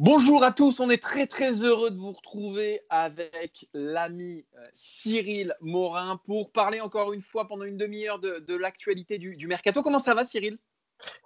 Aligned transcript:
Bonjour 0.00 0.42
à 0.42 0.50
tous, 0.50 0.80
on 0.80 0.90
est 0.90 1.00
très 1.00 1.28
très 1.28 1.62
heureux 1.62 1.88
de 1.88 1.96
vous 1.96 2.10
retrouver 2.10 2.80
avec 2.90 3.68
l'ami 3.74 4.44
euh, 4.58 4.64
Cyril 4.74 5.54
Morin 5.60 6.20
pour 6.26 6.50
parler 6.50 6.80
encore 6.80 7.12
une 7.12 7.20
fois 7.20 7.46
pendant 7.46 7.64
une 7.64 7.76
demi-heure 7.76 8.18
de, 8.18 8.56
l'actualité 8.56 9.18
du, 9.18 9.36
du 9.36 9.46
mercato. 9.46 9.82
Comment 9.82 10.00
ça 10.00 10.14
va 10.14 10.24
Cyril? 10.24 10.58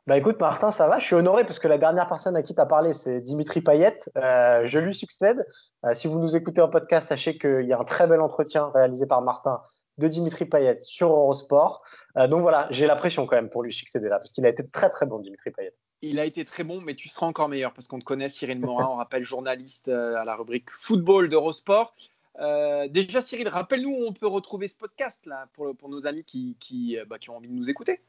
Bah 0.07 0.17
écoute 0.17 0.41
Martin, 0.41 0.71
ça 0.71 0.87
va. 0.87 0.99
Je 0.99 1.07
suis 1.07 1.15
honoré 1.15 1.45
parce 1.45 1.59
que 1.59 1.69
la 1.69 1.79
dernière 1.79 2.09
personne 2.09 2.37
à 2.37 2.43
qui 2.43 2.55
tu 2.55 2.61
as 2.61 2.67
parlé, 2.67 2.93
c'est 2.93 3.21
Dimitri 3.21 3.61
Payet. 3.61 3.99
Euh, 4.17 4.63
je 4.65 4.79
lui 4.79 4.95
succède. 4.95 5.47
Euh, 5.85 5.95
si 5.95 6.09
vous 6.09 6.19
nous 6.19 6.37
écoutez 6.37 6.61
en 6.61 6.69
podcast, 6.69 7.09
sachez 7.09 7.39
qu'il 7.39 7.67
y 7.67 7.73
a 7.73 7.79
un 7.79 7.85
très 7.85 8.07
bel 8.07 8.21
entretien 8.21 8.71
réalisé 8.75 9.07
par 9.07 9.23
Martin 9.23 9.63
de 9.99 10.09
Dimitri 10.09 10.45
Payet 10.45 10.79
sur 10.81 11.11
Eurosport. 11.11 11.83
Euh, 12.17 12.27
donc 12.27 12.43
voilà, 12.43 12.67
j'ai 12.71 12.87
la 12.87 12.97
pression 12.97 13.27
quand 13.27 13.37
même 13.37 13.51
pour 13.51 13.63
lui 13.63 13.73
succéder 13.73 14.09
là 14.09 14.19
parce 14.19 14.33
qu'il 14.33 14.45
a 14.47 14.49
été 14.49 14.65
très 14.67 14.91
très 14.91 15.07
bon, 15.07 15.19
Dimitri 15.19 15.51
Payet. 15.51 15.75
Il 16.01 16.21
a 16.21 16.25
été 16.25 16.45
très 16.45 16.65
bon, 16.65 16.81
mais 16.81 16.95
tu 16.95 17.09
seras 17.09 17.27
encore 17.27 17.49
meilleur 17.49 17.73
parce 17.73 17.89
qu'on 17.89 17.99
te 17.99 18.05
connaît, 18.05 18.29
Cyril 18.29 18.61
Morin, 18.61 18.87
on 18.87 18.97
rappelle 18.97 19.25
journaliste 19.25 19.89
euh, 19.89 20.17
à 20.17 20.25
la 20.25 20.37
rubrique 20.37 20.71
football 20.71 21.29
d'Eurosport. 21.29 21.95
Euh, 22.41 22.87
déjà, 22.89 23.21
Cyril, 23.21 23.49
rappelle-nous 23.49 23.91
où 23.91 24.05
on 24.07 24.13
peut 24.13 24.29
retrouver 24.29 24.69
ce 24.69 24.77
podcast 24.77 25.27
là 25.27 25.49
pour, 25.55 25.75
pour 25.77 25.89
nos 25.89 26.07
amis 26.07 26.23
qui, 26.23 26.57
qui, 26.61 26.97
euh, 26.97 27.05
bah, 27.05 27.19
qui 27.19 27.31
ont 27.31 27.37
envie 27.37 27.49
de 27.49 27.55
nous 27.55 27.69
écouter. 27.69 28.01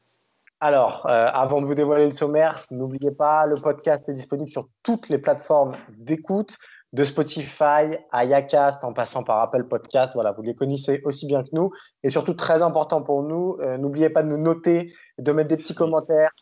Alors, 0.62 1.06
euh, 1.06 1.26
avant 1.32 1.62
de 1.62 1.66
vous 1.66 1.74
dévoiler 1.74 2.04
le 2.04 2.10
sommaire, 2.10 2.66
n'oubliez 2.70 3.12
pas, 3.12 3.46
le 3.46 3.56
podcast 3.56 4.06
est 4.10 4.12
disponible 4.12 4.50
sur 4.50 4.68
toutes 4.82 5.08
les 5.08 5.16
plateformes 5.16 5.74
d'écoute, 5.96 6.58
de 6.92 7.02
Spotify 7.02 7.96
à 8.12 8.24
Yacast, 8.26 8.84
en 8.84 8.92
passant 8.92 9.22
par 9.22 9.40
Apple 9.40 9.64
Podcast. 9.64 10.12
Voilà, 10.12 10.32
vous 10.32 10.42
les 10.42 10.54
connaissez 10.54 11.00
aussi 11.04 11.26
bien 11.26 11.42
que 11.42 11.48
nous. 11.52 11.72
Et 12.02 12.10
surtout, 12.10 12.34
très 12.34 12.60
important 12.60 13.00
pour 13.02 13.22
nous, 13.22 13.56
euh, 13.60 13.78
n'oubliez 13.78 14.10
pas 14.10 14.22
de 14.22 14.28
nous 14.28 14.36
noter, 14.36 14.92
de 15.18 15.32
mettre 15.32 15.48
des 15.48 15.56
petits 15.56 15.74
commentaires, 15.74 16.32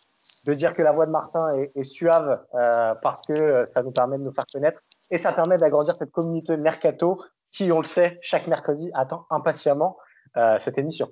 de 0.45 0.55
dire 0.55 0.75
que 0.75 0.83
la 0.83 0.93
voix 0.93 1.07
de 1.07 1.11
Martin 1.11 1.53
est, 1.75 1.83
suave 1.83 2.45
euh, 2.55 2.95
parce 3.03 3.23
que 3.23 3.33
euh, 3.33 3.67
ça 3.73 3.83
nous 3.83 3.91
permet 3.91 4.19
de 4.19 4.23
nous 4.23 4.33
faire 4.33 4.47
connaître 4.47 4.83
et 5.11 5.19
ça 5.19 5.33
permet 5.33 5.59
d'agrandir 5.59 5.97
cette 5.97 6.11
communauté 6.11 6.57
mercato 6.57 7.23
qui, 7.51 7.73
on 7.73 7.79
le 7.79 7.87
sait, 7.87 8.19
chaque 8.23 8.47
mercredi 8.47 8.91
attend 8.95 9.27
impatiemment 9.31 9.97
euh, 10.37 10.59
cette 10.59 10.79
émission. 10.79 11.11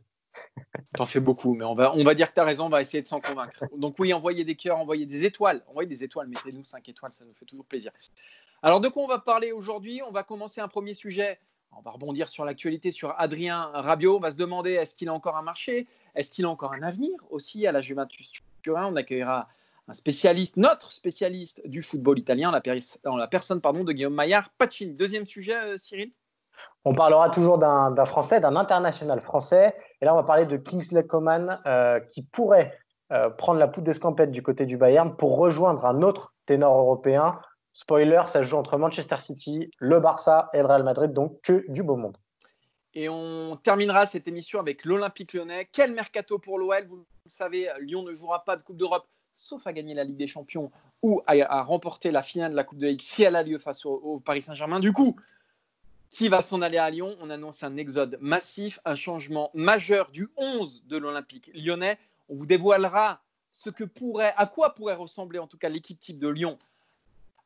T'en 0.95 1.07
fais 1.07 1.21
beaucoup, 1.21 1.55
mais 1.55 1.65
on 1.65 1.75
va, 1.75 1.95
on 1.95 2.05
va 2.05 2.15
dire 2.15 2.29
que 2.29 2.35
tu 2.35 2.41
as 2.41 2.45
raison, 2.45 2.67
on 2.67 2.71
va 2.71 2.83
essayer 2.83 3.03
de 3.03 3.07
s'en 3.07 3.21
convaincre. 3.21 3.65
Donc 3.77 3.95
oui, 3.99 4.13
envoyez 4.13 4.45
des 4.45 4.55
cœurs, 4.55 4.79
envoyez 4.79 5.07
des 5.07 5.25
étoiles, 5.25 5.63
envoyez 5.69 5.89
des 5.89 6.05
étoiles, 6.05 6.29
mettez-nous 6.29 6.65
5 6.65 6.87
étoiles, 6.89 7.13
ça 7.13 7.25
nous 7.25 7.35
fait 7.35 7.47
toujours 7.47 7.65
plaisir. 7.65 7.91
Alors 8.63 8.81
de 8.81 8.89
quoi 8.89 9.03
on 9.03 9.07
va 9.07 9.19
parler 9.19 9.53
aujourd'hui? 9.53 10.03
On 10.07 10.13
va 10.13 10.23
commencer 10.23 10.61
un 10.61 10.69
premier 10.69 10.95
sujet. 10.95 11.39
On 11.73 11.81
va 11.83 11.91
rebondir 11.91 12.29
sur 12.29 12.45
l'actualité 12.45 12.91
sur 12.91 13.15
Adrien 13.19 13.71
Rabiot. 13.75 14.17
On 14.17 14.21
va 14.21 14.31
se 14.31 14.37
demander 14.37 14.73
est-ce 14.73 14.95
qu'il 14.95 15.09
a 15.09 15.13
encore 15.13 15.37
un 15.37 15.43
marché? 15.43 15.87
Est-ce 16.15 16.31
qu'il 16.31 16.45
a 16.47 16.49
encore 16.49 16.73
un 16.73 16.83
avenir 16.83 17.13
aussi 17.31 17.67
à 17.67 17.73
la 17.73 17.81
Juventus 17.81 18.33
Turin 18.67 18.87
On 18.87 18.97
accueillera 18.97 19.47
un 19.87 19.93
spécialiste, 19.93 20.57
notre 20.57 20.91
spécialiste 20.91 21.63
du 21.65 21.83
football 21.83 22.19
italien, 22.19 22.51
la, 22.51 23.27
personne 23.29 23.61
pardon, 23.61 23.85
de 23.85 23.93
Guillaume 23.93 24.15
Maillard 24.15 24.51
Pacini. 24.59 24.93
Deuxième 24.95 25.25
sujet, 25.25 25.55
euh, 25.55 25.77
Cyril? 25.77 26.11
On 26.85 26.93
parlera 26.93 27.31
toujours 27.31 27.59
d'un 27.59 27.93
d'un 27.93 28.05
Français, 28.07 28.41
d'un 28.41 28.57
international 28.57 29.21
français. 29.21 29.73
Et 30.01 30.05
là, 30.05 30.15
on 30.15 30.17
va 30.17 30.25
parler 30.25 30.47
de 30.47 30.57
Kingsley 30.57 31.07
Coman 31.07 31.61
euh, 31.67 32.01
qui 32.01 32.23
pourrait 32.23 32.77
euh, 33.13 33.31
prendre 33.31 33.61
la 33.61 33.69
poudre 33.69 33.87
d'escampette 33.87 34.33
du 34.33 34.43
côté 34.43 34.67
du 34.67 34.77
Bayern 34.77 35.15
pour 35.17 35.37
rejoindre 35.37 35.85
un 35.87 36.03
autre 36.03 36.35
ténor 36.47 36.77
européen. 36.77 37.39
Spoiler, 37.73 38.23
ça 38.27 38.41
se 38.41 38.45
joue 38.45 38.57
entre 38.57 38.79
Manchester 38.79 39.19
City, 39.21 39.71
le 39.79 40.01
Barça 40.01 40.51
et 40.55 40.59
le 40.59 40.67
Real 40.67 40.83
Madrid, 40.83 41.13
donc 41.13 41.41
que 41.43 41.65
du 41.69 41.85
beau 41.85 41.95
monde. 41.95 42.17
Et 42.97 43.11
on 43.11 43.57
terminera 43.57 44.07
cette 44.07 44.27
émission 44.27 44.59
avec 44.59 44.87
l'Olympique 44.87 45.35
lyonnais. 45.35 45.69
Quel 45.71 45.93
mercato 45.93 46.39
pour 46.39 46.59
l'OL 46.59 46.87
Vous 46.89 46.97
le 46.97 47.31
savez, 47.31 47.69
Lyon 47.81 48.03
ne 48.03 48.15
jouera 48.15 48.43
pas 48.43 48.57
de 48.57 48.63
Coupe 48.63 48.79
d'Europe, 48.79 49.07
sauf 49.37 49.67
à 49.67 49.75
gagner 49.75 49.93
la 49.93 50.03
Ligue 50.03 50.17
des 50.17 50.27
Champions 50.27 50.71
ou 51.03 51.21
à, 51.27 51.63
remporter 51.63 52.11
la 52.11 52.23
finale 52.23 52.53
de 52.53 52.57
la 52.57 52.65
Coupe 52.65 52.79
de 52.79 52.87
Ligue 52.87 53.03
si 53.03 53.23
elle 53.23 53.37
a 53.37 53.43
lieu 53.43 53.59
face 53.59 53.85
au, 53.85 53.93
au 53.93 54.19
Paris 54.19 54.41
Saint-Germain. 54.41 54.81
Du 54.81 54.95
coup, 54.95 55.15
qui 56.09 56.31
va 56.31 56.41
s'en 56.41 56.63
aller 56.63 56.79
à 56.79 56.89
Lyon? 56.89 57.19
On 57.21 57.29
annonce 57.29 57.63
un 57.63 57.77
exode 57.77 58.17
massif, 58.23 58.81
un 58.87 58.95
changement 58.95 59.51
majeur 59.53 60.11
du 60.11 60.31
11 60.39 60.87
de 60.87 60.97
l'Olympique 60.97 61.51
lyonnais. 61.55 61.99
On 62.31 62.35
vous 62.35 62.47
dévoilera 62.47 63.21
ce 63.53 63.69
que 63.69 63.85
pourrait, 63.85 64.33
à 64.39 64.47
quoi 64.47 64.75
pourrait 64.75 64.95
ressembler 64.95 65.39
en 65.39 65.47
tout 65.47 65.59
cas 65.59 65.69
l'équipe 65.69 66.01
type 66.01 66.19
de 66.19 66.29
Lyon 66.29 66.59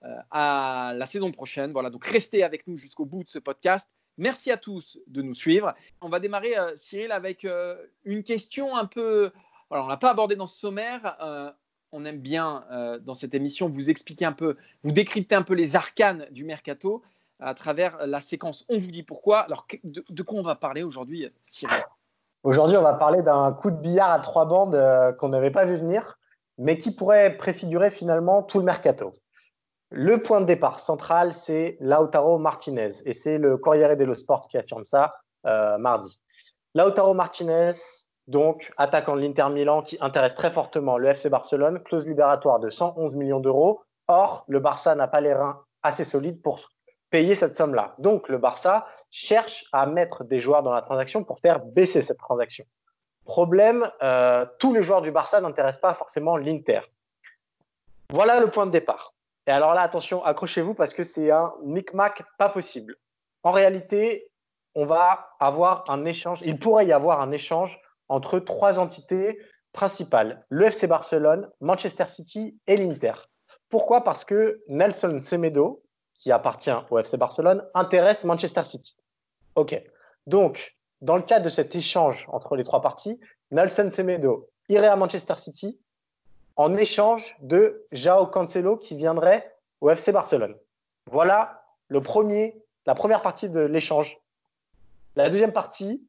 euh, 0.05 0.17
à 0.31 0.93
la 0.95 1.07
saison 1.07 1.33
prochaine. 1.33 1.73
Voilà, 1.73 1.91
donc 1.91 2.05
restez 2.05 2.45
avec 2.45 2.69
nous 2.69 2.77
jusqu'au 2.77 3.05
bout 3.05 3.25
de 3.25 3.29
ce 3.29 3.41
podcast. 3.41 3.89
Merci 4.19 4.51
à 4.51 4.57
tous 4.57 4.99
de 5.07 5.23
nous 5.23 5.35
suivre. 5.35 5.75
On 6.01 6.09
va 6.09 6.21
démarrer, 6.21 6.59
euh, 6.59 6.77
Cyril, 6.77 7.13
avec 7.13 7.45
euh, 7.45 7.77
une 8.05 8.23
question 8.23 8.77
un 8.77 8.85
peu. 8.85 9.33
On 9.71 9.85
ne 9.85 9.89
l'a 9.89 9.97
pas 9.97 10.11
abordée 10.11 10.37
dans 10.37 10.47
ce 10.47 10.59
sommaire. 10.59 11.17
Euh, 11.23 11.51
on 11.93 12.05
aime 12.05 12.21
bien 12.21 12.65
dans 13.03 13.15
cette 13.15 13.35
émission 13.35 13.69
vous 13.69 13.91
expliquer 13.91 14.25
un 14.25 14.33
peu, 14.33 14.57
vous 14.85 14.93
décrypter 14.93 15.35
un 15.35 15.43
peu 15.43 15.55
les 15.55 15.75
arcanes 15.75 16.25
du 16.31 16.45
mercato 16.45 17.03
à 17.41 17.53
travers 17.53 18.07
la 18.07 18.21
séquence 18.21 18.65
On 18.69 18.79
vous 18.79 18.93
dit 18.93 19.03
pourquoi. 19.03 19.41
Alors, 19.41 19.67
de, 19.83 20.05
de 20.09 20.23
quoi 20.23 20.39
on 20.39 20.45
va 20.45 20.55
parler 20.55 20.85
aujourd'hui, 20.85 21.29
Cyril? 21.43 21.83
Aujourd'hui, 22.45 22.77
on 22.77 22.83
va 22.83 22.95
parler 22.95 23.23
d'un 23.23 23.51
coup 23.53 23.73
de 23.73 23.77
billard 23.77 24.13
à 24.13 24.21
trois 24.21 24.45
bandes 24.45 24.81
qu'on 25.19 25.31
n'avait 25.31 25.51
pas 25.51 25.65
vu 25.65 25.79
venir, 25.79 26.21
mais 26.59 26.79
qui 26.79 26.93
pourrait 26.93 27.37
préfigurer 27.37 27.91
finalement 27.91 28.45
tout 28.45 28.61
le 28.61 28.65
mercato. 28.65 29.13
Le 29.93 30.23
point 30.23 30.41
de 30.41 30.47
départ 30.47 30.79
central, 30.79 31.35
c'est 31.35 31.77
Lautaro 31.81 32.39
Martinez, 32.39 32.91
et 33.07 33.13
c'est 33.13 33.39
le 33.39 33.57
Corriere 33.57 33.97
dello 33.97 34.15
Sport 34.15 34.47
qui 34.47 34.57
affirme 34.57 34.85
ça 34.85 35.17
euh, 35.47 35.79
mardi. 35.79 36.21
Lautaro 36.77 37.13
Martinez, 37.13 37.73
donc 38.29 38.73
attaquant 38.77 39.17
de 39.17 39.21
l'Inter 39.21 39.49
Milan, 39.51 39.83
qui 39.83 39.99
intéresse 40.01 40.37
très 40.37 40.53
fortement 40.53 40.97
le 40.97 41.09
FC 41.09 41.29
Barcelone, 41.29 41.83
clause 41.83 42.07
libératoire 42.07 42.61
de 42.61 42.71
111 42.71 43.17
millions 43.17 43.41
d'euros. 43.41 43.83
Or, 44.07 44.45
le 44.47 44.61
Barça 44.61 44.95
n'a 44.95 45.09
pas 45.09 45.21
les 45.21 45.35
reins 45.35 45.61
assez 45.83 46.05
solides 46.05 46.41
pour 46.41 46.61
payer 47.11 47.35
cette 47.35 47.57
somme-là. 47.57 47.97
Donc, 47.99 48.29
le 48.29 48.39
Barça 48.39 48.87
cherche 49.11 49.65
à 49.73 49.87
mettre 49.87 50.23
des 50.23 50.39
joueurs 50.39 50.63
dans 50.63 50.73
la 50.73 50.83
transaction 50.83 51.25
pour 51.25 51.41
faire 51.41 51.59
baisser 51.65 52.01
cette 52.01 52.19
transaction. 52.19 52.65
Problème, 53.25 53.91
euh, 54.05 54.47
tous 54.61 54.73
les 54.73 54.83
joueurs 54.83 55.03
du 55.03 55.11
Barça 55.11 55.41
n'intéressent 55.41 55.81
pas 55.81 55.95
forcément 55.95 56.37
l'Inter. 56.37 56.81
Voilà 58.11 58.39
le 58.39 58.47
point 58.47 58.67
de 58.67 58.71
départ. 58.71 59.15
Et 59.47 59.51
alors 59.51 59.75
là, 59.75 59.83
attention, 59.83 60.25
accrochez-vous 60.25 60.75
parce 60.75 60.95
que 60.95 61.05
c'est 61.05 61.31
un 61.31 61.53
micmac 61.65 62.23
pas 62.39 62.49
possible. 62.49 62.97
En 63.43 63.53
réalité, 63.53 64.31
on 64.75 64.87
va 64.87 65.31
avoir 65.41 65.85
un 65.89 66.05
échange, 66.05 66.41
il 66.45 66.59
pourrait 66.59 66.87
y 66.87 66.93
avoir 66.93 67.21
un 67.21 67.33
échange 67.33 67.81
entre 68.09 68.39
trois 68.39 68.79
entités 68.79 69.41
principales, 69.73 70.45
le 70.49 70.67
FC 70.67 70.87
Barcelone, 70.87 71.49
Manchester 71.61 72.09
City 72.09 72.59
et 72.67 72.77
l'Inter. 72.77 73.15
Pourquoi? 73.69 74.03
Parce 74.03 74.25
que 74.25 74.61
Nelson 74.69 75.21
Semedo, 75.23 75.83
qui 76.15 76.33
appartient 76.33 76.75
au 76.91 76.99
FC 76.99 77.17
Barcelone, 77.17 77.65
intéresse 77.75 78.25
Manchester 78.25 78.65
City. 78.65 78.97
OK. 79.55 79.81
Donc, 80.27 80.77
dans 81.01 81.17
le 81.17 81.23
cadre 81.23 81.45
de 81.45 81.51
cet 81.51 81.75
échange 81.75 82.27
entre 82.31 82.57
les 82.57 82.65
trois 82.65 82.83
parties, 82.83 83.19
Nelson 83.51 83.91
Semedo 83.91 84.51
irait 84.69 84.89
à 84.89 84.97
Manchester 84.97 85.37
City 85.37 85.81
en 86.57 86.77
échange 86.77 87.37
de 87.41 87.87
Jao 87.93 88.27
Cancelo 88.27 88.77
qui 88.77 88.97
viendrait 88.97 89.55
au 89.81 89.91
FC 89.91 90.13
Barcelone. 90.13 90.57
Voilà 91.11 91.63
le 91.89 92.01
premier, 92.01 92.63
la 92.87 92.95
première 92.95 93.23
partie 93.23 93.49
de 93.49 93.61
l'échange. 93.61 94.19
La 95.17 95.31
deuxième 95.31 95.53
partie, 95.53 96.07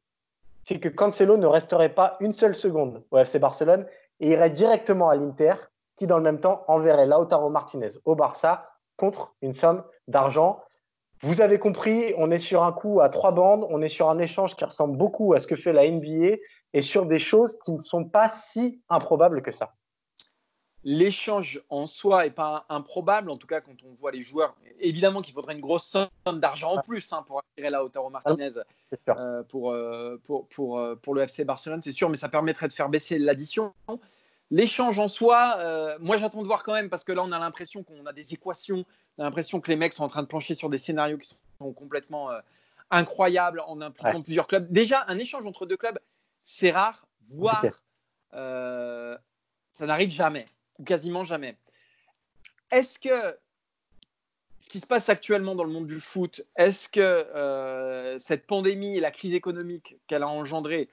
c'est 0.64 0.78
que 0.78 0.88
Cancelo 0.88 1.36
ne 1.36 1.46
resterait 1.46 1.94
pas 1.94 2.16
une 2.20 2.34
seule 2.34 2.54
seconde 2.54 3.02
au 3.10 3.18
FC 3.18 3.38
Barcelone 3.38 3.86
et 4.20 4.30
irait 4.30 4.50
directement 4.50 5.08
à 5.08 5.16
l'Inter, 5.16 5.54
qui 5.96 6.06
dans 6.06 6.18
le 6.18 6.22
même 6.22 6.40
temps 6.40 6.64
enverrait 6.68 7.06
Lautaro 7.06 7.50
Martinez 7.50 7.90
au 8.04 8.14
Barça 8.14 8.70
contre 8.96 9.34
une 9.42 9.54
somme 9.54 9.82
d'argent. 10.06 10.60
Vous 11.22 11.40
avez 11.40 11.58
compris, 11.58 12.14
on 12.16 12.30
est 12.30 12.38
sur 12.38 12.62
un 12.62 12.72
coup 12.72 13.00
à 13.00 13.08
trois 13.08 13.32
bandes, 13.32 13.66
on 13.70 13.82
est 13.82 13.88
sur 13.88 14.08
un 14.08 14.18
échange 14.18 14.56
qui 14.56 14.64
ressemble 14.64 14.96
beaucoup 14.96 15.34
à 15.34 15.38
ce 15.38 15.46
que 15.46 15.56
fait 15.56 15.72
la 15.72 15.88
NBA 15.88 16.36
et 16.74 16.82
sur 16.82 17.06
des 17.06 17.18
choses 17.18 17.56
qui 17.64 17.72
ne 17.72 17.82
sont 17.82 18.04
pas 18.04 18.28
si 18.28 18.82
improbables 18.88 19.42
que 19.42 19.52
ça. 19.52 19.74
L'échange 20.84 21.62
en 21.68 21.86
soi 21.86 22.24
n'est 22.24 22.30
pas 22.30 22.66
improbable, 22.68 23.30
en 23.30 23.36
tout 23.36 23.46
cas 23.46 23.60
quand 23.60 23.76
on 23.88 23.94
voit 23.94 24.10
les 24.10 24.22
joueurs. 24.22 24.56
Évidemment 24.80 25.22
qu'il 25.22 25.32
faudrait 25.32 25.54
une 25.54 25.60
grosse 25.60 25.84
somme 25.84 26.40
d'argent 26.40 26.72
en 26.72 26.82
plus 26.82 27.12
hein, 27.12 27.22
pour 27.24 27.38
attirer 27.38 27.70
Lautaro 27.70 28.10
Martinez 28.10 28.48
euh, 29.08 29.42
pour, 29.44 29.70
euh, 29.70 30.16
pour, 30.24 30.48
pour, 30.48 30.78
euh, 30.80 30.96
pour 30.96 31.14
le 31.14 31.22
FC 31.22 31.44
Barcelone, 31.44 31.80
c'est 31.82 31.92
sûr, 31.92 32.10
mais 32.10 32.16
ça 32.16 32.28
permettrait 32.28 32.66
de 32.66 32.72
faire 32.72 32.88
baisser 32.88 33.18
l'addition. 33.18 33.72
l'échange 34.50 34.98
en 34.98 35.06
soi, 35.06 35.54
euh, 35.58 35.96
moi 36.00 36.16
j'attends 36.16 36.42
de 36.42 36.48
voir 36.48 36.64
quand 36.64 36.72
même 36.72 36.90
parce 36.90 37.04
que 37.04 37.12
là 37.12 37.22
on 37.22 37.30
a 37.30 37.38
l'impression 37.38 37.84
qu'on 37.84 38.04
a 38.04 38.12
des 38.12 38.34
équations, 38.34 38.84
on 39.18 39.22
a 39.22 39.24
l'impression 39.26 39.60
que 39.60 39.70
les 39.70 39.76
mecs 39.76 39.92
sont 39.92 40.02
en 40.02 40.08
train 40.08 40.22
de 40.22 40.28
plancher 40.28 40.56
sur 40.56 40.68
des 40.68 40.78
scénarios 40.78 41.18
qui 41.18 41.32
sont 41.60 41.72
complètement 41.72 42.32
euh, 42.32 42.40
incroyables 42.90 43.62
en 43.68 43.80
impliquant 43.80 44.20
plusieurs 44.20 44.48
clubs. 44.48 44.66
Déjà, 44.72 45.04
un 45.06 45.18
échange 45.18 45.46
entre 45.46 45.64
deux 45.64 45.76
clubs, 45.76 45.98
c'est 46.42 46.72
rare, 46.72 47.06
voire 47.20 47.64
ça 48.32 49.86
n'arrive 49.86 50.10
jamais 50.10 50.46
ou 50.82 50.84
quasiment 50.84 51.22
jamais. 51.22 51.56
Est-ce 52.72 52.98
que 52.98 53.38
ce 54.60 54.68
qui 54.68 54.80
se 54.80 54.86
passe 54.86 55.08
actuellement 55.08 55.54
dans 55.54 55.64
le 55.64 55.70
monde 55.70 55.86
du 55.86 56.00
foot, 56.00 56.42
est-ce 56.56 56.88
que 56.88 58.16
cette 58.18 58.46
pandémie 58.46 58.96
et 58.96 59.00
la 59.00 59.10
crise 59.10 59.34
économique 59.34 59.96
qu'elle 60.06 60.22
a 60.22 60.28
engendrée 60.28 60.88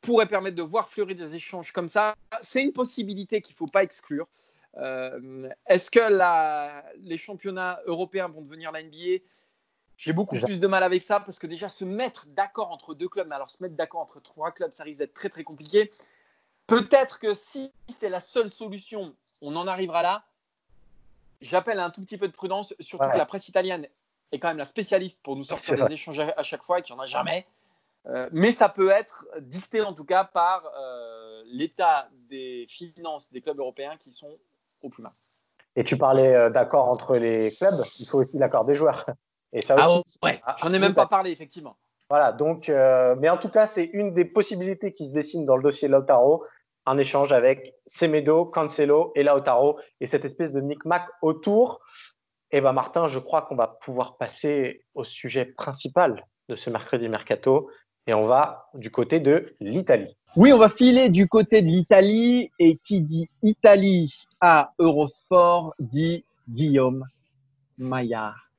pourrait 0.00 0.26
permettre 0.26 0.56
de 0.56 0.62
voir 0.62 0.88
fleurir 0.88 1.16
des 1.16 1.34
échanges 1.34 1.72
comme 1.72 1.88
ça? 1.88 2.16
C'est 2.40 2.62
une 2.62 2.72
possibilité 2.72 3.40
qu'il 3.40 3.54
ne 3.54 3.58
faut 3.58 3.66
pas 3.66 3.82
exclure. 3.82 4.28
Euh, 4.76 5.48
est-ce 5.66 5.90
que 5.90 6.00
les 7.00 7.18
championnats 7.18 7.80
européens 7.86 8.28
vont 8.28 8.42
devenir 8.42 8.72
la 8.72 8.82
NBA 8.82 9.22
J'ai 9.96 10.12
beaucoup 10.12 10.36
plus 10.38 10.58
de 10.58 10.66
mal 10.66 10.82
avec 10.82 11.02
ça 11.02 11.20
parce 11.20 11.38
que 11.38 11.46
déjà 11.46 11.68
se 11.68 11.84
mettre 11.84 12.26
d'accord 12.28 12.70
entre 12.70 12.94
deux 12.94 13.08
clubs, 13.08 13.26
mais 13.28 13.34
alors 13.34 13.50
se 13.50 13.62
mettre 13.62 13.74
d'accord 13.74 14.00
entre 14.00 14.20
trois 14.20 14.52
clubs, 14.52 14.70
ça 14.70 14.84
risque 14.84 14.98
d'être 14.98 15.14
très 15.14 15.28
très 15.28 15.44
compliqué. 15.44 15.90
Peut-être 16.66 17.18
que 17.18 17.34
si 17.34 17.72
c'est 17.98 18.08
la 18.08 18.20
seule 18.20 18.48
solution, 18.48 19.14
on 19.40 19.56
en 19.56 19.66
arrivera 19.66 20.02
là. 20.02 20.24
J'appelle 21.40 21.80
un 21.80 21.90
tout 21.90 22.02
petit 22.02 22.18
peu 22.18 22.28
de 22.28 22.32
prudence, 22.32 22.74
surtout 22.80 23.08
que 23.10 23.16
la 23.16 23.26
presse 23.26 23.48
italienne 23.48 23.86
est 24.32 24.38
quand 24.38 24.48
même 24.48 24.58
la 24.58 24.64
spécialiste 24.64 25.22
pour 25.22 25.36
nous 25.36 25.44
sortir 25.44 25.76
des 25.76 25.94
échanges 25.94 26.18
à 26.18 26.42
chaque 26.42 26.62
fois 26.62 26.78
et 26.78 26.82
qu'il 26.82 26.94
n'y 26.94 27.00
en 27.00 27.04
a 27.04 27.06
jamais. 27.06 27.46
Euh, 28.06 28.28
mais 28.32 28.50
ça 28.50 28.68
peut 28.68 28.90
être 28.90 29.26
dicté 29.40 29.82
en 29.82 29.92
tout 29.92 30.04
cas 30.04 30.24
par 30.24 30.64
euh, 30.78 31.42
l'état 31.46 32.08
des 32.30 32.66
finances 32.68 33.30
des 33.30 33.42
clubs 33.42 33.58
européens 33.58 33.96
qui 33.98 34.10
sont 34.10 34.38
au 34.82 34.88
plus 34.88 35.02
mal. 35.02 35.12
Et 35.76 35.84
tu 35.84 35.96
parlais 35.98 36.34
euh, 36.34 36.50
d'accord 36.50 36.88
entre 36.88 37.16
les 37.16 37.52
clubs, 37.52 37.84
il 37.98 38.06
faut 38.06 38.18
aussi 38.18 38.38
l'accord 38.38 38.64
des 38.64 38.74
joueurs. 38.74 39.06
Et 39.52 39.62
ça 39.62 39.76
ah 39.78 39.90
aussi. 39.90 40.16
ouais, 40.22 40.40
j'en 40.58 40.72
ai 40.72 40.78
même 40.78 40.94
pas 40.94 41.06
parlé 41.06 41.30
effectivement. 41.30 41.76
Voilà, 42.08 42.32
donc, 42.32 42.68
mais 42.68 43.28
en 43.28 43.36
tout 43.36 43.48
cas, 43.48 43.68
c'est 43.68 43.84
une 43.84 44.14
des 44.14 44.24
possibilités 44.24 44.92
qui 44.92 45.06
se 45.06 45.12
dessine 45.12 45.46
dans 45.46 45.56
le 45.56 45.62
dossier 45.62 45.86
Lautaro, 45.86 46.44
un 46.86 46.98
échange 46.98 47.32
avec 47.32 47.74
Semedo, 47.86 48.46
Cancelo 48.46 49.12
et 49.14 49.22
Lautaro, 49.22 49.78
et 50.00 50.06
cette 50.06 50.24
espèce 50.24 50.52
de 50.52 50.60
micmac 50.60 51.06
autour. 51.22 51.80
Et 52.52 52.58
eh 52.58 52.60
ben 52.60 52.72
Martin, 52.72 53.06
je 53.06 53.20
crois 53.20 53.42
qu'on 53.42 53.54
va 53.54 53.68
pouvoir 53.68 54.16
passer 54.16 54.84
au 54.94 55.04
sujet 55.04 55.44
principal 55.44 56.26
de 56.48 56.56
ce 56.56 56.68
mercredi 56.68 57.08
mercato, 57.08 57.70
et 58.06 58.14
on 58.14 58.26
va 58.26 58.68
du 58.74 58.90
côté 58.90 59.20
de 59.20 59.44
l'Italie. 59.60 60.16
Oui, 60.36 60.52
on 60.52 60.58
va 60.58 60.68
filer 60.68 61.10
du 61.10 61.28
côté 61.28 61.62
de 61.62 61.68
l'Italie 61.68 62.50
et 62.58 62.76
qui 62.84 63.00
dit 63.02 63.28
Italie 63.42 64.12
à 64.40 64.72
Eurosport 64.78 65.74
dit 65.78 66.24
Guillaume 66.48 67.04
Maillard. 67.78 68.50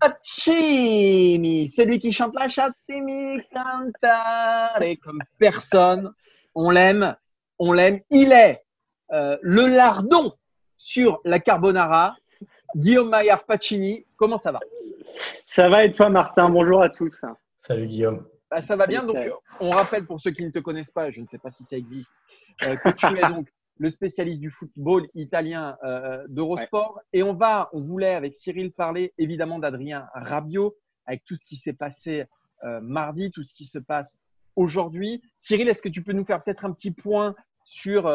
Pacini, 0.00 1.68
celui 1.68 1.98
qui 1.98 2.12
chante 2.12 2.34
la 2.34 2.48
chatimi 2.48 3.40
cantare 3.52 4.80
comme 5.02 5.22
personne. 5.38 6.12
On 6.60 6.70
l'aime, 6.70 7.14
on 7.60 7.72
l'aime. 7.72 8.00
Il 8.10 8.32
est 8.32 8.64
euh, 9.12 9.38
le 9.42 9.68
lardon 9.68 10.32
sur 10.76 11.20
la 11.24 11.38
carbonara. 11.38 12.16
Guillaume 12.74 13.10
Maillard 13.10 13.44
Pacini, 13.44 14.04
comment 14.16 14.36
ça 14.36 14.50
va? 14.50 14.58
Ça 15.46 15.68
va 15.68 15.84
et 15.84 15.92
toi 15.92 16.10
Martin? 16.10 16.50
Bonjour 16.50 16.82
à 16.82 16.88
tous. 16.88 17.24
Salut 17.56 17.86
Guillaume. 17.86 18.26
Bah, 18.50 18.60
ça 18.60 18.74
va 18.74 18.88
bien. 18.88 19.06
Donc, 19.06 19.18
on 19.60 19.70
rappelle 19.70 20.04
pour 20.04 20.20
ceux 20.20 20.32
qui 20.32 20.44
ne 20.44 20.50
te 20.50 20.58
connaissent 20.58 20.90
pas, 20.90 21.12
je 21.12 21.20
ne 21.20 21.28
sais 21.28 21.38
pas 21.38 21.50
si 21.50 21.62
ça 21.62 21.76
existe, 21.76 22.12
euh, 22.64 22.74
que 22.74 22.88
tu 22.88 23.06
es 23.06 23.28
donc 23.28 23.46
le 23.78 23.88
spécialiste 23.88 24.40
du 24.40 24.50
football 24.50 25.06
italien 25.14 25.78
euh, 25.84 26.24
d'Eurosport. 26.26 26.98
Et 27.12 27.22
on 27.22 27.34
va, 27.34 27.70
on 27.72 27.80
voulait 27.80 28.14
avec 28.14 28.34
Cyril 28.34 28.72
parler 28.72 29.14
évidemment 29.16 29.60
d'Adrien 29.60 30.08
Rabiot, 30.12 30.76
avec 31.06 31.24
tout 31.24 31.36
ce 31.36 31.44
qui 31.44 31.54
s'est 31.54 31.72
passé 31.72 32.24
euh, 32.64 32.80
mardi, 32.80 33.30
tout 33.30 33.44
ce 33.44 33.54
qui 33.54 33.64
se 33.64 33.78
passe 33.78 34.18
aujourd'hui. 34.58 35.22
Cyril, 35.36 35.68
est-ce 35.68 35.82
que 35.82 35.88
tu 35.88 36.02
peux 36.02 36.12
nous 36.12 36.24
faire 36.24 36.42
peut-être 36.42 36.64
un 36.64 36.72
petit 36.72 36.90
point 36.90 37.34
sur 37.64 38.06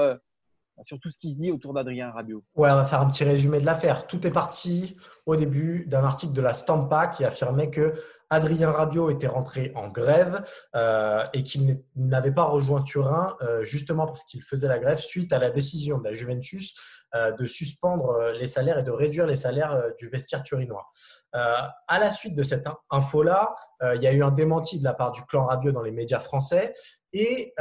sur 0.82 1.00
tout 1.00 1.10
ce 1.10 1.18
qui 1.18 1.34
se 1.34 1.38
dit 1.38 1.52
autour 1.52 1.74
d'Adrien 1.74 2.12
Rabiot. 2.12 2.44
Ouais, 2.56 2.70
on 2.72 2.76
va 2.76 2.86
faire 2.86 3.02
un 3.02 3.10
petit 3.10 3.24
résumé 3.24 3.60
de 3.60 3.66
l'affaire. 3.66 4.08
Tout 4.08 4.26
est 4.26 4.32
parti 4.32 4.98
au 5.26 5.36
début 5.36 5.86
d'un 5.86 6.04
article 6.04 6.34
de 6.34 6.42
la 6.42 6.54
Stampa 6.54 7.08
qui 7.08 7.24
affirmait 7.24 7.70
que 7.70 7.94
Adrien 8.30 8.72
Rabiot 8.72 9.12
était 9.12 9.28
rentré 9.28 9.72
en 9.76 9.90
grève 9.90 10.44
euh, 10.76 11.24
et 11.34 11.44
qu'il 11.44 11.84
n'avait 11.96 12.32
pas 12.32 12.44
rejoint 12.44 12.82
Turin 12.82 13.38
euh, 13.42 13.64
justement 13.64 14.08
parce 14.08 14.24
qu'il 14.24 14.42
faisait 14.42 14.68
la 14.68 14.80
grève 14.80 14.98
suite 14.98 15.32
à 15.32 15.40
la 15.40 15.52
décision 15.52 16.00
de 16.00 16.06
la 16.06 16.14
Juventus 16.14 16.74
euh, 17.14 17.32
de 17.32 17.46
suspendre 17.46 18.32
les 18.32 18.48
salaires 18.48 18.80
et 18.80 18.84
de 18.84 18.92
réduire 18.92 19.28
les 19.28 19.36
salaires 19.36 19.80
du 20.00 20.10
vestiaire 20.10 20.42
turinois. 20.42 20.88
à 21.34 22.00
la 22.00 22.10
suite 22.10 22.36
de 22.36 22.44
cette 22.44 22.68
info-là, 22.90 23.56
il 23.96 24.02
y 24.02 24.08
a 24.08 24.14
eu 24.14 24.24
un 24.24 24.32
démenti 24.32 24.80
de 24.80 24.84
la 24.84 24.94
part 24.94 25.12
du 25.12 25.24
clan 25.26 25.46
Rabiot 25.46 25.72
dans 25.72 25.84
les 25.84 25.92
médias 25.92 26.20
français 26.20 26.74
et 27.12 27.54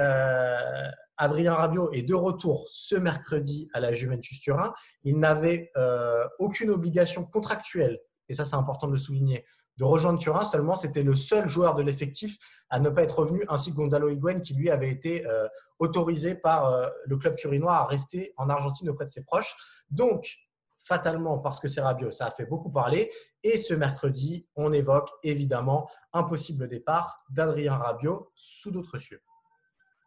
Adrien 1.16 1.54
Rabiot 1.54 1.92
est 1.92 2.02
de 2.02 2.14
retour 2.14 2.66
ce 2.68 2.96
mercredi 2.96 3.68
à 3.72 3.80
la 3.80 3.92
Juventus 3.92 4.40
Turin. 4.40 4.72
Il 5.04 5.18
n'avait 5.18 5.70
euh, 5.76 6.26
aucune 6.38 6.70
obligation 6.70 7.24
contractuelle, 7.24 8.00
et 8.28 8.34
ça 8.34 8.44
c'est 8.44 8.56
important 8.56 8.86
de 8.86 8.92
le 8.92 8.98
souligner, 8.98 9.44
de 9.76 9.84
rejoindre 9.84 10.18
Turin. 10.18 10.44
Seulement, 10.44 10.76
c'était 10.76 11.02
le 11.02 11.16
seul 11.16 11.48
joueur 11.48 11.74
de 11.74 11.82
l'effectif 11.82 12.38
à 12.70 12.80
ne 12.80 12.88
pas 12.90 13.02
être 13.02 13.18
revenu, 13.20 13.44
ainsi 13.48 13.70
que 13.70 13.76
Gonzalo 13.76 14.08
Higuain 14.08 14.40
qui 14.40 14.54
lui 14.54 14.70
avait 14.70 14.90
été 14.90 15.26
euh, 15.26 15.48
autorisé 15.78 16.34
par 16.34 16.66
euh, 16.66 16.88
le 17.06 17.16
club 17.16 17.36
turinois 17.36 17.74
à 17.74 17.86
rester 17.86 18.32
en 18.36 18.48
Argentine 18.48 18.88
auprès 18.90 19.04
de 19.04 19.10
ses 19.10 19.24
proches. 19.24 19.54
Donc, 19.90 20.38
fatalement, 20.78 21.38
parce 21.38 21.60
que 21.60 21.68
c'est 21.68 21.80
Rabiot, 21.80 22.10
ça 22.10 22.26
a 22.26 22.30
fait 22.30 22.46
beaucoup 22.46 22.70
parler. 22.70 23.10
Et 23.42 23.56
ce 23.56 23.74
mercredi, 23.74 24.46
on 24.56 24.72
évoque 24.72 25.10
évidemment 25.22 25.88
un 26.12 26.24
possible 26.24 26.68
départ 26.68 27.24
d'Adrien 27.30 27.76
Rabiot 27.76 28.32
sous 28.34 28.70
d'autres 28.70 28.98
cieux. 28.98 29.22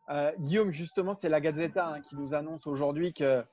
Euh, 0.10 0.32
Guillaume, 0.40 0.72
justement, 0.72 1.14
c'est 1.14 1.30
la 1.30 1.42
Gazzetta 1.42 1.88
hein, 1.88 2.02
qui 2.02 2.16
nous 2.16 2.34
annonce 2.34 2.68
aujourd'hui 2.68 3.14
que 3.14 3.44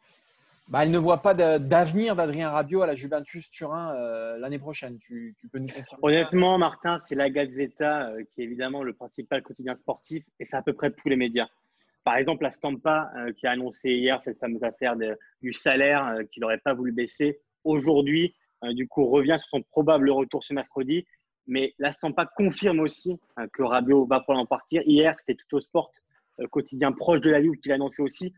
bah, 0.69 0.87
ne 0.87 0.99
voit 0.99 1.23
pas 1.23 1.35
d'avenir 1.35 2.15
d'Adrien 2.15 2.51
Rabiot 2.51 2.83
à 2.83 2.87
la 2.87 2.95
Juventus 2.95 3.51
Turin 3.51 3.95
euh, 3.95 4.39
l'année 4.39 4.59
prochaine. 4.59 4.99
Tu, 4.99 5.35
peux 5.51 5.59
nous 5.59 5.69
confirmer 5.69 5.99
Honnêtement, 6.03 6.59
Martin, 6.59 6.99
c'est 6.99 7.15
la 7.15 7.31
Gazzetta 7.31 8.09
euh, 8.09 8.23
qui 8.33 8.43
est 8.43 8.45
évidemment 8.45 8.83
le 8.83 8.93
principal 8.93 9.43
quotidien 9.43 9.77
sportif 9.77 10.25
et 10.39 10.45
c'est 10.45 10.57
à 10.57 10.63
peu 10.63 10.73
près 10.73 10.91
tous 10.91 11.09
les 11.09 11.17
médias. 11.17 11.49
Par 12.05 12.17
exemple, 12.17 12.43
la 12.43 12.51
Stampa 12.51 13.13
qui 13.37 13.47
a 13.47 13.53
annoncé 13.53 13.91
hier 13.91 14.21
cette 14.21 14.41
fameuse 14.41 14.65
affaire 14.65 14.97
du 15.41 15.53
salaire 15.53 16.17
qu'il 16.33 16.41
n'aurait 16.41 16.59
pas 16.59 16.75
voulu 16.75 16.91
baisser. 16.91 17.39
Aujourd'hui, 17.63 18.35
du 18.73 18.89
coup, 18.89 19.07
revient 19.07 19.37
sur 19.39 19.49
son 19.51 19.63
probable 19.63 20.11
retour 20.11 20.43
ce 20.43 20.53
mercredi. 20.53 21.07
Mais 21.47 21.75
la 21.79 21.93
Stampa 21.93 22.27
confirme 22.27 22.81
aussi 22.81 23.21
que 23.53 23.63
Rabiot 23.63 24.05
va 24.07 24.19
probablement 24.19 24.47
partir. 24.47 24.83
Hier, 24.85 25.15
c'était 25.21 25.37
tout 25.37 25.59
au 25.59 25.61
sport 25.61 25.93
quotidien 26.51 26.93
proche 26.93 27.21
de 27.21 27.31
la 27.31 27.43
Juve 27.43 27.57
qu'il 27.57 27.73
annonçait 27.73 28.03
aussi. 28.03 28.33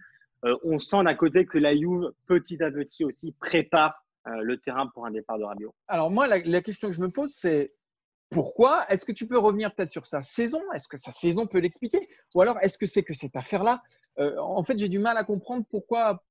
Euh, 0.44 0.56
on 0.62 0.78
sent 0.78 1.02
d'un 1.04 1.14
côté 1.14 1.46
que 1.46 1.58
la 1.58 1.76
Juve, 1.76 2.12
petit 2.26 2.62
à 2.62 2.70
petit 2.70 3.04
aussi, 3.04 3.32
prépare 3.40 4.04
euh, 4.26 4.42
le 4.42 4.58
terrain 4.58 4.88
pour 4.88 5.06
un 5.06 5.10
départ 5.10 5.38
de 5.38 5.44
Rabiot. 5.44 5.74
Alors 5.88 6.10
moi, 6.10 6.26
la, 6.26 6.60
question 6.60 6.88
que 6.88 6.94
je 6.94 7.00
me 7.00 7.10
pose, 7.10 7.32
c'est 7.32 7.74
pourquoi 8.30 8.84
Est-ce 8.88 9.04
que 9.04 9.12
tu 9.12 9.26
peux 9.26 9.38
revenir 9.38 9.74
peut-être 9.74 9.90
sur 9.90 10.06
sa 10.06 10.22
saison? 10.22 10.60
Est-ce 10.74 10.88
que 10.88 10.98
sa 10.98 11.12
saison 11.12 11.46
peut 11.46 11.58
l'expliquer? 11.58 12.00
Ou 12.34 12.40
alors 12.40 12.58
est-ce 12.62 12.78
que 12.78 12.86
c'est 12.86 13.02
que 13.02 13.14
cette 13.14 13.36
affaire-là? 13.36 13.82
En 14.16 14.62
fait, 14.62 14.78
j'ai 14.78 14.88
du 14.88 15.00
mal 15.00 15.16
à 15.16 15.24
comprendre 15.24 15.64
pourquoi, 15.68 16.22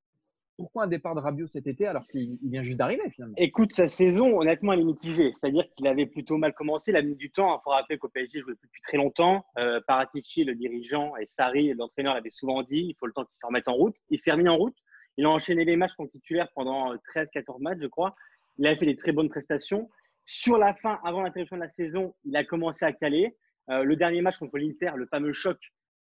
pourquoi 0.56 0.84
un 0.84 0.88
départ 0.88 1.16
de 1.16 1.20
Rabiot 1.20 1.48
cet 1.48 1.68
été 1.68 1.88
alors 1.88 2.08
qu'il 2.08 2.38
vient 2.44 2.62
juste 2.62 2.78
d'arriver 2.78 3.10
finalement? 3.12 3.36
Écoute, 3.38 3.74
sa 3.74 3.88
saison, 3.88 4.40
honnêtement, 4.40 4.74
elle 4.74 4.82
est 4.82 4.86
mitigée. 4.86 5.34
C'est-à-dire 5.40 5.66
qu'il 5.76 5.88
avait 5.88 6.06
plutôt 6.06 6.38
mal 6.38 6.54
commencé, 6.54 6.92
il 6.92 6.98
a 6.98 7.02
mis 7.02 7.16
du 7.16 7.32
temps. 7.32 7.58
Il 7.58 7.62
faut 7.64 7.72
rappeler 7.72 7.98
qu'au 7.98 8.10
PSG, 8.10 8.40
il 8.40 8.42
jouait 8.42 8.54
depuis 8.62 8.82
très 8.82 8.98
longtemps. 8.98 9.46
Euh, 9.58 9.82
Paratici, 9.88 10.44
le 10.44 10.56
dirigeant, 10.56 11.16
et 11.18 11.26
Sarri, 11.26 11.74
l'entraîneur, 11.74 12.16
avaient 12.16 12.30
souvent 12.30 12.62
dit 12.64 12.86
il 12.90 12.96
faut 13.00 13.08
le 13.08 13.14
temps 13.14 13.26
qu'il 13.26 13.38
se 13.38 13.46
remette 13.46 13.68
en 13.68 13.74
route. 13.74 13.96
Il 14.10 14.20
s'est 14.20 14.32
remis 14.32 14.50
en 14.50 14.58
route. 14.58 14.76
Il 15.18 15.26
a 15.26 15.30
enchaîné 15.30 15.66
les 15.66 15.76
matchs 15.76 15.94
comme 15.96 16.10
titulaire 16.10 16.48
pendant 16.56 16.94
13-14 16.96 17.62
matchs, 17.62 17.80
je 17.82 17.88
crois. 17.88 18.16
Il 18.58 18.68
a 18.68 18.76
fait 18.76 18.86
des 18.86 18.96
très 18.96 19.12
bonnes 19.12 19.30
prestations. 19.30 19.90
Sur 20.26 20.58
la 20.58 20.74
fin, 20.74 21.00
avant 21.04 21.22
l'interruption 21.22 21.58
de 21.58 21.62
la 21.62 21.70
saison, 21.70 22.16
il 22.24 22.36
a 22.36 22.44
commencé 22.44 22.86
à 22.86 22.94
caler. 22.94 23.36
Euh, 23.70 23.84
le 23.84 23.96
dernier 23.96 24.22
match 24.22 24.38
contre 24.38 24.58
l'Inter, 24.58 24.92
le 24.96 25.06
fameux 25.08 25.34
choc 25.34 25.58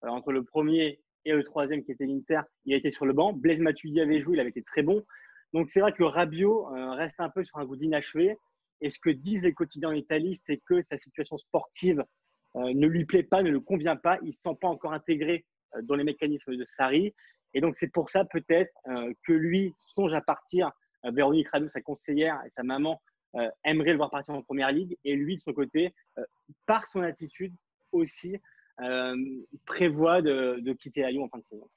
euh, 0.03 0.07
entre 0.07 0.31
le 0.31 0.43
premier 0.43 1.01
et 1.29 1.37
le 1.37 1.43
troisième 1.43 1.83
qui 1.83 1.91
était 1.91 2.05
l'Inter, 2.05 2.41
il 2.65 2.73
a 2.73 2.77
été 2.77 2.91
sur 2.91 3.05
le 3.05 3.13
banc. 3.13 3.33
Blaise 3.33 3.59
Matuidi 3.59 4.01
avait 4.01 4.21
joué, 4.21 4.35
il 4.35 4.39
avait 4.39 4.49
été 4.49 4.63
très 4.63 4.81
bon. 4.81 5.05
Donc 5.53 5.69
c'est 5.69 5.79
vrai 5.79 5.93
que 5.93 6.03
Rabiot 6.03 6.67
euh, 6.73 6.91
reste 6.91 7.19
un 7.19 7.29
peu 7.29 7.43
sur 7.43 7.57
un 7.57 7.65
goût 7.65 7.75
d'inachevé. 7.75 8.37
Et 8.81 8.89
ce 8.89 8.99
que 8.99 9.09
disent 9.09 9.43
les 9.43 9.53
quotidiens 9.53 9.89
en 9.89 9.93
Italie, 9.93 10.39
c'est 10.45 10.57
que 10.65 10.81
sa 10.81 10.97
situation 10.97 11.37
sportive 11.37 12.03
euh, 12.55 12.73
ne 12.73 12.87
lui 12.87 13.05
plaît 13.05 13.23
pas, 13.23 13.43
ne 13.43 13.51
le 13.51 13.59
convient 13.59 13.95
pas. 13.95 14.17
Il 14.21 14.27
ne 14.27 14.31
se 14.31 14.41
sent 14.41 14.57
pas 14.59 14.67
encore 14.67 14.93
intégré 14.93 15.45
euh, 15.75 15.81
dans 15.83 15.95
les 15.95 16.03
mécanismes 16.03 16.55
de 16.55 16.65
Sarri. 16.65 17.13
Et 17.53 17.61
donc 17.61 17.77
c'est 17.77 17.91
pour 17.91 18.09
ça 18.09 18.25
peut-être 18.25 18.71
que 19.25 19.33
lui 19.33 19.73
songe 19.77 20.13
à 20.13 20.21
partir. 20.21 20.71
Véronique 21.03 21.49
Rabiot, 21.49 21.69
sa 21.69 21.81
conseillère 21.81 22.39
et 22.45 22.49
sa 22.51 22.61
maman 22.61 23.01
aimeraient 23.63 23.91
le 23.93 23.97
voir 23.97 24.11
partir 24.11 24.35
en 24.35 24.43
première 24.43 24.71
ligue. 24.71 24.95
Et 25.03 25.15
lui, 25.15 25.37
de 25.37 25.41
son 25.41 25.53
côté, 25.53 25.91
par 26.67 26.85
son 26.87 27.01
attitude 27.01 27.55
aussi, 27.91 28.37
euh, 28.81 29.15
prévoit 29.65 30.21
de, 30.21 30.73
quitter 30.73 31.01
la 31.01 31.11
Lyon 31.11 31.25
en 31.25 31.29
fin 31.29 31.39
de 31.39 31.43
saison. 31.49 31.69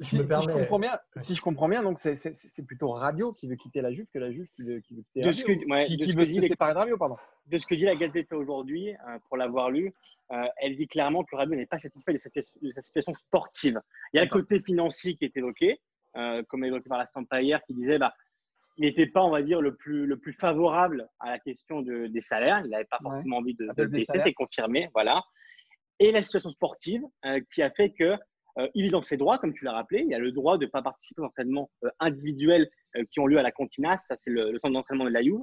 je 0.00 0.16
me 0.16 0.26
permets. 0.26 0.44
Si 0.44 0.50
je 0.50 0.58
comprends 0.58 0.78
bien, 0.78 0.98
si 1.16 1.34
je 1.34 1.42
comprends 1.42 1.68
bien 1.68 1.82
donc 1.82 2.00
c'est 2.00 2.66
plutôt 2.66 2.90
Radio 2.90 3.30
qui 3.32 3.48
veut 3.48 3.56
quitter 3.56 3.80
la 3.80 3.92
Juve 3.92 4.06
que 4.12 4.18
la 4.18 4.30
Juve 4.30 4.48
qui 4.54 4.62
veut, 4.62 4.80
qui 4.80 4.94
veut 4.94 5.02
quitter 5.02 5.22
de 5.22 5.30
ce 5.30 5.44
que, 5.44 5.52
qui, 5.52 6.12
veut 6.12 6.26
se 6.26 6.40
séparer 6.40 6.72
de 6.72 6.78
Radio, 6.78 6.96
pardon. 6.96 7.16
De 7.46 7.58
ce 7.58 7.66
que 7.66 7.74
dit 7.74 7.84
la 7.84 7.96
Gazette 7.96 8.32
aujourd'hui, 8.32 8.90
euh, 8.90 9.18
pour 9.28 9.36
l'avoir 9.36 9.70
lu, 9.70 9.92
euh, 10.32 10.44
elle 10.58 10.76
dit 10.76 10.86
clairement 10.86 11.24
que 11.24 11.36
Radio 11.36 11.54
n'est 11.56 11.66
pas 11.66 11.78
satisfait 11.78 12.12
de 12.12 12.18
sa, 12.72 12.82
situation 12.82 13.14
sportive. 13.14 13.80
Il 14.12 14.18
y 14.18 14.20
a 14.20 14.24
le 14.24 14.30
côté 14.30 14.60
financier 14.60 15.16
qui 15.16 15.24
est 15.24 15.36
évoqué, 15.36 15.80
euh, 16.16 16.42
comme 16.48 16.64
évoqué 16.64 16.88
par 16.88 16.98
la 16.98 17.06
Stampa 17.06 17.42
hier, 17.42 17.62
qui 17.64 17.74
disait 17.74 17.98
bah, 17.98 18.14
il 18.76 18.86
n'était 18.86 19.06
pas, 19.06 19.22
on 19.22 19.30
va 19.30 19.42
dire, 19.42 19.60
le 19.60 19.74
plus, 19.74 20.06
le 20.06 20.16
plus 20.16 20.32
favorable 20.32 21.08
à 21.18 21.30
la 21.30 21.38
question 21.38 21.82
de, 21.82 22.06
des 22.06 22.20
salaires. 22.20 22.62
Il 22.64 22.70
n'avait 22.70 22.84
pas 22.84 22.98
forcément 23.02 23.38
envie 23.38 23.54
de, 23.54 23.66
de 23.66 23.90
baisser, 23.90 24.20
c'est 24.20 24.32
confirmé. 24.32 24.88
Voilà. 24.94 25.22
Et 26.00 26.12
la 26.12 26.22
situation 26.22 26.50
sportive 26.50 27.02
qui 27.52 27.62
a 27.62 27.70
fait 27.70 27.90
que 27.90 28.16
euh, 28.58 28.68
il 28.74 28.86
est 28.86 28.90
dans 28.90 29.02
ses 29.02 29.16
droits, 29.16 29.38
comme 29.38 29.52
tu 29.52 29.64
l'as 29.64 29.72
rappelé. 29.72 30.04
Il 30.06 30.14
a 30.14 30.18
le 30.18 30.32
droit 30.32 30.58
de 30.58 30.64
ne 30.64 30.70
pas 30.70 30.82
participer 30.82 31.22
aux 31.22 31.26
entraînements 31.26 31.70
euh, 31.84 31.90
individuels 32.00 32.68
euh, 32.96 33.04
qui 33.10 33.20
ont 33.20 33.26
lieu 33.26 33.38
à 33.38 33.42
la 33.42 33.52
Continas. 33.52 33.98
Ça, 34.08 34.16
c'est 34.16 34.30
le, 34.30 34.58
centre 34.58 34.74
d'entraînement 34.74 35.04
de 35.04 35.10
la 35.10 35.22
Juve. 35.22 35.42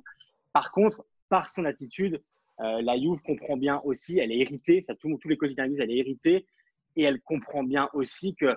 Par 0.53 0.71
contre, 0.71 1.05
par 1.29 1.49
son 1.49 1.65
attitude, 1.65 2.21
la 2.59 2.97
Juve 2.97 3.19
comprend 3.23 3.55
bien 3.55 3.81
aussi, 3.83 4.17
elle 4.17 4.31
est 4.31 4.39
héritée, 4.39 4.81
ça, 4.81 4.95
tous 4.95 5.19
les 5.25 5.37
quotidiens 5.37 5.67
disent, 5.67 5.79
elle 5.79 5.91
est 5.91 5.97
héritée, 5.97 6.47
et 6.95 7.03
elle 7.03 7.21
comprend 7.21 7.61
bien 7.61 7.87
aussi 7.93 8.33
que 8.33 8.55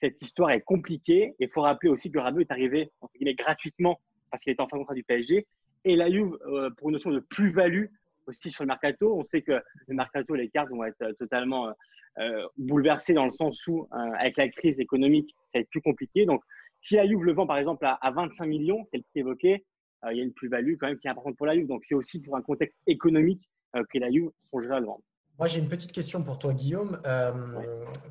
cette 0.00 0.20
histoire 0.20 0.50
est 0.50 0.62
compliquée. 0.62 1.36
Il 1.38 1.48
faut 1.48 1.60
rappeler 1.60 1.88
aussi 1.88 2.10
que 2.10 2.18
Rabiot 2.18 2.40
est 2.40 2.50
arrivé 2.50 2.90
gratuitement 3.36 4.00
parce 4.32 4.42
qu'il 4.42 4.52
était 4.52 4.62
en 4.62 4.66
fin 4.66 4.76
de 4.76 4.80
contrat 4.80 4.94
du 4.94 5.04
PSG. 5.04 5.46
Et 5.84 5.94
la 5.94 6.10
Juve, 6.10 6.36
pour 6.78 6.88
une 6.88 6.94
notion 6.94 7.12
de 7.12 7.20
plus-value, 7.20 7.84
aussi 8.28 8.50
sur 8.50 8.64
le 8.64 8.68
mercato. 8.68 9.18
On 9.18 9.24
sait 9.24 9.42
que 9.42 9.60
le 9.86 9.94
mercato, 9.94 10.34
les 10.34 10.48
cartes 10.48 10.70
vont 10.70 10.84
être 10.84 11.12
totalement 11.18 11.72
euh, 12.18 12.46
bouleversées 12.56 13.14
dans 13.14 13.24
le 13.24 13.30
sens 13.30 13.64
où, 13.68 13.86
euh, 13.92 13.96
avec 14.18 14.36
la 14.36 14.48
crise 14.48 14.80
économique, 14.80 15.30
ça 15.52 15.58
va 15.58 15.60
être 15.60 15.70
plus 15.70 15.80
compliqué. 15.80 16.26
Donc, 16.26 16.42
si 16.80 16.96
la 16.96 17.06
Juve 17.06 17.22
le 17.22 17.32
vend 17.32 17.46
par 17.46 17.58
exemple 17.58 17.86
à, 17.86 18.10
25 18.10 18.46
millions, 18.46 18.84
c'est 18.90 18.98
le 18.98 19.04
prix 19.04 19.20
évoqué, 19.20 19.64
euh, 20.04 20.12
il 20.12 20.18
y 20.18 20.20
a 20.20 20.24
une 20.24 20.32
plus-value 20.32 20.74
quand 20.80 20.88
même 20.88 20.98
qui 20.98 21.06
est 21.06 21.10
importante 21.10 21.36
pour 21.36 21.46
la 21.46 21.54
Juve. 21.54 21.68
Donc, 21.68 21.84
c'est 21.84 21.94
aussi 21.94 22.20
pour 22.20 22.36
un 22.36 22.42
contexte 22.42 22.80
économique 22.86 23.48
que 23.90 23.98
la 23.98 24.10
Juve 24.10 24.30
songerait 24.50 24.76
à 24.76 24.80
le 24.80 24.86
vendre. 24.86 25.02
Moi, 25.38 25.46
j'ai 25.46 25.60
une 25.60 25.68
petite 25.68 25.92
question 25.92 26.24
pour 26.24 26.40
toi, 26.40 26.52
Guillaume. 26.52 27.00
Euh, 27.06 27.62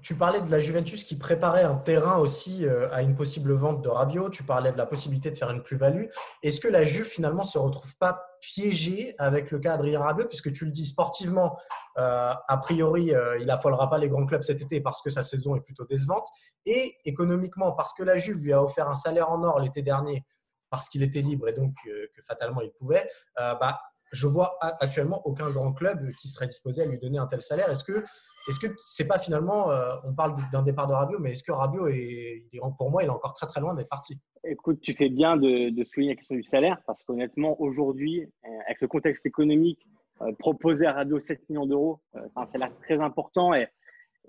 tu 0.02 0.16
parlais 0.16 0.40
de 0.40 0.50
la 0.50 0.62
Juventus 0.62 1.04
qui 1.04 1.18
préparait 1.18 1.64
un 1.64 1.76
terrain 1.76 2.20
aussi 2.20 2.66
euh, 2.66 2.90
à 2.94 3.02
une 3.02 3.16
possible 3.16 3.52
vente 3.52 3.82
de 3.82 3.90
Rabiot. 3.90 4.30
Tu 4.30 4.44
parlais 4.44 4.72
de 4.72 4.78
la 4.78 4.86
possibilité 4.86 5.30
de 5.30 5.36
faire 5.36 5.52
une 5.52 5.62
plus-value. 5.62 6.06
Est-ce 6.42 6.62
que 6.62 6.70
la 6.70 6.86
Juve, 6.86 7.04
finalement, 7.04 7.44
se 7.44 7.58
retrouve 7.58 7.98
pas 7.98 8.18
piégée 8.40 9.14
avec 9.18 9.52
le 9.52 9.60
cas 9.60 9.74
Adrien 9.74 10.00
Rabiot? 10.00 10.28
Puisque 10.30 10.54
tu 10.54 10.64
le 10.64 10.72
dis 10.72 10.86
sportivement, 10.86 11.60
euh, 11.98 12.34
a 12.48 12.58
priori, 12.60 13.12
il 13.42 13.52
affolera 13.52 13.90
pas 13.90 13.98
les 13.98 14.08
grands 14.08 14.26
clubs 14.26 14.44
cet 14.44 14.62
été 14.62 14.80
parce 14.80 15.02
que 15.02 15.10
sa 15.10 15.22
saison 15.22 15.58
est 15.58 15.62
plutôt 15.62 15.84
décevante. 15.84 16.30
Et 16.66 16.96
économiquement, 17.04 17.74
parce 17.74 17.94
que 17.94 18.04
la 18.04 18.16
Juve 18.16 18.38
lui 18.38 18.54
a 18.54 18.64
offert 18.64 18.88
un 18.88 18.96
salaire 18.96 19.30
en 19.30 19.44
or 19.44 19.60
l'été 19.60 19.82
dernier 19.82 20.24
parce 20.70 20.88
qu'il 20.88 21.04
était 21.04 21.22
libre 21.22 21.50
et 21.50 21.54
donc 21.54 21.74
que 21.86 22.22
fatalement 22.24 22.62
il 22.62 22.72
pouvait, 22.72 23.06
bah, 23.36 23.80
je 24.12 24.28
vois 24.28 24.58
actuellement 24.62 25.22
aucun 25.26 25.50
grand 25.52 25.74
club 25.74 26.12
qui 26.16 26.28
serait 26.30 26.48
disposé 26.48 26.84
à 26.84 26.86
lui 26.86 26.98
donner 26.98 27.18
un 27.18 27.28
tel 27.28 27.42
salaire. 27.42 27.70
Est-ce 27.70 27.84
que 27.84 28.04
est-ce 28.48 28.60
que 28.60 28.68
c'est 28.78 29.08
pas 29.08 29.20
finalement, 29.20 29.72
euh, 29.72 29.94
on 30.06 30.14
parle 30.14 30.36
d'un 30.52 30.64
départ 30.64 30.88
de 30.88 30.94
Rabiot, 30.94 31.20
mais 31.20 31.32
est-ce 31.32 31.44
que 31.44 31.52
Rabiot 31.52 31.88
est, 31.88 32.46
pour 32.78 32.90
moi, 32.90 33.04
il 33.04 33.08
est 33.08 33.10
encore 33.10 33.34
très 33.34 33.48
très 33.48 33.60
loin 33.60 33.76
d'être 33.76 33.90
parti? 33.90 34.22
Écoute, 34.46 34.80
tu 34.82 34.94
fais 34.94 35.10
bien 35.10 35.36
de, 35.36 35.84
souligner 35.84 36.14
la 36.14 36.16
question 36.16 36.36
du 36.36 36.44
salaire 36.44 36.82
parce 36.88 37.04
qu'honnêtement, 37.04 37.60
aujourd'hui, 37.62 38.22
euh, 38.22 38.50
avec 38.66 38.80
le 38.80 38.88
contexte 38.88 39.26
économique, 39.26 39.86
euh, 40.22 40.32
proposer 40.40 40.86
à 40.86 40.94
Rabiot 40.94 41.20
7 41.20 41.50
millions 41.50 41.66
d'euros, 41.66 42.00
c'est 42.14 42.38
un 42.38 42.46
salaire 42.46 42.72
très 42.80 43.00
important 43.02 43.54
et, 43.54 43.68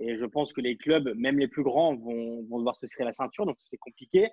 je 0.00 0.24
pense 0.26 0.52
que 0.52 0.60
les 0.60 0.76
clubs, 0.76 1.12
même 1.16 1.40
les 1.40 1.48
plus 1.48 1.64
grands, 1.64 1.96
vont, 1.96 2.42
devoir 2.42 2.76
se 2.76 2.86
serrer 2.86 3.04
la 3.04 3.10
ceinture, 3.10 3.46
donc 3.46 3.56
c'est 3.64 3.78
compliqué. 3.78 4.28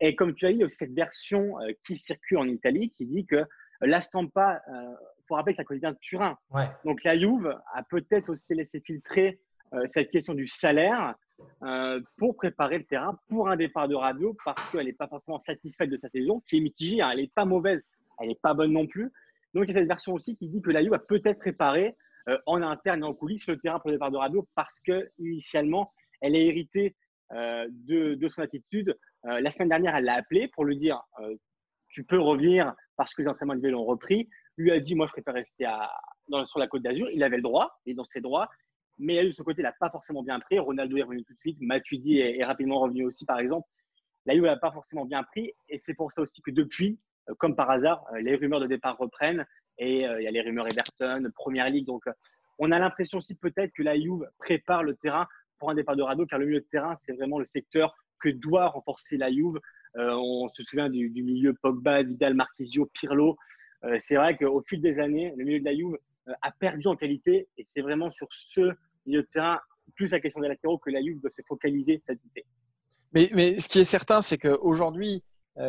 Et 0.00 0.16
comme 0.16 0.34
tu 0.34 0.46
as 0.46 0.50
dit, 0.50 0.56
il 0.56 0.60
y 0.62 0.64
a 0.64 0.68
cette 0.68 0.94
version 0.94 1.54
qui 1.86 1.96
circule 1.96 2.38
en 2.38 2.48
Italie 2.48 2.90
qui 2.90 3.06
dit 3.06 3.24
que 3.24 3.44
la 3.80 4.00
Stampa, 4.00 4.62
il 4.68 4.74
euh, 4.74 4.94
faut 5.28 5.34
rappeler 5.34 5.52
que 5.52 5.56
c'est 5.56 5.62
un 5.62 5.66
quotidien 5.66 5.92
de 5.92 5.98
Turin. 6.00 6.38
Donc 6.84 7.04
la 7.04 7.18
Juve 7.18 7.58
a 7.74 7.82
peut-être 7.82 8.30
aussi 8.30 8.54
laissé 8.54 8.80
filtrer 8.80 9.40
euh, 9.74 9.84
cette 9.92 10.10
question 10.10 10.34
du 10.34 10.46
salaire 10.46 11.14
euh, 11.62 12.00
pour 12.16 12.36
préparer 12.36 12.78
le 12.78 12.84
terrain 12.84 13.18
pour 13.28 13.48
un 13.48 13.56
départ 13.56 13.88
de 13.88 13.94
radio 13.94 14.36
parce 14.44 14.70
qu'elle 14.70 14.86
n'est 14.86 14.92
pas 14.92 15.08
forcément 15.08 15.38
satisfaite 15.38 15.90
de 15.90 15.96
sa 15.96 16.08
saison, 16.08 16.42
qui 16.48 16.58
est 16.58 16.60
mitigée. 16.60 17.02
Hein. 17.02 17.10
elle 17.12 17.20
n'est 17.20 17.32
pas 17.34 17.44
mauvaise, 17.44 17.82
elle 18.20 18.28
n'est 18.28 18.38
pas 18.40 18.54
bonne 18.54 18.72
non 18.72 18.86
plus. 18.86 19.12
Donc 19.54 19.64
il 19.64 19.68
y 19.68 19.76
a 19.76 19.80
cette 19.80 19.88
version 19.88 20.14
aussi 20.14 20.36
qui 20.36 20.48
dit 20.48 20.62
que 20.62 20.70
la 20.70 20.82
Juve 20.82 20.94
a 20.94 20.98
peut-être 20.98 21.38
préparé 21.38 21.96
en 22.46 22.60
interne 22.60 23.00
et 23.00 23.06
en 23.06 23.14
coulisses 23.14 23.46
le 23.46 23.56
terrain 23.56 23.78
pour 23.78 23.90
le 23.90 23.96
départ 23.96 24.10
de 24.10 24.16
radio 24.16 24.46
parce 24.56 24.80
que 24.80 25.08
initialement 25.20 25.92
elle 26.20 26.34
est 26.34 26.46
héritée 26.46 26.96
de, 27.30 28.14
de, 28.14 28.28
son 28.28 28.42
attitude. 28.42 28.98
la 29.22 29.48
semaine 29.52 29.68
dernière, 29.68 29.94
elle 29.94 30.06
l'a 30.06 30.14
appelé 30.14 30.48
pour 30.48 30.64
lui 30.64 30.76
dire 30.76 31.00
tu 31.88 32.04
peux 32.04 32.18
revenir 32.18 32.74
parce 32.96 33.14
que 33.14 33.22
les 33.22 33.28
entraînements 33.28 33.52
individuels 33.52 33.76
ont 33.76 33.84
repris. 33.84 34.28
Lui 34.56 34.70
a 34.70 34.80
dit, 34.80 34.94
moi, 34.94 35.06
je 35.06 35.12
préfère 35.12 35.34
rester 35.34 35.66
sur 36.46 36.58
la 36.58 36.66
côte 36.66 36.82
d'Azur. 36.82 37.08
Il 37.12 37.22
avait 37.22 37.36
le 37.36 37.42
droit, 37.42 37.78
il 37.84 37.92
est 37.92 37.94
dans 37.94 38.04
ses 38.04 38.20
droits. 38.20 38.48
Mais 38.98 39.24
de 39.24 39.32
son 39.32 39.44
côté, 39.44 39.60
il 39.60 39.64
n'a 39.64 39.72
pas 39.72 39.90
forcément 39.90 40.22
bien 40.22 40.40
pris. 40.40 40.58
Ronaldo 40.58 40.96
est 40.96 41.02
revenu 41.02 41.22
tout 41.24 41.34
de 41.34 41.38
suite. 41.38 41.58
Matuidi 41.60 42.18
est, 42.18 42.38
est 42.38 42.44
rapidement 42.44 42.80
revenu 42.80 43.04
aussi, 43.04 43.26
par 43.26 43.38
exemple. 43.38 43.68
La 44.26 44.34
Juve 44.34 44.44
n'a 44.44 44.56
pas 44.56 44.72
forcément 44.72 45.04
bien 45.04 45.22
pris. 45.22 45.52
Et 45.68 45.78
c'est 45.78 45.94
pour 45.94 46.12
ça 46.12 46.20
aussi 46.22 46.42
que 46.42 46.50
depuis, 46.50 46.98
euh, 47.30 47.34
comme 47.38 47.54
par 47.54 47.70
hasard, 47.70 48.04
euh, 48.12 48.20
les 48.20 48.34
rumeurs 48.34 48.60
de 48.60 48.66
départ 48.66 48.96
reprennent. 48.98 49.46
Et 49.78 50.06
euh, 50.06 50.20
il 50.20 50.24
y 50.24 50.28
a 50.28 50.30
les 50.30 50.40
rumeurs 50.40 50.66
Everton, 50.66 51.30
Première 51.34 51.70
Ligue. 51.70 51.86
Donc, 51.86 52.04
on 52.58 52.72
a 52.72 52.78
l'impression 52.78 53.18
aussi 53.18 53.34
peut-être 53.34 53.72
que 53.72 53.82
la 53.82 53.98
Juve 53.98 54.28
prépare 54.38 54.82
le 54.82 54.96
terrain 54.96 55.26
pour 55.58 55.70
un 55.70 55.74
départ 55.74 55.96
de 55.96 56.02
Rado, 56.02 56.26
car 56.26 56.38
le 56.38 56.46
milieu 56.46 56.60
de 56.60 56.66
terrain, 56.66 56.96
c'est 57.04 57.12
vraiment 57.12 57.38
le 57.38 57.46
secteur 57.46 57.94
que 58.18 58.28
doit 58.28 58.68
renforcer 58.68 59.16
la 59.16 59.30
Juve. 59.30 59.60
Euh, 59.98 60.14
on 60.14 60.48
se 60.48 60.62
souvient 60.62 60.90
du, 60.90 61.10
milieu 61.22 61.54
Pogba, 61.54 62.02
Vidal, 62.02 62.34
Marquisio, 62.34 62.86
Pirlo. 62.92 63.36
Euh, 63.84 63.96
c'est 63.98 64.16
vrai 64.16 64.36
qu'au 64.36 64.62
fil 64.62 64.80
des 64.80 64.98
années, 64.98 65.32
le 65.36 65.44
milieu 65.44 65.60
de 65.60 65.64
la 65.64 65.74
Juve 65.74 65.96
euh, 66.28 66.32
a 66.42 66.50
perdu 66.50 66.86
en 66.86 66.96
qualité 66.96 67.48
et 67.56 67.64
c'est 67.64 67.82
vraiment 67.82 68.10
sur 68.10 68.28
ce 68.30 68.72
milieu 69.06 69.22
de 69.22 69.28
terrain, 69.32 69.60
plus 69.94 70.08
la 70.08 70.20
question 70.20 70.40
des 70.40 70.48
latéraux, 70.48 70.78
que 70.78 70.90
la 70.90 71.00
Juve 71.00 71.20
doit 71.20 71.30
se 71.30 71.42
focaliser 71.46 72.02
cette 72.06 72.18
année. 72.18 72.46
Mais, 73.12 73.58
ce 73.58 73.68
qui 73.68 73.80
est 73.80 73.84
certain, 73.84 74.20
c'est 74.20 74.36
qu'aujourd'hui, 74.36 75.22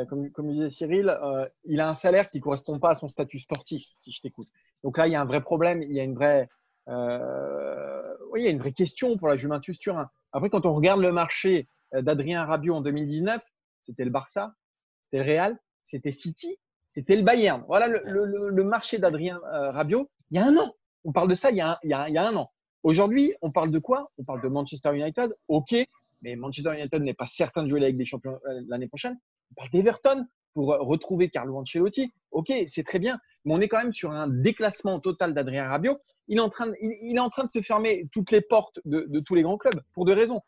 comme, 0.10 0.30
comme, 0.32 0.52
disait 0.52 0.70
Cyril, 0.70 1.18
il 1.64 1.80
a 1.80 1.88
un 1.88 1.94
salaire 1.94 2.30
qui 2.30 2.40
ne 2.40 2.44
correspond 2.44 2.78
pas 2.78 2.90
à 2.90 2.94
son 2.96 3.08
statut 3.08 3.40
sportif, 3.40 3.86
si 4.00 4.12
je 4.12 4.20
t'écoute. 4.20 4.50
Donc 4.84 4.98
là, 4.98 5.08
il 5.08 5.14
y 5.14 5.16
a 5.16 5.22
un 5.22 5.26
vrai 5.26 5.40
problème, 5.40 5.82
il 5.82 5.94
y 5.94 6.00
a 6.02 6.04
une 6.04 6.16
vraie, 6.16 6.50
il 6.88 8.44
y 8.44 8.48
a 8.48 8.50
une 8.50 8.58
vraie 8.58 8.74
question 8.74 9.16
pour 9.16 9.30
la 9.30 9.38
Juventus 9.38 9.80
Turin. 9.80 10.10
Après, 10.34 10.50
quand 10.50 10.66
on 10.66 10.74
regarde 10.74 11.00
le 11.00 11.14
marché 11.14 11.70
d'Adrien 11.94 12.44
Rabiot 12.44 12.76
en 12.76 12.82
2019, 12.82 13.42
c'était 13.88 14.04
le 14.04 14.12
Barça, 14.12 14.54
c'était 15.02 15.24
le 15.24 15.32
Real, 15.32 15.58
c'était 15.84 16.12
City, 16.12 16.58
c'était 16.88 17.16
le 17.16 17.24
Bayern. 17.24 17.64
Voilà 17.68 17.88
le, 17.88 18.64
marché 18.64 19.00
d'Adrien 19.00 19.40
euh, 19.54 19.72
Rabiot 19.72 20.10
il 20.32 20.38
y 20.38 20.40
a 20.40 20.46
un 20.46 20.58
an. 20.58 20.76
On 21.06 21.14
parle 21.14 21.30
de 21.30 21.36
ça 21.36 21.52
il 21.52 21.58
y 21.58 21.62
a 21.62 21.80
un, 21.84 22.36
an. 22.36 22.52
Aujourd'hui, 22.84 23.34
on 23.42 23.52
parle 23.52 23.72
de 23.72 23.80
quoi? 23.80 24.12
On 24.18 24.24
parle 24.24 24.42
de 24.42 24.50
Manchester 24.50 24.94
United, 24.94 25.34
ok, 25.48 25.76
mais 26.22 26.36
Manchester 26.36 26.74
United 26.78 27.02
n'est 27.02 27.14
pas 27.14 27.26
certain 27.26 27.64
de 27.64 27.68
jouer 27.68 27.80
Ligue 27.80 27.98
des 27.98 28.06
Champions 28.06 28.40
euh, 28.46 28.62
l'année 28.68 28.88
prochaine. 28.88 29.18
On 29.52 29.56
parle 29.56 29.70
d'Everton 29.70 30.28
pour 30.54 30.74
euh, 30.74 30.80
retrouver 30.80 31.30
Carlo 31.30 31.58
Ancelotti. 31.58 32.12
Ok, 32.32 32.52
c'est 32.66 32.84
très 32.84 33.00
bien, 33.00 33.20
mais 33.46 33.54
on 33.54 33.62
est 33.62 33.70
quand 33.70 33.78
même 33.78 33.94
sur 33.94 34.12
un 34.12 34.28
déclassement 34.28 35.00
total 35.00 35.34
d'Adrien 35.34 35.68
Rabiot. 35.70 35.98
Il 36.28 36.38
est, 36.38 36.42
en 36.42 36.50
train 36.50 36.68
de, 36.68 37.50
se 37.50 37.62
fermer 37.62 38.10
toutes 38.12 38.32
les 38.32 38.42
portes 38.42 38.82
de 38.84 39.20
tous 39.22 39.34
les 39.34 39.44
grands 39.44 39.58
clubs 39.58 39.82
pour 39.94 40.04
deux 40.04 40.14
raisons 40.14 40.42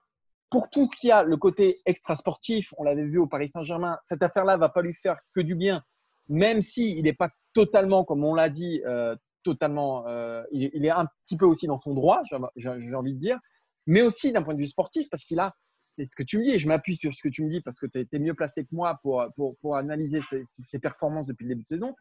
pour 0.50 0.70
tout 0.70 0.88
ce 0.88 0.96
qui 0.96 1.12
a 1.12 1.24
le 1.24 1.38
côté 1.38 1.82
extra-sportif, 1.86 2.74
on 2.78 2.84
l'avait 2.84 3.06
vu 3.06 3.20
au 3.20 3.28
Paris 3.28 3.50
Saint-Germain, 3.50 3.98
cette 4.02 4.24
affaire-là 4.24 4.58
va 4.58 4.70
pas 4.70 4.82
lui 4.82 4.94
faire 4.94 5.18
que 5.34 5.42
du 5.42 5.56
bien, 5.56 5.84
même 6.28 6.62
si 6.62 6.98
il 6.98 7.04
n'est 7.04 7.14
pas 7.14 7.30
totalement, 7.54 8.04
comme 8.04 8.24
on 8.24 8.34
l'a 8.34 8.50
dit, 8.50 8.82
euh, 8.86 9.16
totalement, 9.44 10.08
euh, 10.08 10.44
il, 10.52 10.86
est 10.86 10.90
un 10.90 11.08
petit 11.26 11.38
peu 11.38 11.46
aussi 11.46 11.68
dans 11.68 11.78
son 11.78 11.94
droit, 11.94 12.22
j'ai 12.56 12.70
envie 12.96 13.14
de 13.14 13.20
dire, 13.20 13.40
mais 13.86 14.02
aussi 14.02 14.32
d'un 14.32 14.44
point 14.44 14.54
de 14.54 14.60
vue 14.60 14.68
sportif, 14.68 15.08
parce 15.10 15.24
qu'il 15.24 15.40
a, 15.40 15.56
c'est 15.98 16.06
ce 16.06 16.16
que 16.16 16.24
tu 16.24 16.38
me 16.38 16.44
dis, 16.44 16.52
et 16.52 16.60
je 16.60 16.68
m'appuie 16.68 16.96
sur 16.96 17.14
ce 17.14 17.22
que 17.22 17.30
tu 17.30 17.44
me 17.44 17.50
dis 17.50 17.62
parce 17.62 17.78
que 17.78 17.86
tu 17.86 18.00
été 18.00 18.20
mieux 18.20 18.34
placé 18.34 18.64
que 18.64 18.70
moi 18.72 19.00
pour, 19.02 19.26
pour, 19.36 19.58
pour 19.58 19.76
analyser 19.76 20.22
ses, 20.30 20.44
ses, 20.46 20.80
performances 20.80 21.28
depuis 21.28 21.44
le 21.44 21.50
début 21.50 21.64
de 21.64 21.68
saison. 21.68 21.96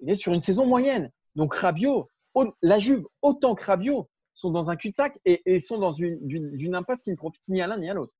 Il 0.00 0.10
est 0.10 0.14
sur 0.16 0.34
une 0.34 0.40
saison 0.40 0.66
moyenne. 0.66 1.10
Donc 1.34 1.54
Rabiot, 1.54 2.10
la 2.62 2.78
Juve, 2.78 3.06
autant 3.22 3.54
que 3.54 3.64
Rabiot, 3.64 4.08
sont 4.36 4.50
dans 4.50 4.70
un 4.70 4.76
cul-de-sac 4.76 5.18
et, 5.24 5.58
sont 5.58 5.78
dans 5.78 5.92
une, 5.92 6.74
impasse 6.74 7.02
qui 7.02 7.10
ne 7.10 7.16
profite 7.16 7.42
ni 7.48 7.60
à 7.60 7.66
l'un 7.66 7.78
ni 7.78 7.90
à 7.90 7.94
l'autre. 7.94 8.12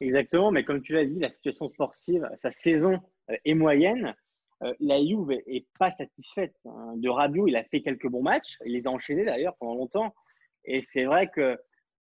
Exactement, 0.00 0.50
mais 0.50 0.64
comme 0.64 0.82
tu 0.82 0.92
l'as 0.92 1.04
dit, 1.04 1.18
la 1.18 1.30
situation 1.30 1.68
sportive, 1.68 2.28
sa 2.36 2.50
saison 2.50 3.00
euh, 3.30 3.36
est 3.44 3.54
moyenne. 3.54 4.14
Euh, 4.62 4.72
la 4.78 4.98
Juve 4.98 5.28
n'est 5.28 5.66
pas 5.78 5.90
satisfaite 5.90 6.54
hein. 6.64 6.94
de 6.96 7.08
Rabiot. 7.08 7.48
Il 7.48 7.56
a 7.56 7.64
fait 7.64 7.82
quelques 7.82 8.06
bons 8.06 8.22
matchs. 8.22 8.56
Il 8.64 8.72
les 8.72 8.86
a 8.86 8.90
enchaînés 8.90 9.24
d'ailleurs 9.24 9.56
pendant 9.56 9.74
longtemps. 9.74 10.14
Et 10.64 10.82
c'est 10.82 11.04
vrai 11.04 11.28
que, 11.28 11.58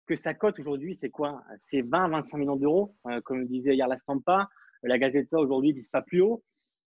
que 0.08 0.16
sa 0.16 0.34
cote 0.34 0.60
aujourd'hui, 0.60 0.98
c'est 1.00 1.10
quoi? 1.10 1.42
C'est 1.70 1.82
20-25 1.82 2.38
millions 2.38 2.56
d'euros. 2.58 2.96
Euh, 3.08 3.22
comme 3.22 3.46
disait 3.46 3.76
hier 3.76 3.88
la 3.88 3.98
Stampa, 3.98 4.50
la 4.84 5.00
Gazeta 5.00 5.40
aujourd'hui 5.40 5.72
ne 5.72 5.78
vise 5.78 5.90
pas 5.90 6.02
plus 6.02 6.22
haut. 6.22 6.44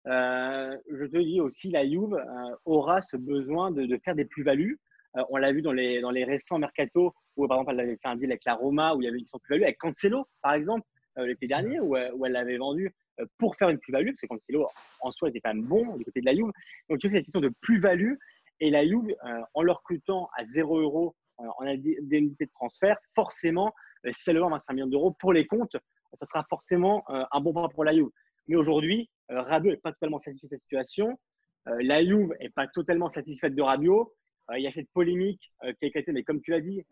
je 0.07 1.07
te 1.07 1.19
dis 1.19 1.41
aussi, 1.41 1.71
la 1.71 1.87
Juve 1.89 2.17
aura 2.65 3.03
ce 3.03 3.17
besoin 3.17 3.71
de 3.71 3.99
faire 3.99 4.17
des 4.17 4.25
plus-values. 4.25 4.81
Euh, 5.17 5.25
on 5.31 5.37
l'a 5.37 5.53
vu 5.53 5.63
dans 5.63 5.73
les, 5.73 6.01
dans 6.01 6.11
les 6.11 6.25
récents 6.25 6.59
mercato 6.59 7.15
où, 7.37 7.47
par 7.47 7.59
exemple, 7.59 7.73
elle 7.73 7.81
avait 7.81 7.97
fait 7.97 8.09
un 8.09 8.17
deal 8.17 8.31
avec 8.31 8.45
la 8.45 8.55
Roma, 8.55 8.95
où 8.95 9.03
il 9.03 9.05
y 9.05 9.09
avait 9.09 9.19
une 9.19 9.27
plus-value, 9.43 9.63
avec 9.63 9.79
Cancelo, 9.79 10.27
par 10.43 10.55
exemple. 10.55 10.87
l'été 11.17 11.47
dernier 11.47 11.81
où, 11.81 11.97
elle 11.97 12.33
l'avait 12.33 12.57
vendu 12.57 12.93
pour 13.39 13.57
faire 13.57 13.69
une 13.69 13.79
plus-value, 13.79 14.09
parce 14.09 14.21
que 14.21 14.27
Cancelo 14.27 14.67
en 15.01 15.13
soi 15.13 15.29
était 15.29 15.41
quand 15.41 15.55
même 15.55 15.65
bon 15.65 15.97
du 15.97 16.05
côté 16.05 16.21
de 16.21 16.27
la 16.27 16.35
Juve. 16.35 16.51
Donc, 16.89 16.99
c'est 17.01 17.11
cette 17.11 17.25
question 17.25 17.41
de 17.41 17.53
plus-value. 17.61 18.15
Et 18.61 18.71
la 18.71 18.87
Juve, 18.87 19.15
en 19.55 19.63
leur 19.63 19.79
recrutant 19.79 20.29
à 20.37 20.45
0 20.45 20.79
euros 20.79 21.15
en 21.39 21.67
indemnité 21.67 22.47
de 22.47 22.51
transfert, 22.51 22.97
forcément, 23.15 23.73
si 24.07 24.23
c'est 24.23 24.33
le 24.33 24.41
25 24.41 24.73
millions 24.75 24.87
d'euros 24.87 25.13
pour 25.19 25.33
les 25.33 25.47
comptes, 25.47 25.77
ça 26.15 26.27
sera 26.27 26.45
forcément 26.49 27.05
un 27.09 27.41
bon 27.41 27.53
point 27.53 27.69
pour 27.69 27.85
la 27.85 27.93
Juve. 27.93 28.11
Mais 28.47 28.57
aujourd'hui, 28.57 29.11
Rabiot 29.29 29.71
n'est 29.71 29.77
pas 29.79 29.93
totalement 29.93 30.19
satisfait 30.19 30.47
de 30.47 30.51
cette 30.51 30.63
situation. 30.63 31.19
la 31.67 32.05
Juve 32.05 32.33
n'est 32.41 32.51
pas 32.51 32.69
totalement 32.69 33.11
satisfaite 33.11 33.55
de 33.55 33.63
Rabiot. 33.63 34.13
Il 34.57 34.63
y 34.63 34.67
a 34.67 34.71
cette 34.71 34.91
polémique 34.91 35.53
qui 35.63 35.85
a 35.85 35.87
éclaté, 35.87 36.13
mais 36.13 36.23
comme 36.23 36.41
tu 36.41 36.51
l'as 36.51 36.61
dit, 36.61 36.85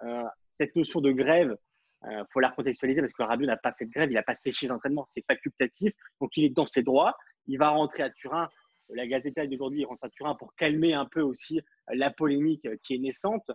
cette 0.58 0.74
notion 0.76 1.00
de 1.00 1.12
grève, 1.12 1.56
il 2.04 2.24
faut 2.32 2.40
la 2.40 2.48
recontextualiser 2.48 3.00
parce 3.00 3.12
que 3.12 3.22
Rabiot 3.22 3.46
n'a 3.46 3.56
pas 3.56 3.72
fait 3.72 3.86
de 3.86 3.90
grève, 3.90 4.10
il 4.10 4.14
n'a 4.14 4.22
pas 4.22 4.34
séché 4.34 4.66
les 4.66 4.72
entraînements, 4.72 5.08
c'est 5.14 5.24
facultatif. 5.26 5.92
Donc 6.20 6.36
il 6.36 6.44
est 6.44 6.50
dans 6.50 6.66
ses 6.66 6.82
droits. 6.82 7.16
Il 7.46 7.58
va 7.58 7.70
rentrer 7.70 8.02
à 8.02 8.10
Turin. 8.10 8.48
La 8.88 9.06
Gazette 9.06 9.38
d'aujourd'hui, 9.48 9.84
rentre 9.84 10.04
à 10.04 10.10
Turin 10.10 10.34
pour 10.34 10.54
calmer 10.54 10.94
un 10.94 11.06
peu 11.06 11.20
aussi 11.20 11.60
la 11.92 12.10
polémique 12.10 12.66
qui 12.82 12.94
est 12.94 12.98
naissante. 12.98 13.50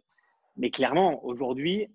Mais 0.56 0.72
clairement, 0.72 1.24
aujourd'hui, 1.26 1.88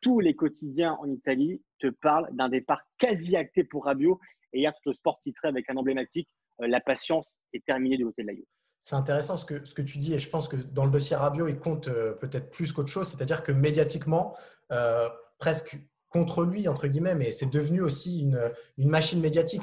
tous 0.00 0.20
les 0.20 0.34
quotidiens 0.34 0.94
en 0.94 1.10
Italie 1.10 1.62
te 1.78 1.88
parlent 1.88 2.28
d'un 2.32 2.48
départ 2.48 2.82
quasi 2.98 3.36
acté 3.36 3.64
pour 3.64 3.84
Rabiot. 3.84 4.18
Et 4.52 4.60
hier, 4.60 4.72
tout 4.82 4.90
le 4.90 4.94
sport 4.94 5.20
titré 5.20 5.48
avec 5.48 5.68
un 5.70 5.76
emblématique 5.76 6.28
La 6.58 6.80
patience 6.80 7.30
est 7.52 7.64
terminée 7.64 7.96
du 7.96 8.04
côté 8.04 8.22
de 8.22 8.28
la 8.28 8.34
Juve. 8.34 8.44
C'est 8.82 8.96
intéressant 8.96 9.36
ce 9.36 9.44
que, 9.44 9.64
ce 9.64 9.74
que 9.74 9.82
tu 9.82 9.98
dis 9.98 10.14
et 10.14 10.18
je 10.18 10.30
pense 10.30 10.48
que 10.48 10.56
dans 10.56 10.84
le 10.84 10.90
dossier 10.90 11.16
Rabiot, 11.16 11.48
il 11.48 11.58
compte 11.58 11.88
euh, 11.88 12.12
peut-être 12.12 12.50
plus 12.50 12.72
qu'autre 12.72 12.88
chose. 12.88 13.08
C'est-à-dire 13.08 13.42
que 13.42 13.52
médiatiquement, 13.52 14.34
euh, 14.72 15.08
presque 15.38 15.78
contre 16.08 16.42
lui, 16.42 16.66
entre 16.66 16.88
guillemets, 16.88 17.14
mais 17.14 17.30
c'est 17.30 17.50
devenu 17.50 17.82
aussi 17.82 18.22
une, 18.22 18.50
une 18.78 18.88
machine 18.88 19.20
médiatique. 19.20 19.62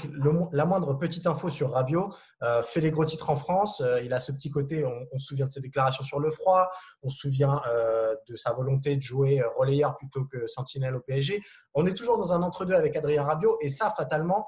la 0.53 0.65
moindre 0.65 0.93
petite 0.93 1.27
info 1.27 1.49
sur 1.49 1.73
Rabiot 1.73 2.13
euh, 2.41 2.63
fait 2.63 2.79
les 2.79 2.89
gros 2.89 3.03
titres 3.03 3.29
en 3.29 3.35
France. 3.35 3.81
Euh, 3.81 4.01
il 4.01 4.13
a 4.13 4.19
ce 4.19 4.31
petit 4.31 4.49
côté, 4.49 4.85
on, 4.85 5.19
se 5.19 5.25
souvient 5.25 5.45
de 5.45 5.51
ses 5.51 5.59
déclarations 5.59 6.05
sur 6.05 6.21
le 6.21 6.31
froid, 6.31 6.69
on 7.03 7.09
se 7.09 7.17
souvient 7.17 7.61
de 8.29 8.35
sa 8.35 8.53
volonté 8.53 8.95
de 8.95 9.01
jouer 9.01 9.41
relayeur 9.57 9.97
plutôt 9.97 10.23
que 10.25 10.47
sentinelle 10.47 10.95
au 10.95 11.01
PSG. 11.01 11.41
On 11.73 11.85
est 11.85 11.93
toujours 11.93 12.17
dans 12.17 12.33
un 12.33 12.41
entre-deux 12.43 12.75
avec 12.75 12.95
Adrien 12.95 13.23
Rabiot, 13.23 13.57
et 13.61 13.67
ça, 13.67 13.91
fatalement, 13.91 14.47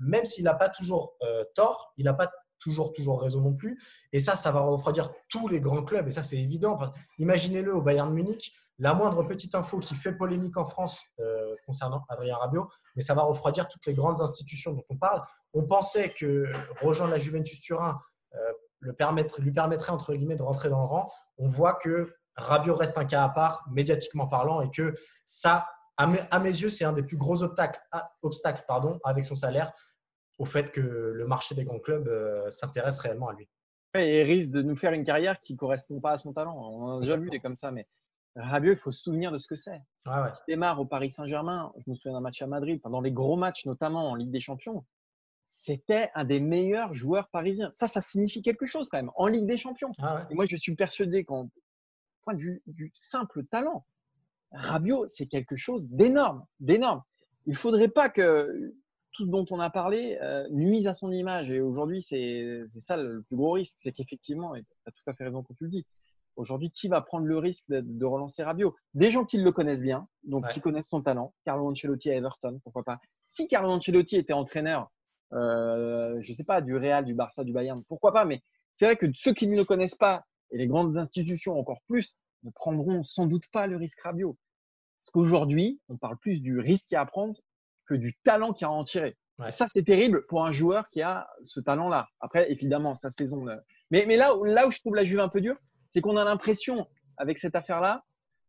même 0.00 0.24
s'il 0.24 0.44
n'a 0.44 0.54
pas 0.54 0.68
toujours 0.68 1.16
tort, 1.54 1.92
il 1.96 2.04
n'a 2.04 2.14
pas 2.14 2.30
toujours, 2.58 2.92
toujours 2.92 3.20
raison 3.20 3.40
non 3.40 3.54
plus. 3.54 3.80
Et 4.12 4.20
ça, 4.20 4.36
ça 4.36 4.50
va 4.50 4.60
refroidir 4.60 5.10
tous 5.28 5.48
les 5.48 5.60
grands 5.60 5.82
clubs. 5.82 6.06
Et 6.08 6.10
ça, 6.10 6.22
c'est 6.22 6.38
évident. 6.38 6.78
Imaginez-le 7.18 7.74
au 7.74 7.82
Bayern 7.82 8.12
Munich, 8.12 8.52
la 8.78 8.94
moindre 8.94 9.22
petite 9.24 9.54
info 9.54 9.78
qui 9.78 9.94
fait 9.94 10.12
polémique 10.12 10.56
en 10.56 10.64
France 10.64 11.02
euh, 11.20 11.54
concernant 11.66 12.04
Adrien 12.08 12.36
Rabiot, 12.36 12.68
mais 12.94 13.02
ça 13.02 13.14
va 13.14 13.22
refroidir 13.22 13.68
toutes 13.68 13.84
les 13.86 13.94
grandes 13.94 14.22
institutions 14.22 14.72
dont 14.72 14.84
on 14.88 14.96
parle. 14.96 15.22
On 15.52 15.64
pensait 15.64 16.10
que 16.10 16.44
rejoindre 16.80 17.12
la 17.12 17.18
Juventus 17.18 17.60
Turin 17.60 17.98
euh, 18.34 18.38
le 18.80 18.92
permettre, 18.92 19.40
lui 19.40 19.52
permettrait, 19.52 19.92
entre 19.92 20.14
guillemets, 20.14 20.36
de 20.36 20.42
rentrer 20.42 20.68
dans 20.68 20.80
le 20.80 20.86
rang. 20.86 21.10
On 21.38 21.48
voit 21.48 21.74
que 21.74 22.14
Rabiot 22.36 22.76
reste 22.76 22.96
un 22.98 23.04
cas 23.04 23.24
à 23.24 23.28
part, 23.28 23.64
médiatiquement 23.72 24.28
parlant, 24.28 24.60
et 24.60 24.70
que 24.70 24.94
ça, 25.24 25.66
à 25.96 26.06
mes, 26.06 26.48
yeux, 26.48 26.70
c'est 26.70 26.84
un 26.84 26.92
des 26.92 27.02
plus 27.02 27.16
gros 27.16 27.42
obstacles, 27.42 27.80
obstacles 28.22 28.64
pardon, 28.68 29.00
avec 29.02 29.24
son 29.24 29.34
salaire 29.34 29.72
au 30.38 30.44
fait 30.44 30.70
que 30.72 30.80
le 30.80 31.26
marché 31.26 31.54
des 31.54 31.64
grands 31.64 31.80
clubs 31.80 32.08
euh, 32.08 32.50
s'intéresse 32.50 32.98
réellement 33.00 33.28
à 33.28 33.34
lui. 33.34 33.48
Et 33.94 34.22
risque 34.22 34.52
de 34.52 34.62
nous 34.62 34.76
faire 34.76 34.92
une 34.92 35.04
carrière 35.04 35.40
qui 35.40 35.54
ne 35.54 35.58
correspond 35.58 36.00
pas 36.00 36.12
à 36.12 36.18
son 36.18 36.32
talent. 36.32 36.56
On 36.56 36.98
a 36.98 37.00
déjà 37.00 37.16
vu 37.16 37.30
des 37.30 37.40
comme 37.40 37.56
ça, 37.56 37.70
mais 37.70 37.86
Rabiot, 38.36 38.72
il 38.72 38.78
faut 38.78 38.92
se 38.92 39.02
souvenir 39.02 39.32
de 39.32 39.38
ce 39.38 39.48
que 39.48 39.56
c'est. 39.56 39.80
Il 40.06 40.32
démarre 40.46 40.80
au 40.80 40.86
Paris 40.86 41.10
Saint-Germain. 41.10 41.72
Je 41.78 41.90
me 41.90 41.96
souviens 41.96 42.12
d'un 42.12 42.20
match 42.20 42.40
à 42.40 42.46
Madrid, 42.46 42.80
pendant 42.80 43.00
les 43.00 43.10
gros 43.10 43.36
matchs, 43.36 43.66
notamment 43.66 44.10
en 44.10 44.14
Ligue 44.14 44.30
des 44.30 44.40
Champions. 44.40 44.84
C'était 45.46 46.10
un 46.14 46.24
des 46.24 46.38
meilleurs 46.38 46.94
joueurs 46.94 47.28
parisiens. 47.28 47.70
Ça, 47.72 47.88
ça 47.88 48.00
signifie 48.00 48.42
quelque 48.42 48.66
chose 48.66 48.90
quand 48.90 48.98
même 48.98 49.10
en 49.16 49.26
Ligue 49.26 49.46
des 49.46 49.56
Champions. 49.56 49.92
Ah 49.98 50.26
Et 50.30 50.34
moi, 50.34 50.44
je 50.46 50.56
suis 50.56 50.74
persuadé 50.76 51.24
qu'en 51.24 51.48
point 52.22 52.34
de 52.34 52.40
vue 52.40 52.62
du 52.66 52.90
simple 52.94 53.44
talent, 53.44 53.86
Rabiot, 54.52 55.08
c'est 55.08 55.26
quelque 55.26 55.56
chose 55.56 55.82
d'énorme, 55.88 56.44
d'énorme. 56.60 57.02
Il 57.46 57.52
ne 57.52 57.56
faudrait 57.56 57.88
pas 57.88 58.10
que 58.10 58.74
tout 59.18 59.24
ce 59.24 59.30
dont 59.30 59.44
on 59.50 59.58
a 59.58 59.68
parlé 59.68 60.16
euh, 60.22 60.46
nuise 60.50 60.86
à 60.86 60.94
son 60.94 61.10
image. 61.10 61.50
Et 61.50 61.60
aujourd'hui, 61.60 62.00
c'est 62.00 62.66
ça 62.78 62.96
le 62.96 63.22
plus 63.22 63.36
gros 63.36 63.52
risque. 63.52 63.76
C'est 63.78 63.90
qu'effectivement, 63.90 64.54
et 64.54 64.62
tu 64.62 64.68
as 64.86 64.92
tout 64.92 65.02
à 65.10 65.14
fait 65.14 65.24
raison 65.24 65.42
quand 65.42 65.54
tu 65.54 65.64
le 65.64 65.70
dis, 65.70 65.84
aujourd'hui, 66.36 66.70
qui 66.70 66.86
va 66.86 67.00
prendre 67.00 67.26
le 67.26 67.36
risque 67.36 67.64
de, 67.68 68.04
relancer 68.04 68.44
Rabiot? 68.44 68.76
Des 68.94 69.10
gens 69.10 69.24
qui 69.24 69.38
le 69.38 69.50
connaissent 69.50 69.82
bien, 69.82 70.06
donc 70.22 70.48
qui 70.50 70.60
connaissent 70.60 70.88
son 70.88 71.02
talent. 71.02 71.34
Carlo 71.44 71.68
Ancelotti 71.68 72.10
à 72.10 72.14
Everton, 72.14 72.60
pourquoi 72.62 72.84
pas? 72.84 73.00
Si 73.26 73.48
Carlo 73.48 73.70
Ancelotti 73.70 74.16
était 74.16 74.32
entraîneur, 74.32 74.88
euh, 75.32 76.18
je 76.20 76.30
ne 76.30 76.36
sais 76.36 76.44
pas, 76.44 76.60
du 76.60 76.76
Real, 76.76 77.04
du 77.04 77.14
Barça, 77.14 77.42
du 77.42 77.52
Bayern, 77.52 77.82
pourquoi 77.88 78.12
pas? 78.12 78.24
Mais 78.24 78.40
c'est 78.74 78.84
vrai 78.84 78.96
que 78.96 79.06
ceux 79.14 79.34
qui 79.34 79.48
ne 79.48 79.56
le 79.56 79.64
connaissent 79.64 79.96
pas, 79.96 80.24
et 80.52 80.58
les 80.58 80.68
grandes 80.68 80.96
institutions 80.96 81.58
encore 81.58 81.80
plus, 81.88 82.14
ne 82.44 82.50
prendront 82.50 83.02
sans 83.02 83.26
doute 83.26 83.48
pas 83.50 83.66
le 83.66 83.76
risque 83.76 84.00
Rabiot. 84.00 84.36
Parce 85.00 85.10
qu'aujourd'hui, 85.10 85.80
on 85.88 85.96
parle 85.96 86.18
plus 86.18 86.40
du 86.40 86.60
risque 86.60 86.92
à 86.92 87.04
prendre 87.04 87.34
que 87.88 87.94
du 87.94 88.14
talent 88.24 88.52
qu'il 88.52 88.66
a 88.66 88.70
en 88.70 88.84
tirer. 88.84 89.16
Ça, 89.50 89.66
c'est 89.72 89.84
terrible 89.84 90.26
pour 90.26 90.44
un 90.44 90.50
joueur 90.50 90.86
qui 90.88 91.00
a 91.00 91.28
ce 91.44 91.60
talent-là. 91.60 92.08
Après, 92.20 92.50
évidemment, 92.50 92.94
sa 92.94 93.08
saison. 93.08 93.46
Mais, 93.90 94.04
mais 94.06 94.16
là, 94.16 94.32
là 94.44 94.66
où 94.66 94.72
je 94.72 94.80
trouve 94.80 94.96
la 94.96 95.04
Juve 95.04 95.20
un 95.20 95.28
peu 95.28 95.40
dure, 95.40 95.56
c'est 95.90 96.00
qu'on 96.00 96.16
a 96.16 96.24
l'impression, 96.24 96.88
avec 97.16 97.38
cette 97.38 97.54
affaire-là, 97.54 98.02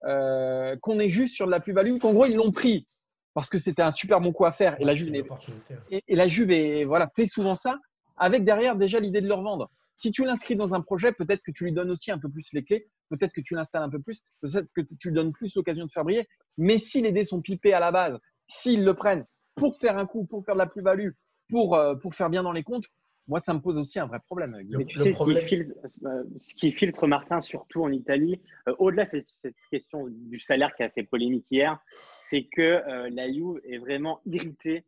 euh, 0.06 0.76
qu'on 0.82 1.00
est 1.00 1.10
juste 1.10 1.36
sur 1.36 1.46
de 1.46 1.52
la 1.52 1.60
plus-value, 1.60 2.00
qu'en 2.00 2.12
gros, 2.12 2.26
ils 2.26 2.36
l'ont 2.36 2.52
pris 2.52 2.88
parce 3.36 3.50
que 3.50 3.60
c'était 3.60 3.84
un 3.84 3.92
super 3.92 4.20
bon 4.20 4.34
coup 4.34 4.46
à 4.46 4.52
faire. 4.52 4.76
et, 4.82 4.86
la 4.86 4.94
Juve, 4.94 5.14
et, 5.14 6.04
et, 6.08 6.16
la 6.16 6.28
Juve 6.28 6.86
voilà, 6.86 7.10
fait 7.16 7.28
souvent 7.28 7.56
ça, 7.56 7.78
avec 8.18 8.44
derrière 8.44 8.76
déjà 8.76 9.00
l'idée 9.00 9.22
de 9.22 9.28
le 9.28 9.34
revendre. 9.34 9.70
Si 9.96 10.12
tu 10.12 10.26
l'inscris 10.26 10.56
dans 10.56 10.74
un 10.74 10.82
projet, 10.82 11.12
peut-être 11.12 11.42
que 11.42 11.52
tu 11.52 11.66
lui 11.66 11.74
donnes 11.74 11.92
aussi 11.92 12.10
un 12.12 12.18
peu 12.18 12.30
plus 12.30 12.48
les 12.54 12.64
clés, 12.64 12.84
peut-être 13.10 13.34
que 13.34 13.42
tu 13.42 13.54
l'installes 13.54 13.84
un 13.84 13.90
peu 13.90 14.00
plus, 14.00 14.22
peut-être 14.42 14.68
que 14.74 14.82
tu 14.82 15.10
lui 15.10 15.16
donnes 15.16 15.34
plus 15.34 15.56
l'occasion 15.56 15.86
de 15.86 15.92
faire 15.92 16.04
briller. 16.04 16.28
Mais 16.58 16.78
si 16.78 17.02
les 17.02 17.12
dés 17.12 17.26
sont 17.26 17.42
pipés 17.42 17.74
à 17.74 17.80
la 17.80 17.92
base 17.92 18.18
s'ils 18.50 18.84
le 18.84 18.94
prennent 18.94 19.26
pour 19.56 19.78
faire 19.78 19.98
un 19.98 20.06
coup, 20.06 20.26
pour 20.26 20.44
faire 20.44 20.56
de 20.56 20.60
la 20.60 20.66
plus-value, 20.66 21.12
pour, 21.50 21.76
euh, 21.76 21.96
pour 21.96 22.14
faire 22.14 22.30
bien 22.30 22.44
dans 22.44 22.52
les 22.52 22.64
comptes, 22.64 22.86
moi, 23.28 23.40
ça 23.40 23.54
me 23.54 23.60
pose 23.60 23.78
aussi 23.78 24.00
un 24.00 24.08
vrai 24.08 24.20
problème. 24.26 24.58
Mais 24.70 24.86
tu 24.86 24.98
sais, 24.98 25.10
euh, 25.10 26.24
Ce, 26.40 26.56
qui 26.56 26.72
filtre, 26.72 27.06
Martin, 27.06 27.42
surtout 27.42 27.84
en 27.84 27.92
Italie, 27.92 28.42
euh, 28.68 28.76
au-delà 28.80 29.06
de 29.06 29.24
cette, 29.42 29.56
question 29.70 30.08
du 30.10 30.40
salaire 30.40 30.76
qui 30.76 30.82
a 30.82 30.90
fait 30.90 31.04
polémique 31.04 31.46
hier, 31.52 31.80
c'est 31.92 32.46
que 32.52 32.82
la 33.10 33.32
Juve 33.32 33.62
est 33.66 33.78
vraiment 33.78 34.20
irritée 34.26 34.84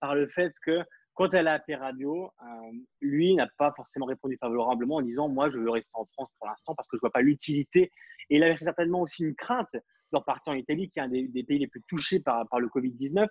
par 0.00 0.14
le 0.14 0.26
fait 0.26 0.52
que 0.62 0.82
quand 1.16 1.32
elle 1.32 1.48
a 1.48 1.54
appelé 1.54 1.74
Radio, 1.74 2.30
lui 3.00 3.34
n'a 3.34 3.48
pas 3.58 3.72
forcément 3.74 4.06
répondu 4.06 4.36
favorablement 4.36 4.96
en 4.96 5.02
disant 5.02 5.28
Moi, 5.28 5.50
je 5.50 5.58
veux 5.58 5.70
rester 5.70 5.90
en 5.94 6.04
France 6.04 6.28
pour 6.38 6.46
l'instant 6.46 6.74
parce 6.74 6.86
que 6.88 6.96
je 6.96 6.98
ne 6.98 7.00
vois 7.00 7.10
pas 7.10 7.22
l'utilité. 7.22 7.90
Et 8.28 8.36
il 8.36 8.42
avait 8.42 8.54
certainement 8.54 9.00
aussi 9.00 9.24
une 9.24 9.34
crainte 9.34 9.72
de 9.72 10.16
repartir 10.16 10.52
en 10.52 10.56
Italie, 10.56 10.90
qui 10.90 10.98
est 10.98 11.02
un 11.02 11.08
des, 11.08 11.44
pays 11.44 11.58
les 11.58 11.66
plus 11.66 11.82
touchés 11.88 12.20
par, 12.20 12.46
par 12.48 12.60
le 12.60 12.68
Covid-19. 12.68 13.26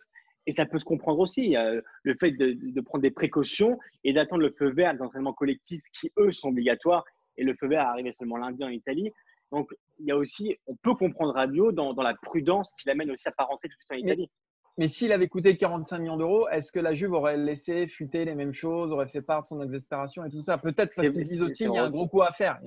Et 0.47 0.51
ça 0.51 0.65
peut 0.65 0.79
se 0.79 0.83
comprendre 0.83 1.19
aussi, 1.19 1.55
le 1.55 2.15
fait 2.19 2.31
de, 2.31 2.81
prendre 2.81 3.03
des 3.03 3.11
précautions 3.11 3.79
et 4.03 4.13
d'attendre 4.13 4.41
le 4.41 4.51
feu 4.51 4.71
vert 4.71 4.95
d'entraînement 4.95 5.33
collectif 5.33 5.81
qui, 5.99 6.11
eux, 6.17 6.31
sont 6.31 6.49
obligatoires. 6.49 7.03
Et 7.37 7.43
le 7.43 7.53
feu 7.53 7.67
vert 7.67 7.81
est 7.81 7.85
arrivé 7.85 8.11
seulement 8.11 8.37
lundi 8.37 8.63
en 8.63 8.69
Italie. 8.69 9.11
Donc, 9.51 9.69
il 9.99 10.07
y 10.07 10.11
a 10.11 10.17
aussi, 10.17 10.55
on 10.65 10.75
peut 10.75 10.95
comprendre 10.95 11.33
Radio 11.33 11.71
dans, 11.71 11.93
dans 11.93 12.03
la 12.03 12.15
prudence 12.15 12.71
qui 12.79 12.87
l'amène 12.87 13.11
aussi 13.11 13.27
à 13.27 13.31
ne 13.31 13.35
pas 13.35 13.43
rentrer 13.43 13.69
tout 13.69 13.75
de 13.75 13.95
suite 13.95 14.03
en 14.03 14.07
Italie. 14.07 14.29
Mais 14.77 14.87
s'il 14.89 15.13
avait 15.13 15.27
coûté 15.27 15.55
45 15.55 15.99
millions 15.99 16.17
d'euros, 16.17 16.49
est-ce 16.49 16.71
que 16.71 16.79
la 16.79 16.93
Juve 16.93 17.13
aurait 17.13 17.37
laissé 17.37 17.87
fuiter 17.87 18.25
les 18.25 18.35
mêmes 18.35 18.51
choses, 18.51 18.91
aurait 18.91 19.07
fait 19.07 19.21
part 19.21 19.43
de 19.43 19.47
son 19.47 19.61
exaspération 19.61 20.25
et 20.25 20.29
tout 20.29 20.41
ça? 20.41 20.57
Peut-être 20.57 20.93
parce 20.95 21.09
qu'ils 21.09 21.27
disent 21.27 21.41
aussi 21.41 21.65
qu'il 21.65 21.73
y 21.73 21.77
a 21.77 21.85
un 21.85 21.89
gros 21.89 22.07
coup 22.07 22.21
à 22.21 22.31
faire. 22.31 22.59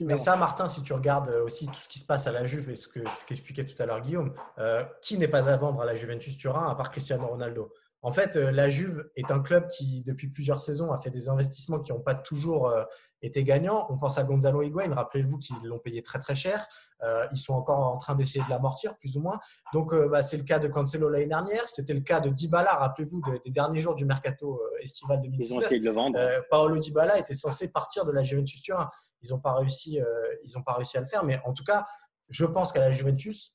mais 0.00 0.18
ça, 0.18 0.36
Martin, 0.36 0.68
si 0.68 0.82
tu 0.82 0.92
regardes 0.92 1.28
euh, 1.28 1.44
aussi 1.44 1.66
tout 1.66 1.80
ce 1.80 1.88
qui 1.88 1.98
se 1.98 2.04
passe 2.04 2.26
à 2.26 2.32
la 2.32 2.44
Juve 2.44 2.70
et 2.70 2.76
ce 2.76 2.88
qu'expliquait 2.88 3.66
ce 3.66 3.74
tout 3.74 3.82
à 3.82 3.86
l'heure 3.86 4.00
Guillaume, 4.00 4.32
euh, 4.58 4.84
qui 5.02 5.18
n'est 5.18 5.28
pas 5.28 5.48
à 5.48 5.56
vendre 5.56 5.80
à 5.80 5.84
la 5.84 5.94
Juventus 5.94 6.36
Turin 6.36 6.68
à 6.70 6.74
part 6.76 6.90
Cristiano 6.90 7.26
Ronaldo? 7.26 7.72
En 8.02 8.12
fait, 8.12 8.36
euh, 8.36 8.52
la 8.52 8.68
Juve 8.68 9.10
est 9.16 9.32
un 9.32 9.40
club 9.40 9.66
qui, 9.66 10.02
depuis 10.02 10.28
plusieurs 10.28 10.60
saisons, 10.60 10.92
a 10.92 10.98
fait 10.98 11.10
des 11.10 11.28
investissements 11.28 11.80
qui 11.80 11.92
n'ont 11.92 12.00
pas 12.00 12.14
toujours 12.14 12.68
euh, 12.68 12.84
été 13.22 13.42
gagnants. 13.42 13.86
On 13.90 13.98
pense 13.98 14.18
à 14.18 14.24
Gonzalo 14.24 14.62
Higuain, 14.62 14.94
rappelez-vous 14.94 15.38
qu'ils 15.38 15.56
l'ont 15.64 15.80
payé 15.80 16.00
très 16.02 16.20
très 16.20 16.36
cher. 16.36 16.64
Euh, 17.02 17.26
ils 17.32 17.38
sont 17.38 17.54
encore 17.54 17.80
en 17.80 17.98
train 17.98 18.14
d'essayer 18.14 18.44
de 18.44 18.50
l'amortir, 18.50 18.96
plus 18.98 19.16
ou 19.16 19.20
moins. 19.20 19.40
Donc, 19.72 19.92
bah, 19.94 20.22
c'est 20.22 20.36
le 20.36 20.44
cas 20.44 20.60
de 20.60 20.68
Cancelo 20.68 21.08
l'année 21.08 21.26
dernière. 21.26 21.68
C'était 21.68 21.94
le 21.94 22.00
cas 22.00 22.20
de 22.20 22.30
Dybala, 22.30 22.72
rappelez-vous, 22.74 23.20
des 23.44 23.50
derniers 23.50 23.80
jours 23.80 23.96
du 23.96 24.04
mercato 24.04 24.60
estival 24.80 25.20
2019. 25.20 25.68
Ils 25.72 25.88
ont 25.98 26.10
de 26.10 26.48
Paolo 26.50 26.78
Dybala 26.78 27.18
était 27.18 27.34
censé 27.34 27.72
partir 27.72 28.04
de 28.04 28.12
la 28.12 28.22
Juventus 28.22 28.62
Turin. 28.62 28.88
Ils 29.22 29.30
n'ont 29.30 29.40
pas 29.40 29.54
réussi, 29.54 29.98
ils 30.44 30.56
ont 30.56 30.62
pas 30.62 30.74
réussi 30.74 30.96
à 30.96 31.00
le 31.00 31.06
faire. 31.06 31.24
Mais 31.24 31.40
en 31.44 31.52
tout 31.52 31.64
cas, 31.64 31.84
je 32.28 32.44
pense 32.44 32.72
qu'à 32.72 32.80
la 32.80 32.92
Juventus, 32.92 33.54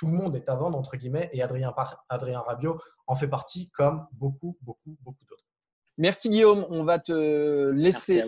tout 0.00 0.06
le 0.06 0.14
monde 0.14 0.34
est 0.34 0.48
à 0.48 0.56
vendre, 0.56 0.78
entre 0.78 0.96
guillemets, 0.96 1.28
et 1.30 1.42
Adrien, 1.42 1.74
Adrien 2.08 2.40
Rabiot 2.40 2.80
en 3.06 3.14
fait 3.16 3.28
partie, 3.28 3.68
comme 3.68 4.06
beaucoup, 4.12 4.56
beaucoup, 4.62 4.96
beaucoup 5.02 5.24
d'autres. 5.28 5.44
Merci 5.98 6.30
Guillaume, 6.30 6.66
on 6.70 6.84
va 6.84 6.98
te 6.98 7.68
laisser 7.70 8.24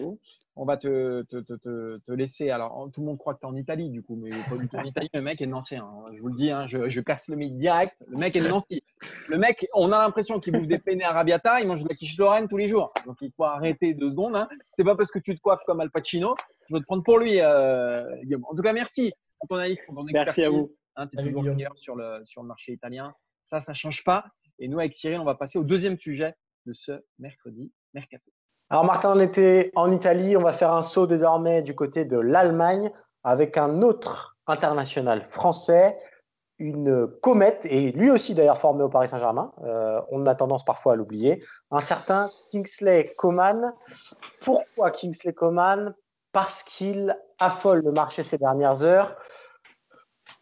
on 0.54 0.66
va 0.66 0.76
te, 0.76 1.22
te, 1.22 1.40
te, 1.40 1.98
te, 1.98 2.12
laisser. 2.12 2.50
Alors, 2.50 2.90
tout 2.92 3.00
le 3.00 3.06
monde 3.06 3.16
croit 3.16 3.32
que 3.32 3.40
tu 3.40 3.46
es 3.46 3.48
en 3.48 3.56
Italie, 3.56 3.88
du 3.88 4.02
coup, 4.02 4.16
mais 4.16 4.28
pas 4.28 4.58
du 4.58 4.68
tout 4.68 4.76
en 4.76 4.82
Italie. 4.82 5.08
Le 5.14 5.22
mec 5.22 5.40
est 5.40 5.46
Nancy. 5.46 5.76
Hein. 5.76 5.88
Je 6.12 6.20
vous 6.20 6.28
le 6.28 6.34
dis, 6.34 6.50
hein, 6.50 6.66
je, 6.66 6.90
je, 6.90 7.00
casse 7.00 7.28
le 7.28 7.36
mythe 7.36 7.56
direct. 7.56 7.94
Le 8.06 8.18
mec 8.18 8.36
est 8.36 8.42
de 8.42 8.48
Nancy. 8.48 8.82
Le 9.28 9.38
mec, 9.38 9.66
on 9.72 9.92
a 9.92 9.98
l'impression 9.98 10.40
qu'il 10.40 10.52
bouffe 10.52 10.66
des 10.66 10.78
penne 10.78 11.00
arabiata, 11.00 11.62
il 11.62 11.68
mange 11.68 11.84
de 11.84 11.88
la 11.88 11.94
quiche 11.94 12.18
Lorraine 12.18 12.48
tous 12.48 12.58
les 12.58 12.68
jours. 12.68 12.92
Donc, 13.06 13.16
il 13.22 13.32
faut 13.34 13.44
arrêter 13.44 13.94
deux 13.94 14.10
secondes. 14.10 14.36
Hein. 14.36 14.46
C'est 14.76 14.84
pas 14.84 14.94
parce 14.94 15.10
que 15.10 15.20
tu 15.20 15.34
te 15.34 15.40
coiffes 15.40 15.62
comme 15.64 15.80
Al 15.80 15.90
Pacino. 15.90 16.34
Je 16.68 16.74
veux 16.74 16.80
te 16.80 16.84
prendre 16.84 17.02
pour 17.02 17.18
lui, 17.18 17.40
euh, 17.40 18.04
Guillaume. 18.22 18.44
En 18.44 18.54
tout 18.54 18.62
cas, 18.62 18.74
merci 18.74 19.10
pour 19.38 19.48
ton 19.48 19.56
analyse, 19.56 19.78
pour 19.86 19.94
ton 19.94 20.06
expertise. 20.06 20.36
Merci 20.36 20.44
à 20.44 20.50
vous. 20.50 20.70
Hein, 20.96 21.06
tu 21.08 21.18
es 21.18 21.24
toujours 21.24 21.42
meilleur 21.42 21.76
sur 21.76 21.96
le, 21.96 22.24
sur 22.24 22.42
le 22.42 22.48
marché 22.48 22.72
italien. 22.72 23.14
Ça, 23.44 23.60
ça 23.60 23.74
change 23.74 24.04
pas. 24.04 24.24
Et 24.58 24.68
nous, 24.68 24.78
avec 24.78 24.94
Cyril, 24.94 25.18
on 25.18 25.24
va 25.24 25.34
passer 25.34 25.58
au 25.58 25.64
deuxième 25.64 25.98
sujet 25.98 26.34
de 26.66 26.72
ce 26.72 26.92
mercredi 27.18 27.72
mercato. 27.94 28.30
Alors 28.70 28.84
Martin, 28.84 29.12
on 29.14 29.20
était 29.20 29.70
en 29.74 29.92
Italie, 29.92 30.36
on 30.36 30.42
va 30.42 30.52
faire 30.54 30.72
un 30.72 30.82
saut 30.82 31.06
désormais 31.06 31.62
du 31.62 31.74
côté 31.74 32.04
de 32.04 32.16
l'Allemagne 32.16 32.90
avec 33.22 33.58
un 33.58 33.82
autre 33.82 34.38
international 34.46 35.22
français, 35.24 35.98
une 36.58 37.06
comète, 37.20 37.66
et 37.66 37.92
lui 37.92 38.10
aussi 38.10 38.34
d'ailleurs 38.34 38.60
formé 38.60 38.82
au 38.82 38.88
Paris 38.88 39.08
Saint-Germain, 39.08 39.52
euh, 39.64 40.00
on 40.10 40.26
a 40.26 40.34
tendance 40.34 40.64
parfois 40.64 40.94
à 40.94 40.96
l'oublier, 40.96 41.44
un 41.70 41.80
certain 41.80 42.30
Kingsley 42.50 43.14
Coman. 43.18 43.74
Pourquoi 44.40 44.90
Kingsley 44.90 45.32
Coman? 45.32 45.94
Parce 46.32 46.62
qu'il 46.62 47.14
affole 47.38 47.82
le 47.82 47.92
marché 47.92 48.22
ces 48.22 48.38
dernières 48.38 48.84
heures. 48.84 49.16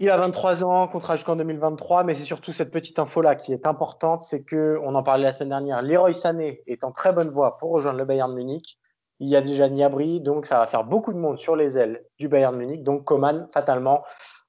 Il 0.03 0.09
a 0.09 0.17
23 0.17 0.65
ans, 0.65 0.89
contrat 0.89 1.17
jusqu'en 1.17 1.37
2023, 1.37 2.05
mais 2.05 2.15
c'est 2.15 2.25
surtout 2.25 2.55
cette 2.55 2.71
petite 2.71 2.99
info-là 2.99 3.35
qui 3.35 3.53
est 3.53 3.67
importante, 3.67 4.23
c'est 4.23 4.43
que, 4.43 4.81
on 4.83 4.95
en 4.95 5.03
parlait 5.03 5.25
la 5.25 5.33
semaine 5.33 5.51
dernière, 5.51 5.83
Leroy 5.83 6.15
Sané 6.15 6.63
est 6.67 6.85
en 6.85 6.91
très 6.91 7.13
bonne 7.13 7.29
voie 7.29 7.59
pour 7.59 7.71
rejoindre 7.71 7.99
le 7.99 8.07
Bayern 8.07 8.33
Munich. 8.33 8.79
Il 9.19 9.29
y 9.29 9.37
a 9.37 9.43
déjà 9.43 9.69
Niabri, 9.69 10.23
donc 10.23 10.47
ça 10.47 10.59
va 10.59 10.67
faire 10.69 10.85
beaucoup 10.85 11.13
de 11.13 11.19
monde 11.19 11.39
sur 11.39 11.55
les 11.55 11.77
ailes 11.77 12.03
du 12.19 12.29
Bayern 12.29 12.57
Munich. 12.57 12.83
Donc 12.83 13.05
Coman, 13.05 13.47
fatalement, 13.53 14.03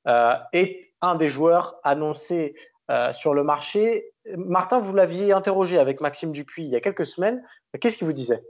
euh, 0.08 0.36
est 0.54 0.94
un 1.02 1.16
des 1.16 1.28
joueurs 1.28 1.76
annoncés 1.84 2.56
euh, 2.90 3.12
sur 3.12 3.34
le 3.34 3.44
marché. 3.44 4.14
Martin, 4.38 4.80
vous 4.80 4.94
l'aviez 4.94 5.34
interrogé 5.34 5.80
avec 5.80 6.00
Maxime 6.00 6.32
Dupuis 6.32 6.64
il 6.64 6.70
y 6.70 6.78
a 6.78 6.80
quelques 6.80 7.06
semaines. 7.06 7.44
Qu'est-ce 7.82 7.98
qu'il 7.98 8.08
vous 8.08 8.14
disait? 8.14 8.42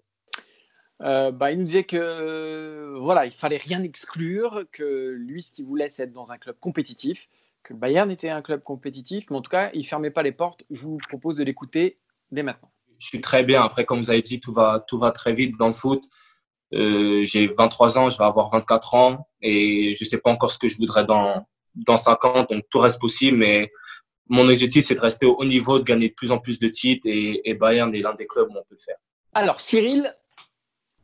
Euh, 1.03 1.31
bah, 1.31 1.51
il 1.51 1.59
nous 1.59 1.65
disait 1.65 1.83
que 1.83 1.97
euh, 1.97 2.99
voilà, 2.99 3.25
il 3.25 3.31
fallait 3.31 3.57
rien 3.57 3.81
exclure, 3.83 4.65
que 4.71 5.15
lui, 5.17 5.41
ce 5.41 5.51
qu'il 5.51 5.65
voulait, 5.65 5.89
c'est 5.89 6.03
être 6.03 6.11
dans 6.11 6.31
un 6.31 6.37
club 6.37 6.57
compétitif, 6.59 7.27
que 7.63 7.73
le 7.73 7.79
Bayern 7.79 8.09
était 8.11 8.29
un 8.29 8.41
club 8.41 8.61
compétitif, 8.63 9.25
mais 9.29 9.37
en 9.37 9.41
tout 9.41 9.49
cas, 9.49 9.71
il 9.73 9.85
fermait 9.85 10.11
pas 10.11 10.23
les 10.23 10.31
portes. 10.31 10.63
Je 10.69 10.83
vous 10.83 10.97
propose 11.09 11.37
de 11.37 11.43
l'écouter 11.43 11.97
dès 12.31 12.43
maintenant. 12.43 12.71
Je 12.99 13.07
suis 13.07 13.21
très 13.21 13.43
bien. 13.43 13.63
Après, 13.63 13.85
comme 13.85 13.99
vous 13.99 14.11
avez 14.11 14.21
dit, 14.21 14.39
tout 14.39 14.53
va, 14.53 14.83
tout 14.87 14.99
va 14.99 15.11
très 15.11 15.33
vite 15.33 15.57
dans 15.57 15.67
le 15.67 15.73
foot. 15.73 16.03
Euh, 16.73 17.25
j'ai 17.25 17.47
23 17.47 17.97
ans, 17.97 18.09
je 18.09 18.17
vais 18.17 18.23
avoir 18.23 18.49
24 18.49 18.95
ans 18.95 19.27
et 19.41 19.93
je 19.95 20.03
ne 20.03 20.07
sais 20.07 20.19
pas 20.19 20.31
encore 20.31 20.51
ce 20.51 20.59
que 20.59 20.69
je 20.69 20.77
voudrais 20.77 21.05
dans, 21.05 21.45
dans 21.75 21.97
5 21.97 22.25
ans, 22.25 22.45
donc 22.49 22.63
tout 22.69 22.79
reste 22.79 23.01
possible. 23.01 23.37
Mais 23.37 23.71
mon 24.29 24.47
objectif, 24.47 24.85
c'est 24.85 24.95
de 24.95 24.99
rester 24.99 25.25
au 25.25 25.35
haut 25.35 25.45
niveau, 25.45 25.79
de 25.79 25.83
gagner 25.83 26.09
de 26.09 26.13
plus 26.13 26.31
en 26.31 26.37
plus 26.37 26.59
de 26.59 26.67
titres 26.67 27.01
et, 27.05 27.41
et 27.49 27.55
Bayern 27.55 27.93
est 27.93 28.01
l'un 28.01 28.13
des 28.13 28.27
clubs 28.27 28.47
où 28.49 28.53
on 28.57 28.63
peut 28.63 28.75
le 28.75 28.83
faire. 28.83 28.97
Alors, 29.33 29.61
Cyril, 29.61 30.13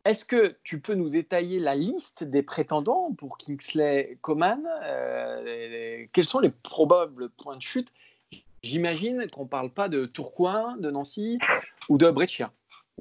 est-ce 0.09 0.25
que 0.25 0.55
tu 0.63 0.79
peux 0.79 0.93
nous 0.93 1.09
détailler 1.09 1.59
la 1.59 1.75
liste 1.75 2.23
des 2.23 2.41
prétendants 2.41 3.11
pour 3.17 3.37
Kingsley 3.37 4.17
Coman 4.21 4.61
euh, 4.83 6.05
Quels 6.13 6.25
sont 6.25 6.39
les 6.39 6.49
probables 6.49 7.29
points 7.29 7.57
de 7.57 7.61
chute? 7.61 7.91
J'imagine 8.63 9.29
qu'on 9.29 9.43
ne 9.43 9.47
parle 9.47 9.69
pas 9.69 9.89
de 9.89 10.05
Tourcoing, 10.05 10.77
de 10.77 10.89
Nancy 10.89 11.39
ou 11.89 11.97
de 11.97 12.09
Brescia. 12.09 12.51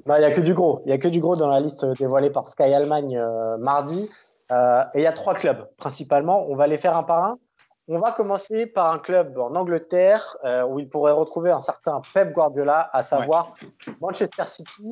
Il 0.05 0.13
n'y 0.19 0.25
a 0.25 0.31
que 0.31 0.41
du 0.41 0.53
gros. 0.53 0.81
Il 0.85 0.89
y 0.89 0.93
a 0.93 0.97
que 0.97 1.07
du 1.07 1.19
gros 1.19 1.35
dans 1.35 1.47
la 1.47 1.59
liste 1.59 1.85
dévoilée 1.97 2.29
par 2.29 2.49
Sky 2.49 2.63
Allemagne 2.63 3.17
euh, 3.17 3.57
mardi. 3.57 4.09
Euh, 4.51 4.83
et 4.93 4.99
il 4.99 5.03
y 5.03 5.07
a 5.07 5.13
trois 5.13 5.33
clubs 5.33 5.67
principalement. 5.77 6.45
On 6.49 6.55
va 6.55 6.67
les 6.67 6.77
faire 6.77 6.95
un 6.95 7.03
par 7.03 7.23
un. 7.23 7.39
On 7.87 7.99
va 7.99 8.11
commencer 8.11 8.65
par 8.65 8.91
un 8.91 8.99
club 8.99 9.37
en 9.37 9.55
Angleterre 9.55 10.35
où 10.67 10.77
il 10.77 10.89
pourrait 10.89 11.13
retrouver 11.13 11.51
un 11.51 11.61
certain 11.61 12.01
Pep 12.13 12.33
Guardiola, 12.33 12.89
à 12.91 13.01
savoir 13.01 13.55
Manchester 14.01 14.43
City. 14.45 14.91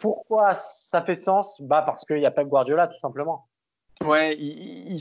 Pourquoi 0.00 0.54
ça 0.54 1.02
fait 1.02 1.14
sens? 1.14 1.60
Bah 1.60 1.82
Parce 1.82 2.04
qu'il 2.04 2.18
y 2.18 2.26
a 2.26 2.30
Pep 2.30 2.48
Guardiola, 2.48 2.88
tout 2.88 2.98
simplement. 2.98 3.46
Ouais, 4.02 4.36
il, 4.38 5.00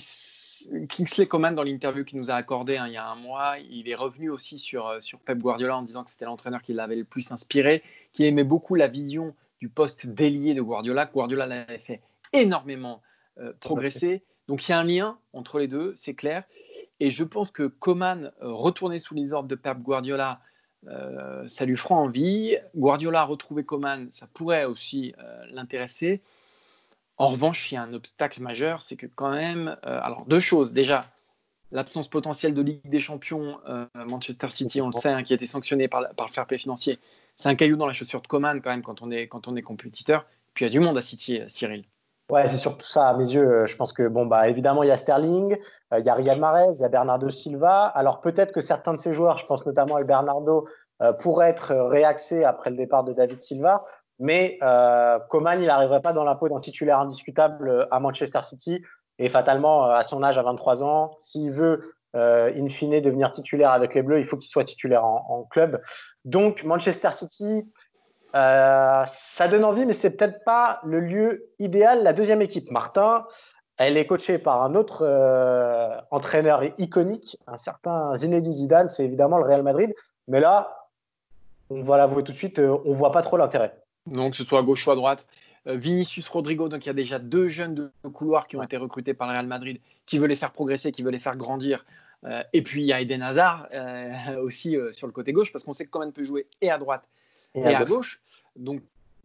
Kingsley 0.88 1.28
Coman, 1.28 1.56
dans 1.56 1.64
l'interview 1.64 2.04
qu'il 2.04 2.20
nous 2.20 2.32
a 2.32 2.36
accordé 2.36 2.78
hein, 2.78 2.88
il 2.88 2.94
y 2.94 2.98
a 2.98 3.08
un 3.08 3.16
mois, 3.16 3.58
il 3.60 3.88
est 3.90 3.96
revenu 3.96 4.30
aussi 4.30 4.60
sur, 4.60 4.88
euh, 4.88 5.00
sur 5.00 5.20
Pep 5.20 5.38
Guardiola 5.38 5.78
en 5.78 5.84
disant 5.84 6.04
que 6.04 6.10
c'était 6.10 6.26
l'entraîneur 6.26 6.62
qui 6.62 6.74
l'avait 6.74 6.96
le 6.96 7.06
plus 7.06 7.32
inspiré, 7.32 7.84
qui 8.12 8.26
aimait 8.26 8.44
beaucoup 8.44 8.76
la 8.76 8.88
vision 8.88 9.36
du 9.60 9.70
poste 9.70 10.08
délié 10.08 10.54
de 10.54 10.62
Guardiola. 10.62 11.06
Guardiola 11.06 11.46
l'avait 11.46 11.80
fait 11.80 12.02
énormément 12.34 13.02
euh, 13.40 13.54
progresser. 13.60 14.24
Donc 14.48 14.68
il 14.68 14.72
y 14.72 14.74
a 14.74 14.80
un 14.80 14.84
lien 14.84 15.18
entre 15.34 15.60
les 15.60 15.68
deux, 15.68 15.94
c'est 15.96 16.14
clair. 16.14 16.44
Et 17.00 17.12
je 17.12 17.24
pense 17.24 17.52
que 17.52 17.64
Coman, 17.64 18.32
euh, 18.42 18.52
retourné 18.52 19.00
sous 19.00 19.14
les 19.14 19.34
ordres 19.34 19.48
de 19.48 19.56
Pep 19.56 19.78
Guardiola, 19.80 20.42
euh, 20.88 21.48
ça 21.48 21.66
lui 21.66 21.78
fera 21.78 21.96
envie. 21.96 22.58
Guardiola 22.76 23.22
a 23.22 23.24
retrouvé 23.24 23.64
Coman, 23.64 24.08
ça 24.12 24.28
pourrait 24.34 24.66
aussi 24.66 25.14
euh, 25.20 25.46
l'intéresser. 25.52 26.22
En 27.18 27.28
revanche, 27.28 27.72
il 27.72 27.76
y 27.76 27.78
a 27.78 27.84
un 27.84 27.94
obstacle 27.94 28.42
majeur, 28.42 28.82
c'est 28.82 28.96
que 28.96 29.06
quand 29.06 29.32
même, 29.32 29.76
euh, 29.86 30.00
alors 30.02 30.26
deux 30.26 30.40
choses. 30.40 30.72
Déjà, 30.72 31.06
l'absence 31.72 32.08
potentielle 32.08 32.54
de 32.54 32.62
Ligue 32.62 32.90
des 32.90 33.02
Champions, 33.02 33.60
Manchester 33.94 34.50
City, 34.50 34.82
on 34.82 34.88
le 34.88 34.94
sait, 34.94 35.10
hein, 35.10 35.22
qui 35.24 35.34
a 35.34 35.36
été 35.36 35.46
sanctionné 35.46 35.88
par, 35.88 36.10
par 36.16 36.28
le 36.28 36.32
fair 36.32 36.48
play 36.48 36.58
financier. 36.58 36.98
C'est 37.36 37.50
un 37.50 37.56
caillou 37.56 37.76
dans 37.76 37.86
la 37.86 37.94
chaussure 37.94 38.22
de 38.22 38.28
Coman 38.28 38.62
quand 38.62 38.70
même 38.70 38.82
quand 38.82 39.02
on 39.02 39.12
est, 39.12 39.28
quand 39.28 39.48
on 39.48 39.56
est 39.56 39.62
compétiteur. 39.62 40.26
Puis 40.54 40.66
il 40.66 40.68
y 40.68 40.72
a 40.72 40.72
du 40.72 40.80
monde 40.80 40.98
à 40.98 41.02
City, 41.02 41.42
Cyril. 41.48 41.84
Ouais, 42.30 42.48
c'est 42.48 42.58
surtout 42.58 42.86
ça 42.86 43.10
à 43.10 43.18
mes 43.18 43.34
yeux. 43.34 43.66
Je 43.66 43.76
pense 43.76 43.92
que, 43.92 44.08
bon, 44.08 44.28
bah, 44.28 44.48
évidemment, 44.48 44.84
il 44.84 44.90
y 44.90 44.92
a 44.92 44.98
Sterling, 44.98 45.58
euh, 45.94 46.00
il 46.00 46.06
y 46.06 46.10
a 46.10 46.14
Riyad 46.14 46.38
Mahrez, 46.38 46.74
il 46.76 46.80
y 46.80 46.86
a 46.86 46.90
Bernardo 46.90 47.32
Silva. 47.32 47.86
Alors, 47.86 48.22
peut-être 48.22 48.52
que 48.52 48.62
certains 48.62 48.94
de 48.94 49.00
ces 49.00 49.14
joueurs, 49.14 49.38
je 49.38 49.48
pense 49.48 49.66
notamment 49.66 49.96
à 49.96 50.04
Bernardo, 50.04 50.68
euh, 51.02 51.12
pourraient 51.12 51.50
être 51.50 51.74
réaxés 51.74 52.44
après 52.44 52.70
le 52.70 52.76
départ 52.76 53.04
de 53.04 53.14
David 53.14 53.42
Silva. 53.42 53.84
Mais 54.20 54.60
euh, 54.62 55.18
Coman, 55.30 55.60
il 55.60 55.66
n'arriverait 55.66 56.02
pas 56.02 56.14
dans 56.14 56.24
la 56.24 56.36
peau 56.36 56.50
d'un 56.50 56.60
titulaire 56.60 57.00
indiscutable 57.00 57.88
à 57.90 58.00
Manchester 58.00 58.42
City. 58.44 58.84
Et 59.18 59.28
fatalement, 59.28 59.86
à 59.86 60.04
son 60.04 60.22
âge, 60.22 60.38
à 60.38 60.44
23 60.44 60.84
ans, 60.84 61.18
s'il 61.22 61.52
veut, 61.52 61.96
in 62.14 62.70
fine, 62.70 63.02
devenir 63.02 63.32
titulaire 63.32 63.72
avec 63.72 63.96
les 63.96 64.02
Bleus, 64.02 64.20
il 64.20 64.26
faut 64.26 64.38
qu'il 64.38 64.50
soit 64.50 64.64
titulaire 64.64 65.04
en, 65.04 65.26
en 65.30 65.44
club. 65.44 65.82
Donc, 66.26 66.64
Manchester 66.64 67.12
City, 67.12 67.66
euh, 68.36 69.06
ça 69.08 69.48
donne 69.48 69.64
envie, 69.64 69.86
mais 69.86 69.94
c'est 69.94 70.12
peut-être 70.12 70.44
pas 70.44 70.80
le 70.84 71.00
lieu 71.00 71.50
idéal. 71.58 72.04
La 72.04 72.14
deuxième 72.14 72.42
équipe, 72.42 72.70
Martin, 72.72 73.26
elle 73.78 73.98
est 73.98 74.06
coachée 74.06 74.38
par 74.38 74.62
un 74.62 74.76
autre 74.76 75.04
euh, 75.04 75.98
entraîneur 76.12 76.64
iconique, 76.78 77.38
un 77.48 77.58
certain 77.58 78.16
Zinedine 78.18 78.54
Zidane. 78.54 78.90
C'est 78.90 79.06
évidemment 79.06 79.38
le 79.38 79.46
Real 79.46 79.64
Madrid. 79.64 79.94
Mais 80.28 80.40
là, 80.40 80.88
on 81.70 81.82
va 81.82 81.98
l'avouer 81.98 82.24
tout 82.24 82.32
de 82.32 82.38
suite, 82.38 82.60
euh, 82.60 82.78
on 82.86 82.94
voit 82.94 83.12
pas 83.12 83.22
trop 83.22 83.38
l'intérêt. 83.38 83.76
Donc, 84.06 84.32
que 84.32 84.38
ce 84.38 84.44
soit 84.44 84.60
à 84.60 84.64
gauche 84.64 84.86
ou 84.88 84.92
à 84.92 84.96
droite. 84.96 85.26
Vinicius 85.66 86.28
Rodrigo, 86.30 86.70
donc 86.70 86.86
il 86.86 86.88
y 86.88 86.90
a 86.90 86.94
déjà 86.94 87.20
deux 87.20 87.48
jeunes 87.48 87.76
de 87.76 87.92
couloir 88.08 88.48
qui 88.48 88.56
ont 88.56 88.64
été 88.64 88.78
recrutés 88.78 89.14
par 89.14 89.28
le 89.28 89.34
Real 89.34 89.46
Madrid, 89.46 89.80
qui 90.06 90.18
veulent 90.18 90.30
les 90.30 90.38
faire 90.38 90.52
progresser, 90.52 90.92
qui 90.92 91.04
veulent 91.04 91.14
les 91.14 91.20
faire 91.20 91.36
grandir. 91.36 91.86
et 92.54 92.64
puis 92.64 92.82
il 92.82 92.88
y 92.88 92.94
a 92.94 93.02
Eden 93.02 93.22
Hazard 93.22 93.68
aussi 94.42 94.78
sur 94.92 95.06
le 95.06 95.14
côté 95.14 95.34
gauche, 95.34 95.52
parce 95.52 95.66
qu'on 95.66 95.74
sait 95.74 95.86
que 95.86 95.92
Coman 95.92 96.12
peut 96.14 96.24
jouer 96.24 96.48
et 96.62 96.72
à 96.72 96.78
droite 96.78 97.04
et, 97.56 97.66
à, 97.66 97.84
gauche. 97.86 98.22
Donc, 98.56 98.82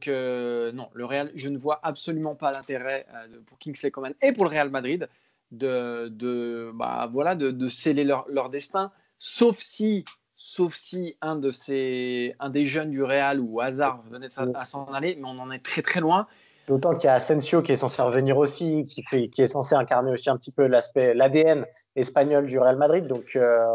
euh, 0.09 0.73
non, 0.73 0.89
le 0.93 1.05
Real, 1.05 1.31
je 1.35 1.49
ne 1.49 1.59
vois 1.59 1.81
absolument 1.83 2.35
pas 2.35 2.53
l'intérêt 2.53 3.07
euh, 3.15 3.41
pour 3.47 3.59
Kingsley 3.59 3.91
Coman 3.91 4.15
et 4.23 4.33
pour 4.33 4.45
le 4.45 4.51
Real 4.51 4.71
Madrid 4.71 5.09
de, 5.51 6.09
de, 6.09 6.71
bah, 6.75 7.09
voilà, 7.13 7.35
de, 7.35 7.51
de 7.51 7.69
sceller 7.69 8.05
leur, 8.05 8.27
leur, 8.29 8.51
destin, 8.51 8.91
sauf 9.19 9.59
si, 9.59 10.05
sauf 10.37 10.75
si 10.75 11.17
un, 11.21 11.37
de 11.37 11.51
ces, 11.51 12.35
un 12.41 12.51
des 12.51 12.67
jeunes 12.67 12.91
du 12.91 13.03
Real 13.03 13.41
ou 13.41 13.61
hasard 13.61 14.03
venait 14.11 14.29
à 14.55 14.65
s'en 14.65 14.87
aller, 14.87 15.17
mais 15.17 15.27
on 15.27 15.39
en 15.39 15.51
est 15.51 15.65
très 15.65 15.83
très 15.83 16.01
loin. 16.01 16.27
D'autant 16.67 16.95
qu'il 16.95 17.05
y 17.05 17.09
a 17.09 17.15
Asensio 17.15 17.61
qui 17.61 17.73
est 17.73 17.77
censé 17.77 18.01
revenir 18.01 18.39
aussi, 18.39 18.87
qui, 18.87 19.03
fait, 19.03 19.29
qui 19.29 19.43
est 19.43 19.47
censé 19.47 19.75
incarner 19.75 20.11
aussi 20.11 20.31
un 20.31 20.37
petit 20.39 20.51
peu 20.51 20.67
l'aspect, 20.67 21.13
l'ADN 21.13 21.67
espagnol 21.95 22.47
du 22.47 22.59
Real 22.59 22.77
Madrid. 22.77 23.07
Donc, 23.07 23.37
euh, 23.37 23.67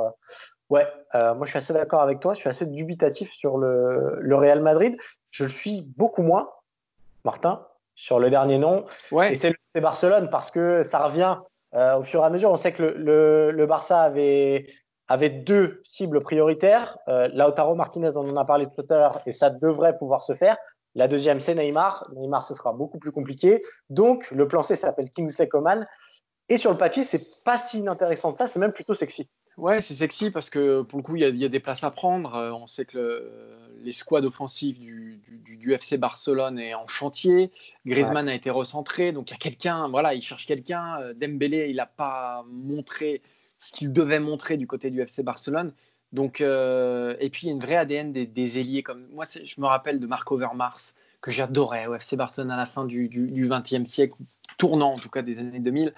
Ouais, 0.69 0.88
euh, 1.15 1.34
moi 1.34 1.45
je 1.45 1.51
suis 1.51 1.58
assez 1.58 1.73
d'accord 1.73 2.01
avec 2.01 2.19
toi. 2.19 2.34
Je 2.34 2.39
suis 2.39 2.49
assez 2.49 2.65
dubitatif 2.65 3.32
sur 3.32 3.58
le, 3.58 4.17
le, 4.19 4.36
Real 4.36 4.62
Madrid. 4.62 4.97
Je 5.32 5.45
le 5.45 5.49
suis 5.49 5.82
beaucoup 5.97 6.21
moins, 6.21 6.49
Martin, 7.25 7.65
sur 7.95 8.19
le 8.19 8.29
dernier 8.29 8.58
nom. 8.58 8.86
Ouais. 9.12 9.32
Et 9.32 9.36
c'est 9.36 9.55
Barcelone 9.75 10.29
parce 10.29 10.51
que 10.51 10.84
ça 10.84 10.99
revient 10.99 11.38
euh, 11.73 11.97
au 11.97 12.03
fur 12.03 12.21
et 12.21 12.25
à 12.25 12.29
mesure. 12.29 12.51
On 12.51 12.58
sait 12.58 12.71
que 12.71 12.84
le, 12.84 12.93
le, 12.97 13.51
le 13.51 13.65
Barça 13.65 14.01
avait, 14.01 14.67
avait 15.08 15.29
deux 15.29 15.82
cibles 15.84 16.21
prioritaires. 16.21 16.97
Euh, 17.08 17.27
Lautaro 17.34 17.75
Martinez, 17.75 18.12
on 18.15 18.29
en 18.29 18.38
a 18.38 18.45
parlé 18.45 18.67
tout 18.67 18.86
à 18.89 18.97
l'heure, 18.97 19.21
et 19.25 19.32
ça 19.32 19.49
devrait 19.49 19.97
pouvoir 19.97 20.23
se 20.23 20.36
faire. 20.36 20.58
La 20.95 21.08
deuxième, 21.08 21.39
c'est 21.39 21.55
Neymar. 21.55 22.10
Neymar, 22.15 22.45
ce 22.45 22.53
sera 22.53 22.73
beaucoup 22.73 22.99
plus 22.99 23.12
compliqué. 23.12 23.62
Donc, 23.89 24.29
le 24.32 24.47
plan 24.47 24.63
C 24.63 24.75
s'appelle 24.75 25.10
Kingsley 25.10 25.47
Coman. 25.47 25.88
Et 26.47 26.58
sur 26.58 26.71
le 26.71 26.77
papier, 26.77 27.03
c'est 27.03 27.25
pas 27.45 27.58
si 27.58 27.79
inintéressant 27.79 28.32
que 28.32 28.39
ça, 28.39 28.47
c'est 28.47 28.60
même 28.60 28.73
plutôt 28.73 28.95
sexy. 28.95 29.29
Ouais, 29.60 29.82
c'est 29.82 29.95
sexy 29.95 30.32
parce 30.32 30.50
que 30.50 30.84
pour 30.84 31.00
le 31.00 31.04
coup, 31.04 31.17
il 31.17 31.22
y, 31.22 31.45
a 31.45 31.50
des 31.50 31.60
places 31.60 31.84
à 31.84 31.91
prendre. 31.91 32.36
Euh, 32.36 32.52
on 32.54 32.65
sait 32.65 32.86
que 32.86 33.30
les 33.84 33.91
squads 33.91 34.24
offensifs 34.24 34.80
du, 34.80 35.22
du, 35.28 35.74
FC 35.74 35.98
Barcelone 35.98 36.58
est 36.58 36.74
en 36.74 36.88
chantier. 36.88 37.52
Griezmann 37.86 38.30
a 38.30 38.34
été 38.34 38.50
recentré, 38.50 39.12
donc 39.12 39.30
il 39.30 39.34
y 39.34 39.36
a 39.36 39.38
quelqu'un, 39.38 39.89
voilà, 39.89 40.13
il 40.13 40.22
cherche 40.22 40.45
quelqu'un. 40.45 41.02
Euh, 41.02 41.13
Dembélé, 41.13 41.67
il 41.69 41.76
n'a 41.76 41.86
pas 41.88 42.45
montré 42.50 43.22
ce 43.58 43.74
qu'il 43.74 43.91
devait 43.91 44.22
montrer 44.22 44.56
du 44.56 44.65
côté 44.65 44.91
du 44.91 45.02
FC 45.02 45.24
Barcelone. 45.24 45.74
Donc, 46.13 46.39
euh, 46.39 47.17
et 47.19 47.30
puis 47.30 47.48
il 47.48 47.50
y 47.50 47.50
a 47.52 47.54
une 47.54 47.62
vraie 47.62 47.76
ADN 47.76 48.13
des, 48.13 48.26
des 48.26 48.60
ailiers. 48.60 48.82
Comme 48.82 49.08
moi, 49.12 49.26
je 49.26 49.60
me 49.60 49.65
rappelle 49.65 50.00
de 50.00 50.08
Marc 50.08 50.32
Overmars 50.32 50.80
que 51.19 51.32
j'adorais 51.32 51.86
au 51.88 51.95
FC 51.95 52.15
Barcelone 52.15 52.52
à 52.52 52.58
la 52.58 52.65
fin 52.65 52.86
du, 52.86 53.10
20e 53.10 53.86
siècle, 53.86 54.15
tournant 54.58 54.93
en 54.93 55.00
tout 55.00 55.10
cas 55.10 55.22
des 55.22 55.39
années 55.39 55.60
2000. 55.60 55.93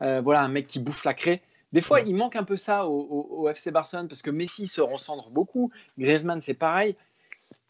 voilà, 0.00 0.40
un 0.40 0.48
mec 0.48 0.66
qui 0.66 0.80
bouffe 0.80 1.04
la 1.04 1.12
craie. 1.12 1.42
Des 1.72 1.80
fois, 1.80 2.00
il 2.00 2.14
manque 2.14 2.36
un 2.36 2.44
peu 2.44 2.56
ça 2.56 2.86
au, 2.86 3.48
FC 3.48 3.70
Barcelone 3.70 4.08
parce 4.08 4.22
que 4.22 4.30
Messi 4.30 4.66
se 4.66 4.80
recentre 4.80 5.30
beaucoup. 5.30 5.70
Griezmann, 5.98 6.40
c'est 6.40 6.54
pareil. 6.54 6.96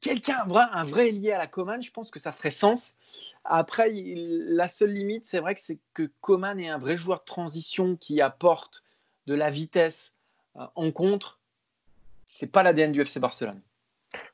Quelqu'un, 0.01 0.45
un 0.49 0.85
vrai 0.85 1.13
lié 1.13 1.31
à 1.33 1.39
la 1.39 1.47
Coman, 1.47 1.81
je 1.81 1.93
pense 1.93 2.11
que 2.11 2.19
ça 2.19 2.33
ferait 2.33 2.51
sens. 2.51 2.97
Après, 3.45 3.91
la 3.93 4.67
seule 4.67 4.93
limite, 4.93 5.27
c'est 5.27 5.39
vrai 5.39 5.55
que 5.55 5.61
c'est 5.61 5.79
que 5.95 6.11
Coman 6.21 6.59
est 6.59 6.69
un 6.69 6.79
vrai 6.79 6.97
joueur 6.97 7.21
de 7.21 7.25
transition 7.25 7.97
qui 7.97 8.21
apporte 8.21 8.83
de 9.27 9.35
la 9.35 9.51
vitesse 9.51 10.13
euh, 10.57 10.67
en 10.75 10.91
contre. 10.91 11.39
C'est 12.25 12.51
pas 12.51 12.65
l'ADN 12.65 12.91
du 12.91 13.01
FC 13.01 13.21
Barcelone. 13.21 13.61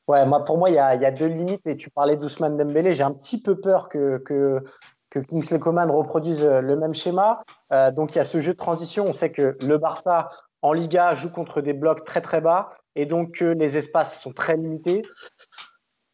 Ouais, 0.07 0.25
moi, 0.25 0.43
pour 0.43 0.57
moi, 0.57 0.71
il 0.71 0.75
y, 0.75 0.79
a, 0.79 1.11
deux 1.11 1.27
limites. 1.27 1.67
Et 1.67 1.77
tu 1.77 1.91
parlais 1.91 2.17
d'Ousmane 2.17 2.57
Dembélé. 2.57 2.95
J'ai 2.95 3.03
un 3.03 3.13
petit 3.13 3.39
peu 3.39 3.59
peur 3.59 3.89
que, 3.89 4.17
que 4.25 4.63
que 5.09 5.19
Kingsley 5.19 5.59
Coman 5.59 5.89
reproduise 5.89 6.43
euh, 6.43 6.61
le 6.61 6.75
même 6.75 6.93
schéma. 6.93 7.43
Euh, 7.71 7.91
donc 7.91 8.15
il 8.15 8.17
y 8.17 8.21
a 8.21 8.23
ce 8.23 8.39
jeu 8.39 8.53
de 8.53 8.57
transition. 8.57 9.05
On 9.05 9.13
sait 9.13 9.31
que 9.31 9.57
le 9.61 9.77
Barça 9.77 10.29
en 10.61 10.73
Liga 10.73 11.13
joue 11.15 11.31
contre 11.31 11.61
des 11.61 11.73
blocs 11.73 12.05
très 12.05 12.21
très 12.21 12.41
bas 12.41 12.73
et 12.95 13.05
donc 13.05 13.39
les 13.39 13.77
espaces 13.77 14.21
sont 14.21 14.33
très 14.33 14.57
limités. 14.57 15.01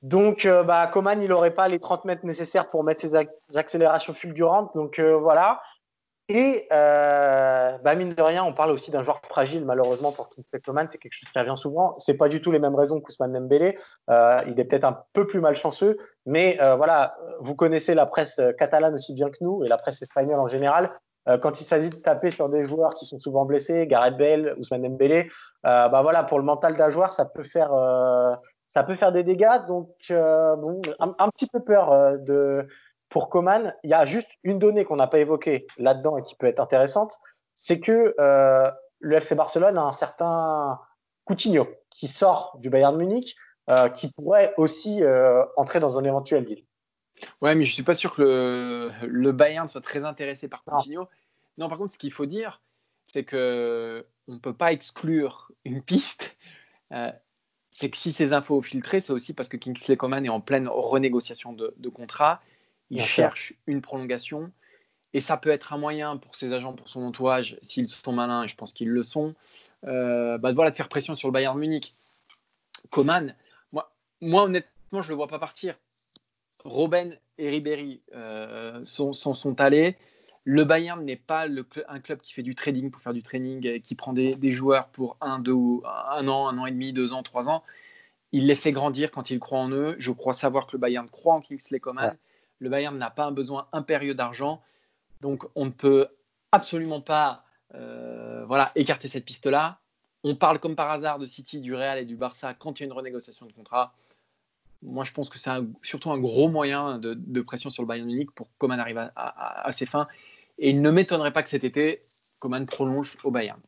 Donc 0.01 0.45
euh, 0.45 0.63
bah, 0.63 0.87
Coman, 0.87 1.21
il 1.21 1.29
n'aurait 1.29 1.55
pas 1.55 1.67
les 1.67 1.79
30 1.79 2.05
mètres 2.05 2.25
nécessaires 2.25 2.69
pour 2.69 2.83
mettre 2.83 3.01
ses 3.01 3.15
accélérations 3.55 4.13
fulgurantes. 4.13 4.71
Donc 4.75 4.99
voilà. 4.99 5.61
Et 6.27 6.67
euh, 6.71 7.77
bah 7.83 7.93
mine 7.93 8.15
de 8.15 8.21
rien, 8.21 8.43
on 8.43 8.53
parle 8.53 8.71
aussi 8.71 8.89
d'un 8.89 9.03
joueur 9.03 9.21
fragile, 9.29 9.63
malheureusement, 9.63 10.11
pour 10.11 10.29
Kingsley 10.29 10.59
Coman. 10.59 10.87
C'est 10.89 10.97
quelque 10.97 11.13
chose 11.13 11.29
qui 11.29 11.37
revient 11.37 11.55
souvent. 11.55 11.95
C'est 11.99 12.15
pas 12.15 12.29
du 12.29 12.41
tout 12.41 12.51
les 12.51 12.57
mêmes 12.57 12.73
raisons 12.73 12.99
qu'Ousmane 12.99 13.33
Dembélé. 13.33 13.77
Euh, 14.09 14.41
il 14.47 14.59
est 14.59 14.63
peut-être 14.63 14.85
un 14.85 15.03
peu 15.13 15.27
plus 15.27 15.39
malchanceux. 15.39 15.97
Mais 16.25 16.57
euh, 16.61 16.75
voilà, 16.75 17.15
vous 17.41 17.53
connaissez 17.53 17.93
la 17.93 18.07
presse 18.07 18.39
catalane 18.57 18.95
aussi 18.95 19.13
bien 19.13 19.29
que 19.29 19.37
nous, 19.41 19.63
et 19.63 19.67
la 19.67 19.77
presse 19.77 20.01
espagnole 20.01 20.39
en 20.39 20.47
général. 20.47 20.91
Euh, 21.27 21.37
quand 21.37 21.61
il 21.61 21.63
s'agit 21.63 21.91
de 21.91 21.95
taper 21.95 22.31
sur 22.31 22.49
des 22.49 22.65
joueurs 22.65 22.95
qui 22.95 23.05
sont 23.05 23.19
souvent 23.19 23.45
blessés, 23.45 23.85
Gareth 23.85 24.17
Bale, 24.17 24.55
Ousmane 24.57 24.81
Dembélé, 24.81 25.29
euh, 25.67 25.89
bah 25.89 26.01
voilà, 26.01 26.23
pour 26.23 26.39
le 26.39 26.45
mental 26.45 26.75
d'un 26.75 26.89
joueur, 26.89 27.13
ça 27.13 27.25
peut 27.25 27.43
faire, 27.43 27.71
ça 28.67 28.83
peut 28.83 28.95
faire 28.95 29.11
des 29.11 29.23
dégâts. 29.23 29.65
Donc, 29.67 29.89
bon, 30.09 30.81
un, 30.99 31.13
un, 31.19 31.29
petit 31.29 31.47
peu 31.47 31.59
peur 31.59 32.17
de 32.19 32.67
pour 33.15 33.29
Coman, 33.29 33.73
il 33.85 33.91
y 33.91 33.93
a 33.93 34.05
juste 34.05 34.27
une 34.43 34.59
donnée 34.59 34.83
qu'on 34.83 34.97
n'a 34.97 35.07
pas 35.07 35.19
évoquée 35.19 35.67
là-dedans 35.77 36.17
et 36.17 36.23
qui 36.23 36.35
peut 36.35 36.47
être 36.47 36.59
intéressante, 36.59 37.17
c'est 37.53 37.79
que 37.79 38.13
euh, 38.19 38.69
le 38.99 39.15
FC 39.15 39.35
Barcelone 39.35 39.77
a 39.77 39.83
un 39.83 39.93
certain 39.93 40.81
Coutinho 41.23 41.65
qui 41.89 42.09
sort 42.09 42.57
du 42.59 42.69
Bayern 42.69 42.97
Munich, 42.97 43.37
euh, 43.69 43.87
qui 43.87 44.11
pourrait 44.11 44.53
aussi 44.57 45.01
euh, 45.01 45.45
entrer 45.55 45.79
dans 45.79 45.97
un 45.97 46.03
éventuel 46.03 46.43
deal. 46.43 46.65
Ouais, 47.39 47.55
mais 47.55 47.63
je 47.63 47.73
suis 47.73 47.83
pas 47.83 47.93
sûr 47.93 48.13
que 48.13 48.91
le, 49.01 49.31
Bayern 49.31 49.69
soit 49.69 49.79
très 49.79 50.03
intéressé 50.03 50.49
par 50.49 50.65
Coutinho. 50.65 51.07
Non, 51.57 51.69
par 51.69 51.77
contre, 51.77 51.93
ce 51.93 51.97
qu'il 51.97 52.11
faut 52.11 52.25
dire, 52.25 52.61
c'est 53.05 53.23
que 53.23 54.05
on 54.27 54.33
ne 54.33 54.39
peut 54.39 54.53
pas 54.53 54.73
exclure 54.73 55.53
une 55.63 55.81
piste. 55.81 56.35
c'est 57.71 57.89
que 57.89 57.95
si 57.95 58.11
ces 58.11 58.33
infos 58.33 58.57
ont 58.57 58.61
filtré, 58.61 58.99
c'est 58.99 59.13
aussi 59.13 59.33
parce 59.33 59.47
que 59.47 59.55
Kingsley 59.55 59.95
Coman 59.95 60.25
est 60.25 60.29
en 60.29 60.41
pleine 60.41 60.67
renégociation 60.67 61.53
de, 61.53 61.73
de 61.77 61.87
contrat 61.87 62.41
il 62.89 63.01
cherche 63.01 63.53
une 63.67 63.81
prolongation. 63.81 64.51
Et 65.13 65.21
ça 65.21 65.37
peut 65.37 65.49
être 65.49 65.71
un 65.71 65.77
moyen 65.77 66.17
pour 66.17 66.35
ses 66.35 66.51
agents, 66.51 66.73
pour 66.73 66.89
son 66.89 67.01
entourage, 67.01 67.57
s'ils 67.61 67.87
sont 67.87 68.11
malins, 68.11 68.43
et 68.43 68.47
je 68.49 68.55
pense 68.57 68.73
qu'ils 68.73 68.89
le 68.89 69.01
sont, 69.01 69.33
euh, 69.85 70.37
bah, 70.37 70.51
voilà, 70.51 70.71
de 70.71 70.75
faire 70.75 70.89
pression 70.89 71.15
sur 71.15 71.29
le 71.29 71.31
Bayern 71.31 71.57
Munich. 71.57 71.95
Coman, 72.89 73.33
moi, 73.71 73.95
moi 74.19 74.43
honnêtement, 74.43 75.01
je 75.01 75.07
ne 75.07 75.11
le 75.11 75.15
vois 75.15 75.27
pas 75.27 75.39
partir. 75.39 75.79
Robben 76.65 77.17
et 77.37 77.49
Ribéry 77.49 78.01
euh, 78.13 78.83
sont, 78.83 79.13
sont, 79.13 79.61
allés. 79.61 79.95
Le 80.43 80.65
Bayern 80.65 81.01
n'est 81.05 81.15
pas 81.15 81.47
le 81.47 81.65
un 81.87 82.01
club 82.01 82.19
qui 82.19 82.33
fait 82.33 82.43
du 82.43 82.53
trading 82.53 82.91
pour 82.91 83.01
faire 83.01 83.13
du 83.13 83.21
training, 83.21 83.65
et 83.65 83.79
qui 83.79 83.95
prend 83.95 84.11
des, 84.11 84.35
des, 84.35 84.51
joueurs 84.51 84.89
pour 84.89 85.15
un, 85.21 85.39
deux, 85.39 85.53
un 85.53 86.27
an, 86.27 86.49
un 86.49 86.57
an 86.57 86.65
et 86.65 86.71
demi, 86.71 86.91
deux 86.91 87.13
ans, 87.13 87.23
trois 87.23 87.47
ans. 87.47 87.63
Il 88.33 88.47
les 88.47 88.55
fait 88.55 88.73
grandir 88.73 89.11
quand 89.11 89.29
il 89.29 89.39
croit 89.39 89.59
en 89.59 89.69
eux. 89.71 89.95
Je 89.97 90.11
crois 90.11 90.33
savoir 90.33 90.67
que 90.67 90.73
le 90.73 90.79
Bayern 90.79 91.07
croit 91.09 91.35
en 91.35 91.39
Kingsley 91.39 91.79
Coman. 91.79 92.17
Le 92.59 92.69
Bayern 92.69 92.97
n'a 92.97 93.09
pas 93.09 93.25
un 93.25 93.31
besoin 93.31 93.67
impérieux 93.73 94.15
d'argent. 94.15 94.61
Donc, 95.21 95.45
on 95.55 95.65
ne 95.65 95.71
peut 95.71 96.07
absolument 96.51 97.01
pas 97.01 97.43
euh, 97.73 98.45
voilà, 98.45 98.71
écarter 98.75 99.07
cette 99.07 99.25
piste-là. 99.25 99.79
On 100.23 100.35
parle 100.35 100.59
comme 100.59 100.75
par 100.75 100.89
hasard 100.89 101.19
de 101.19 101.25
City, 101.25 101.59
du 101.59 101.75
Real 101.75 101.97
et 101.97 102.05
du 102.05 102.15
Barça 102.15 102.53
quand 102.53 102.79
il 102.79 102.83
y 102.83 102.85
a 102.85 102.87
une 102.87 102.93
renégociation 102.93 103.45
de 103.45 103.51
contrat. 103.51 103.93
Moi, 104.81 105.03
je 105.03 105.11
pense 105.11 105.29
que 105.29 105.37
c'est 105.37 105.51
surtout 105.81 106.11
un 106.11 106.19
gros 106.19 106.47
moyen 106.47 106.99
de, 106.99 107.41
pression 107.41 107.69
sur 107.69 107.83
le 107.83 107.87
Bayern 107.87 108.07
Munich 108.07 108.31
pour 108.31 108.47
Coman 108.57 108.79
arrive 108.79 109.11
à, 109.15 109.71
ses 109.71 109.85
fins. 109.85 110.07
Et 110.57 110.69
il 110.69 110.81
ne 110.81 110.91
m'étonnerait 110.91 111.33
pas 111.33 111.43
que 111.43 111.49
cet 111.49 111.63
été, 111.63 112.05
Coman 112.39 112.65
prolonge 112.65 113.17
au 113.23 113.31
Bayern. 113.31 113.59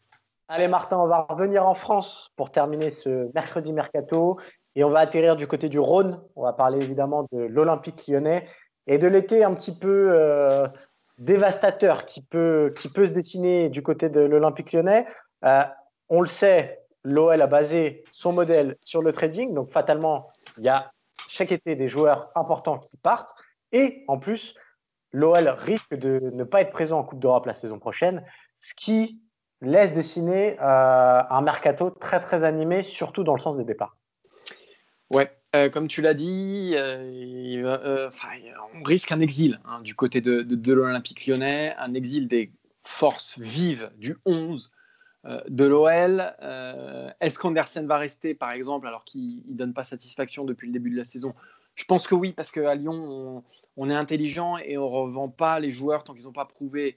Allez 0.47 0.67
Martin, 0.67 0.97
on 0.97 1.07
va 1.07 1.27
revenir 1.29 1.67
en 1.67 1.75
France 1.75 2.31
pour 2.37 2.51
terminer 2.51 2.89
ce 2.89 3.31
mercredi 3.33 3.73
mercato 3.73 4.39
et 4.75 4.83
on 4.83 4.89
va 4.89 4.99
atterrir 4.99 5.35
du 5.35 5.47
côté 5.47 5.67
du 5.67 5.79
Rhône. 5.79 6.21
On 6.35 6.43
va 6.43 6.53
parler 6.53 6.81
évidemment 6.81 7.27
de 7.31 7.39
l'Olympique 7.39 8.07
lyonnais 8.07 8.45
et 8.87 8.97
de 8.97 9.07
l'été 9.07 9.43
un 9.43 9.53
petit 9.53 9.75
peu 9.75 10.09
euh, 10.11 10.67
dévastateur 11.17 12.05
qui 12.05 12.21
peut, 12.21 12.73
qui 12.79 12.89
peut 12.89 13.05
se 13.05 13.11
dessiner 13.11 13.69
du 13.69 13.83
côté 13.83 14.09
de 14.09 14.21
l'Olympique 14.21 14.71
lyonnais. 14.71 15.05
Euh, 15.45 15.63
on 16.09 16.21
le 16.21 16.27
sait, 16.27 16.79
l'OL 17.03 17.41
a 17.41 17.47
basé 17.47 18.03
son 18.11 18.33
modèle 18.33 18.77
sur 18.83 19.01
le 19.01 19.11
trading, 19.11 19.53
donc 19.53 19.71
fatalement, 19.71 20.29
il 20.57 20.63
y 20.63 20.69
a 20.69 20.91
chaque 21.27 21.51
été 21.51 21.75
des 21.75 21.87
joueurs 21.87 22.31
importants 22.35 22.79
qui 22.79 22.97
partent. 22.97 23.35
Et 23.73 24.05
en 24.07 24.17
plus, 24.17 24.55
l'OL 25.11 25.49
risque 25.49 25.93
de 25.93 26.31
ne 26.33 26.43
pas 26.43 26.61
être 26.61 26.71
présent 26.71 26.99
en 26.99 27.03
Coupe 27.03 27.19
d'Europe 27.19 27.45
la 27.45 27.53
saison 27.53 27.79
prochaine, 27.79 28.23
ce 28.61 28.73
qui 28.73 29.19
laisse 29.61 29.91
dessiner 29.91 30.57
euh, 30.61 31.21
un 31.29 31.41
mercato 31.41 31.89
très 31.89 32.21
très 32.21 32.43
animé, 32.43 32.83
surtout 32.83 33.23
dans 33.23 33.33
le 33.33 33.39
sens 33.39 33.57
des 33.57 33.63
départs. 33.63 33.97
Ouais, 35.09 35.36
euh, 35.57 35.69
comme 35.69 35.87
tu 35.87 36.01
l'as 36.01 36.13
dit, 36.13 36.71
euh, 36.75 37.79
euh, 37.83 38.09
on 38.75 38.83
risque 38.83 39.11
un 39.11 39.19
exil 39.19 39.59
hein, 39.65 39.81
du 39.81 39.95
côté 39.95 40.21
de, 40.21 40.73
l'Olympique 40.73 41.25
lyonnais, 41.25 41.73
un 41.77 41.93
exil 41.93 42.27
des 42.27 42.51
forces 42.83 43.37
vives 43.39 43.91
du 43.97 44.15
11 44.25 44.71
de 45.49 45.65
l'OL. 45.65 46.21
Est-ce 47.19 47.37
qu'Andersen 47.37 47.85
va 47.85 47.97
rester, 47.97 48.33
par 48.33 48.51
exemple, 48.51 48.87
alors 48.87 49.03
qu'il 49.03 49.41
ne 49.47 49.55
donne 49.55 49.73
pas 49.73 49.83
satisfaction 49.83 50.45
depuis 50.45 50.67
le 50.67 50.73
début 50.73 50.91
de 50.91 50.97
la 50.97 51.03
saison? 51.03 51.33
Je 51.75 51.83
pense 51.83 52.07
que 52.07 52.15
oui, 52.15 52.31
parce 52.31 52.51
qu'à 52.51 52.75
Lyon, 52.75 53.43
on, 53.75 53.89
est 53.89 53.95
intelligent 53.95 54.57
et 54.57 54.77
on 54.77 54.89
ne 54.89 54.95
revend 54.95 55.27
pas 55.27 55.59
les 55.59 55.69
joueurs 55.69 56.05
tant 56.05 56.13
qu'ils 56.13 56.25
n'ont 56.25 56.31
pas 56.31 56.45
prouvé 56.45 56.95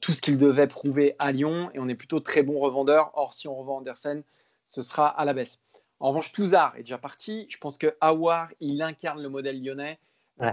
tout 0.00 0.12
ce 0.12 0.20
qu'ils 0.20 0.38
devaient 0.38 0.66
prouver 0.66 1.14
à 1.20 1.30
Lyon, 1.30 1.70
et 1.74 1.78
on 1.78 1.88
est 1.88 1.94
plutôt 1.94 2.18
très 2.18 2.42
bon 2.42 2.58
revendeur. 2.58 3.12
Or, 3.14 3.34
si 3.34 3.46
on 3.46 3.54
revend 3.54 3.76
Andersen, 3.76 4.24
ce 4.66 4.82
sera 4.82 5.06
à 5.06 5.24
la 5.24 5.32
baisse. 5.32 5.60
En 6.00 6.08
revanche, 6.08 6.32
Touzard 6.32 6.74
est 6.76 6.80
déjà 6.80 6.98
parti. 6.98 7.46
Je 7.48 7.58
pense 7.58 7.78
que 7.78 7.96
Awar, 8.00 8.48
il 8.60 8.82
incarne 8.82 9.22
le 9.22 9.28
modèle 9.28 9.62
lyonnais. 9.62 9.98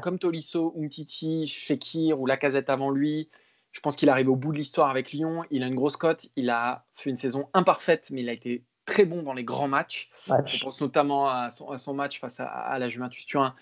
Comme 0.01 0.17
Tolisso, 0.17 0.73
Umtiti, 0.75 1.47
Fekir 1.47 2.19
ou 2.19 2.25
Lacazette 2.25 2.71
avant 2.71 2.89
lui. 2.89 3.29
Je 3.71 3.81
pense 3.81 3.95
qu'il 3.95 4.09
arrive 4.09 4.29
au 4.29 4.35
bout 4.35 4.51
de 4.51 4.57
l'histoire 4.57 4.89
avec 4.89 5.11
Lyon. 5.11 5.43
Il 5.51 5.61
a 5.61 5.67
une 5.67 5.75
grosse 5.75 5.97
cote. 5.97 6.27
Il 6.35 6.49
a 6.49 6.85
fait 6.95 7.11
une 7.11 7.17
saison 7.17 7.49
imparfaite, 7.53 8.09
mais 8.09 8.21
il 8.21 8.29
a 8.29 8.33
été 8.33 8.63
très 8.85 9.05
bon 9.05 9.21
dans 9.21 9.33
les 9.33 9.43
grands 9.43 9.67
matchs. 9.67 10.09
Je 10.45 10.59
pense 10.59 10.81
notamment 10.81 11.29
à 11.29 11.49
son, 11.51 11.93
match 11.93 12.19
face 12.19 12.39
à, 12.39 12.77
la 12.79 12.89
Juventus 12.89 13.27
Turin. 13.27 13.53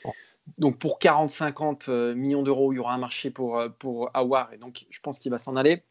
Donc 0.57 0.77
pour 0.77 0.99
40-50 0.99 1.89
euh, 1.89 2.15
millions 2.15 2.43
d'euros, 2.43 2.73
il 2.73 2.75
y 2.75 2.79
aura 2.79 2.93
un 2.93 2.97
marché 2.97 3.31
pour, 3.31 3.57
euh, 3.57 3.69
pour 3.69 4.09
Awar. 4.13 4.53
Et 4.53 4.57
donc 4.57 4.85
je 4.89 4.99
pense 4.99 5.19
qu'il 5.19 5.31
va 5.31 5.37
s'en 5.37 5.55
aller. 5.55 5.83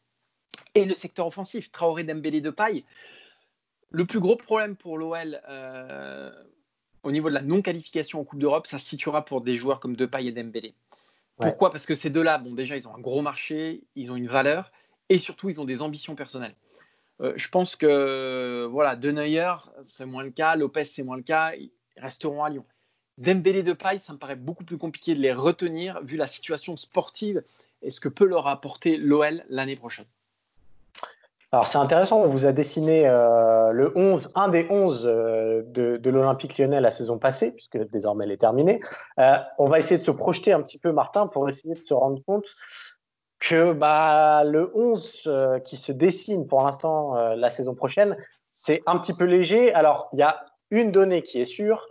Et 0.75 0.85
le 0.85 0.95
secteur 0.95 1.27
offensif, 1.27 1.73
Traoré, 1.73 2.05
Dembélé, 2.05 2.41
de 2.41 2.51
paille. 2.51 2.85
Le 3.93 4.07
plus 4.07 4.21
gros 4.21 4.37
problème 4.37 4.75
pour 4.75 4.97
l'OL 4.97 5.41
euh, 5.49 6.31
au 7.03 7.13
niveau 7.13 7.29
de 7.29 7.35
la 7.35 7.43
non-qualification 7.43 8.21
en 8.21 8.25
Coupe 8.25 8.39
d'Europe, 8.39 8.67
ça 8.67 8.79
se 8.79 8.87
situera 8.87 9.25
pour 9.25 9.43
des 9.43 9.55
joueurs 9.55 9.81
comme 9.81 9.97
Depay 9.97 10.27
et 10.27 10.33
Dembélé. 10.33 10.75
Pourquoi? 11.37 11.71
Parce 11.71 11.87
que 11.87 11.95
ces 11.95 12.09
deux-là, 12.09 12.39
bon, 12.39 12.53
déjà, 12.53 12.77
ils 12.77 12.89
ont 12.89 12.95
un 12.95 13.01
gros 13.01 13.21
marché, 13.21 13.85
ils 13.95 14.11
ont 14.11 14.17
une 14.17 14.29
valeur 14.29 14.73
et 15.09 15.19
surtout, 15.19 15.51
ils 15.51 15.61
ont 15.61 15.65
des 15.65 15.83
ambitions 15.83 16.15
personnelles. 16.15 16.55
Euh, 17.21 17.33
je 17.37 17.49
pense 17.49 17.77
que 17.77 18.67
voilà, 18.71 18.97
De 18.97 19.11
Neuer, 19.11 19.55
c'est 19.85 20.07
moins 20.07 20.23
le 20.23 20.31
cas, 20.31 20.57
Lopez, 20.57 20.85
c'est 20.85 21.03
moins 21.03 21.17
le 21.17 21.23
cas, 21.23 21.53
ils 21.55 21.73
resteront 21.97 22.45
à 22.45 22.51
Lyon. 22.51 22.65
Dembélé 23.19 23.63
de 23.63 23.75
paille, 23.75 23.99
ça 23.99 24.15
me 24.15 24.19
paraît 24.19 24.37
beaucoup 24.37 24.65
plus 24.65 24.79
compliqué 24.79 25.15
de 25.15 25.21
les 25.21 25.33
retenir 25.33 26.01
vu 26.03 26.17
la 26.17 26.27
situation 26.27 26.77
sportive 26.77 27.43
et 27.83 27.91
ce 27.91 28.01
que 28.01 28.09
peut 28.09 28.25
leur 28.25 28.47
apporter 28.47 28.97
l'OL 28.97 29.45
l'année 29.49 29.77
prochaine. 29.77 30.07
Alors 31.55 31.67
c'est 31.67 31.77
intéressant, 31.77 32.23
on 32.23 32.29
vous 32.29 32.47
a 32.47 32.53
dessiné 32.53 33.07
euh, 33.07 33.73
le 33.73 33.93
11, 33.95 34.31
un 34.35 34.49
des 34.49 34.67
11 34.71 35.07
euh, 35.07 35.63
de, 35.67 36.09
l'Olympique 36.09 36.57
lyonnais 36.57 36.81
la 36.81 36.91
saison 36.91 37.19
passée, 37.19 37.51
puisque 37.51 37.77
désormais 37.91 38.25
elle 38.25 38.33
est 38.33 38.39
terminée. 38.39 38.81
Euh, 39.19 39.37
on 39.59 39.67
va 39.67 39.79
essayer 39.79 39.99
de 39.99 40.03
se 40.03 40.11
projeter 40.11 40.55
un 40.55 40.63
petit 40.63 40.79
peu, 40.79 40.93
Martin, 40.93 41.27
pour 41.27 41.47
essayer 41.51 41.75
de 41.75 41.83
se 41.83 41.93
rendre 41.93 42.23
compte 42.25 42.47
que 43.39 43.75
bah, 43.75 44.45
le 44.45 44.73
11 44.75 45.31
qui 45.67 45.77
se 45.77 45.93
dessine 45.93 46.47
pour 46.47 46.63
l'instant 46.63 47.15
la 47.35 47.51
saison 47.51 47.75
prochaine, 47.75 48.17
c'est 48.51 48.81
un 48.87 48.99
petit 48.99 49.13
peu 49.13 49.25
léger. 49.25 49.75
Alors 49.75 50.09
il 50.15 50.21
y 50.21 50.23
a 50.23 50.47
une 50.71 50.91
donnée 50.91 51.21
qui 51.21 51.39
est 51.39 51.45
sûre, 51.45 51.87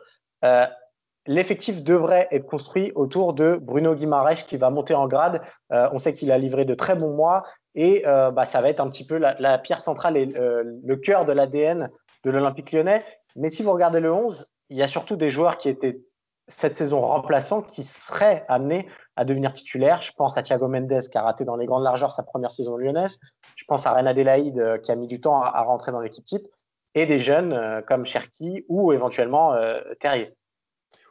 l'effectif 1.27 1.83
devrait 1.83 2.27
être 2.31 2.45
construit 2.45 2.91
autour 2.95 3.33
de 3.33 3.59
Bruno 3.61 3.93
Guimaraes 3.93 4.43
qui 4.47 4.57
va 4.57 4.69
monter 4.69 4.93
en 4.93 5.07
grade. 5.07 5.41
Euh, 5.71 5.89
on 5.91 5.99
sait 5.99 6.13
qu'il 6.13 6.31
a 6.31 6.37
livré 6.37 6.65
de 6.65 6.73
très 6.73 6.95
bons 6.95 7.15
mois 7.15 7.43
et 7.75 8.03
euh, 8.07 8.31
bah, 8.31 8.45
ça 8.45 8.61
va 8.61 8.69
être 8.69 8.79
un 8.79 8.89
petit 8.89 9.05
peu 9.05 9.17
la, 9.17 9.57
pierre 9.59 9.81
centrale 9.81 10.17
et 10.17 10.33
euh, 10.35 10.63
le 10.83 10.95
cœur 10.95 11.25
de 11.25 11.31
l'ADN 11.31 11.89
de 12.23 12.31
l'Olympique 12.31 12.71
lyonnais. 12.71 13.03
Mais 13.35 13.49
si 13.49 13.63
vous 13.63 13.71
regardez 13.71 13.99
le 13.99 14.11
11, 14.11 14.47
il 14.69 14.77
y 14.77 14.83
a 14.83 14.87
surtout 14.87 15.15
des 15.15 15.29
joueurs 15.29 15.57
qui 15.57 15.69
étaient 15.69 15.99
cette 16.47 16.75
saison 16.75 17.01
remplaçants 17.01 17.61
qui 17.61 17.83
seraient 17.83 18.43
amenés 18.49 18.87
à 19.15 19.23
devenir 19.23 19.53
titulaires. 19.53 20.01
Je 20.01 20.11
pense 20.11 20.37
à 20.37 20.43
Thiago 20.43 20.67
Mendes 20.67 20.99
qui 21.09 21.17
a 21.17 21.21
raté 21.21 21.45
dans 21.45 21.55
les 21.55 21.65
grandes 21.65 21.83
largeurs 21.83 22.11
sa 22.11 22.23
première 22.23 22.51
saison 22.51 22.75
lyonnaise. 22.75 23.19
Je 23.55 23.63
pense 23.65 23.85
à 23.85 23.93
René 23.93 24.09
Adelaide 24.09 24.81
qui 24.81 24.91
a 24.91 24.95
mis 24.95 25.07
du 25.07 25.21
temps 25.21 25.41
à, 25.41 25.61
rentrer 25.61 25.91
dans 25.91 26.01
l'équipe 26.01 26.25
type. 26.25 26.45
Et 26.93 27.05
des 27.05 27.19
jeunes 27.19 27.81
comme 27.87 28.05
Cherki 28.05 28.65
ou 28.67 28.91
éventuellement 28.91 29.55
Terrier. 30.01 30.35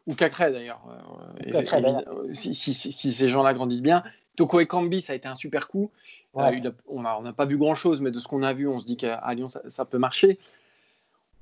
Ou 0.07 0.15
Cacré 0.15 0.51
d'ailleurs. 0.51 0.83
Euh, 0.89 1.63
euh, 1.63 2.33
si, 2.33 2.55
ces 2.55 3.29
gens-là 3.29 3.55
grandissent 3.55 3.83
bien. 3.83 4.03
Toko 4.37 4.61
Ekambi, 4.61 5.03
ça 5.03 5.13
a 5.13 5.17
été 5.17 5.29
un 5.29 5.35
super 5.35 5.69
coup. 5.69 5.91
Euh, 6.37 6.71
on 6.89 7.03
n'a 7.03 7.33
pas 7.33 7.45
vu 7.45 7.59
grand-chose, 7.59 8.01
mais 8.01 8.11
de 8.11 8.19
ce 8.19 8.27
qu'on 8.27 8.43
a 8.43 8.53
vu, 8.53 8.67
on 8.67 8.81
se 8.81 8.87
dit 8.87 8.97
qu'à 8.97 9.23
Lyon, 9.35 9.49
ça, 9.49 9.85
peut 9.85 9.99
marcher. 9.99 10.39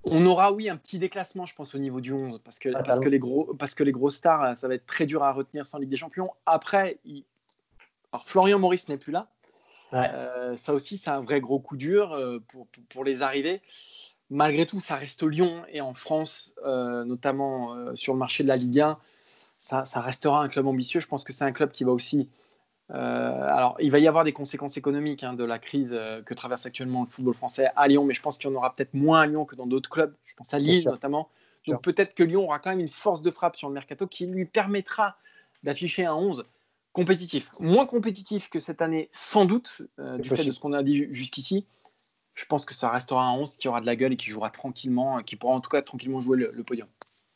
On 0.05 0.25
aura, 0.27 0.53
oui, 0.53 0.69
un 0.69 0.77
petit 0.77 0.99
déclassement, 0.99 1.47
je 1.47 1.55
pense, 1.55 1.75
au 1.75 1.79
niveau 1.79 2.01
du 2.01 2.13
11, 2.13 2.41
parce 2.43 2.59
que, 2.59 2.71
parce 2.71 3.01
que, 3.01 3.09
les, 3.09 3.19
gros, 3.19 3.55
parce 3.55 3.75
que 3.75 3.85
les 3.85 3.93
gros 3.93 4.11
stars, 4.11 4.57
ça 4.57 4.67
va 4.69 4.75
être 4.75 4.87
très 4.87 5.07
dur 5.07 5.23
à 5.23 5.33
retenir 5.33 5.67
sans 5.67 5.79
Ligue 5.79 5.91
des 5.91 5.97
Champions. 5.97 6.31
Après, 6.47 6.99
Alors, 8.13 8.27
Florian 8.27 8.59
Maurice 8.59 8.89
n'est 8.89 8.97
plus 8.97 9.13
là. 9.13 9.29
ça 10.57 10.75
aussi, 10.75 10.99
c'est 10.99 11.11
un 11.11 11.21
vrai 11.21 11.41
gros 11.41 11.61
coup 11.61 11.77
dur 11.77 12.19
pour, 12.49 12.67
pour 12.89 13.05
les 13.05 13.23
arrivées 13.23 13.61
malgré 14.31 14.67
tout, 14.67 14.81
ça 14.81 14.97
reste 14.97 15.23
Lyon 15.23 15.63
et 15.73 15.81
en 15.81 15.95
France, 15.95 16.55
euh, 16.65 17.05
notamment 17.05 17.75
euh, 17.75 17.95
sur 17.95 18.13
le 18.13 18.19
marché 18.19 18.43
de 18.43 18.49
la 18.49 18.57
Ligue 18.57 18.81
1, 18.81 18.99
ça, 19.59 19.83
restera 20.01 20.43
un 20.43 20.49
club 20.49 20.67
ambitieux. 20.67 21.01
Je 21.01 21.09
pense 21.09 21.25
que 21.25 21.33
c'est 21.33 21.45
un 21.45 21.53
club 21.53 21.71
qui 21.73 21.85
va 21.85 21.93
aussi. 21.93 22.29
Euh, 22.91 22.95
alors, 22.95 23.77
il 23.81 23.91
va 23.91 23.99
y 23.99 24.07
avoir 24.07 24.25
des 24.25 24.33
conséquences 24.33 24.77
économiques 24.77 25.25
hein, 25.25 25.35
de 25.35 25.45
la 25.45 25.59
crise 25.59 25.99
que 26.25 26.35
traverse 26.35 26.65
actuellement 26.65 27.05
le 27.05 27.11
football 27.11 27.35
français 27.35 27.71
à 27.75 27.89
Lyon, 27.89 28.05
mais 28.05 28.15
je 28.15 28.23
pense 28.23 28.39
qu'il 28.39 28.49
y 28.51 28.53
en 28.53 28.57
aura 28.57 28.75
peut-être 28.75 28.95
moins 28.95 29.23
à 29.23 29.27
Lyon 29.27 29.45
que 29.45 29.57
dans 29.57 29.67
d'autres 29.67 29.91
clubs. 29.91 30.15
Je 30.25 30.35
pense 30.35 30.55
à 30.55 30.59
Lille 30.59 30.85
notamment. 30.87 31.29
Donc 31.67 31.83
peut-être 31.83 32.15
que 32.15 32.23
Lyon 32.23 32.45
aura 32.45 32.61
quand 32.61 32.71
même 32.71 32.81
une 32.81 32.89
force 32.89 33.21
de 33.21 33.31
frappe 33.31 33.57
sur 33.57 33.69
le 33.69 33.75
mercato 33.75 34.07
qui 34.07 34.27
lui 34.27 34.47
permettra 34.47 35.17
d'afficher 35.65 36.07
un 36.07 36.15
11 36.15 36.47
compétitif. 36.93 37.51
Moins 37.61 37.85
compétitif 37.85 38.49
que 38.49 38.59
cette 38.59 38.81
année, 38.81 39.11
sans 39.13 39.45
doute, 39.45 39.83
du 39.99 40.29
fait 40.29 40.45
de 40.45 40.53
ce 40.53 40.61
qu'on 40.61 40.73
a 40.73 40.83
dit 40.83 41.13
jusqu'ici 41.13 41.67
je 42.39 42.45
pense 42.45 42.65
que 42.65 42.75
ça 42.75 42.89
restera 42.89 43.25
un 43.25 43.33
11 43.33 43.57
qui 43.57 43.67
aura 43.69 43.81
de 43.81 43.87
la 43.87 43.97
gueule 43.97 44.13
et 44.13 44.17
qui 44.17 44.31
jouera 44.31 44.51
tranquillement, 44.51 45.19
qui 45.23 45.35
pourra 45.35 45.55
en 45.55 45.61
tout 45.61 45.71
cas 45.71 45.83
tranquillement 45.83 46.21
jouer 46.21 46.37
le, 46.37 46.63
podium. 46.63 46.87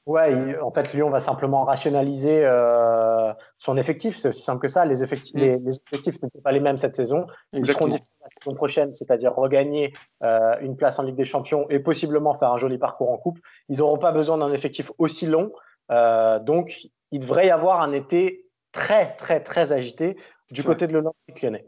Ouais, 0.07 0.57
en 0.61 0.71
fait, 0.71 0.93
Lyon 0.95 1.11
va 1.11 1.19
simplement 1.19 1.65
rationaliser 1.65 2.45
euh, 2.45 3.33
son 3.59 3.77
effectif. 3.77 4.17
C'est 4.17 4.29
aussi 4.29 4.43
simple 4.43 4.61
que 4.61 4.69
ça. 4.69 4.85
Les 4.85 5.03
effectifs, 5.03 5.35
mm. 5.35 5.39
les, 5.39 5.81
effectifs 5.87 6.23
n'étaient 6.23 6.41
pas 6.41 6.53
les 6.53 6.61
mêmes 6.61 6.79
cette 6.79 6.95
saison. 6.95 7.27
Ils 7.53 7.67
seront 7.67 7.87
la 7.89 7.99
saison 8.41 8.55
prochaine, 8.55 8.95
c'est-à-dire 8.95 9.35
regagner 9.35 9.93
euh, 10.23 10.57
une 10.61 10.77
place 10.77 11.01
en 11.01 11.03
Ligue 11.03 11.17
des 11.17 11.25
Champions 11.25 11.67
et 11.69 11.81
possiblement 11.81 12.35
faire 12.35 12.53
un 12.53 12.59
joli 12.59 12.79
parcours 12.79 13.11
en 13.11 13.19
Coupe. 13.19 13.41
Ils 13.69 13.79
n'auront 13.79 13.99
pas 13.99 14.13
besoin 14.13 14.39
d'un 14.39 14.53
effectif 14.53 14.93
aussi 14.99 15.27
long. 15.27 15.53
Euh, 15.91 16.39
donc, 16.39 16.87
il 17.11 17.21
devrait 17.21 17.49
y 17.49 17.51
avoir 17.51 17.81
un 17.81 17.93
été 17.93 18.47
très, 18.71 19.17
très, 19.17 19.43
très 19.43 19.73
agité 19.73 20.17
du 20.53 20.63
côté 20.63 20.87
de 20.87 20.93
l'Olympique 20.93 21.43
lyonnais 21.43 21.67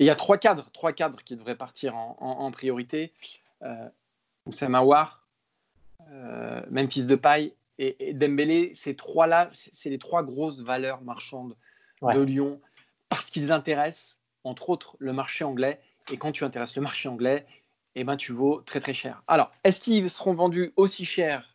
il 0.00 0.06
y 0.06 0.10
a 0.10 0.16
trois 0.16 0.38
cadres, 0.38 0.70
trois 0.72 0.92
cadres 0.92 1.22
qui 1.22 1.36
devraient 1.36 1.56
partir 1.56 1.94
en, 1.94 2.50
priorité. 2.50 3.12
Euh, 3.62 3.88
Oussama 4.46 4.82
War, 4.82 5.26
euh, 6.10 6.62
Memphis 6.70 7.04
Depay 7.04 7.54
et, 7.78 8.08
et 8.08 8.14
Dembélé. 8.14 8.72
Ces 8.74 8.96
trois-là, 8.96 9.48
c'est 9.52 9.90
les 9.90 9.98
trois 9.98 10.22
grosses 10.22 10.60
valeurs 10.60 11.02
marchandes 11.02 11.54
de 12.02 12.20
Lyon 12.20 12.60
parce 13.10 13.26
qu'ils 13.26 13.52
intéressent, 13.52 14.16
entre 14.44 14.70
autres, 14.70 14.96
le 14.98 15.12
marché 15.12 15.44
anglais. 15.44 15.78
Et 16.10 16.16
quand 16.16 16.32
tu 16.32 16.44
intéresses 16.44 16.76
le 16.76 16.82
marché 16.82 17.08
anglais, 17.08 17.46
eh 17.94 18.04
ben, 18.04 18.16
tu 18.16 18.32
vaux 18.32 18.62
très 18.62 18.80
très 18.80 18.94
cher. 18.94 19.22
Alors, 19.28 19.52
est-ce 19.64 19.80
qu'ils 19.80 20.08
seront 20.08 20.32
vendus 20.32 20.72
aussi 20.76 21.04
cher 21.04 21.54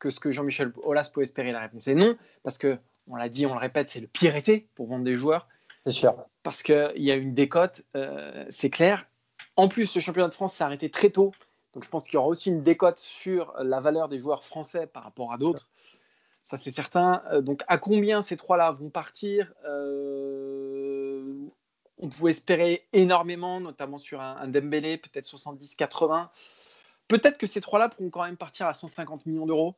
que 0.00 0.10
ce 0.10 0.18
que 0.18 0.32
Jean-Michel 0.32 0.72
Aulas 0.82 1.10
peut 1.14 1.22
espérer? 1.22 1.52
La 1.52 1.60
réponse 1.60 1.86
est 1.86 1.94
non, 1.94 2.16
parce 2.42 2.58
que, 2.58 2.78
on 3.06 3.16
l'a 3.16 3.28
dit, 3.28 3.46
on 3.46 3.52
le 3.52 3.60
répète, 3.60 3.88
c'est 3.88 4.00
le 4.00 4.06
pire 4.08 4.34
été 4.34 4.66
pour 4.74 4.88
vendre 4.88 5.04
des 5.04 5.14
joueurs. 5.14 5.46
C'est 5.86 5.92
sûr. 5.92 6.14
Parce 6.42 6.62
qu'il 6.62 6.92
y 6.96 7.10
a 7.10 7.14
une 7.14 7.34
décote, 7.34 7.82
euh, 7.96 8.44
c'est 8.48 8.70
clair. 8.70 9.06
En 9.56 9.68
plus, 9.68 9.94
le 9.94 10.00
championnat 10.00 10.28
de 10.28 10.34
France 10.34 10.54
s'est 10.54 10.64
arrêté 10.64 10.90
très 10.90 11.10
tôt. 11.10 11.32
Donc 11.74 11.84
je 11.84 11.88
pense 11.88 12.04
qu'il 12.04 12.14
y 12.14 12.16
aura 12.16 12.28
aussi 12.28 12.48
une 12.48 12.62
décote 12.62 12.98
sur 12.98 13.54
la 13.58 13.80
valeur 13.80 14.08
des 14.08 14.18
joueurs 14.18 14.44
français 14.44 14.86
par 14.86 15.02
rapport 15.02 15.32
à 15.32 15.38
d'autres. 15.38 15.68
Ça, 16.42 16.56
c'est 16.56 16.70
certain. 16.70 17.22
Euh, 17.32 17.42
donc 17.42 17.62
à 17.68 17.78
combien 17.78 18.22
ces 18.22 18.36
trois-là 18.36 18.70
vont 18.72 18.90
partir 18.90 19.52
euh, 19.66 21.46
On 21.98 22.08
pouvait 22.08 22.30
espérer 22.30 22.86
énormément, 22.92 23.60
notamment 23.60 23.98
sur 23.98 24.20
un, 24.20 24.36
un 24.36 24.48
Dembélé, 24.48 24.96
peut-être 24.96 25.26
70-80. 25.26 26.28
Peut-être 27.08 27.36
que 27.36 27.46
ces 27.46 27.60
trois-là 27.60 27.88
pourront 27.90 28.10
quand 28.10 28.24
même 28.24 28.36
partir 28.36 28.66
à 28.66 28.74
150 28.74 29.26
millions 29.26 29.46
d'euros. 29.46 29.74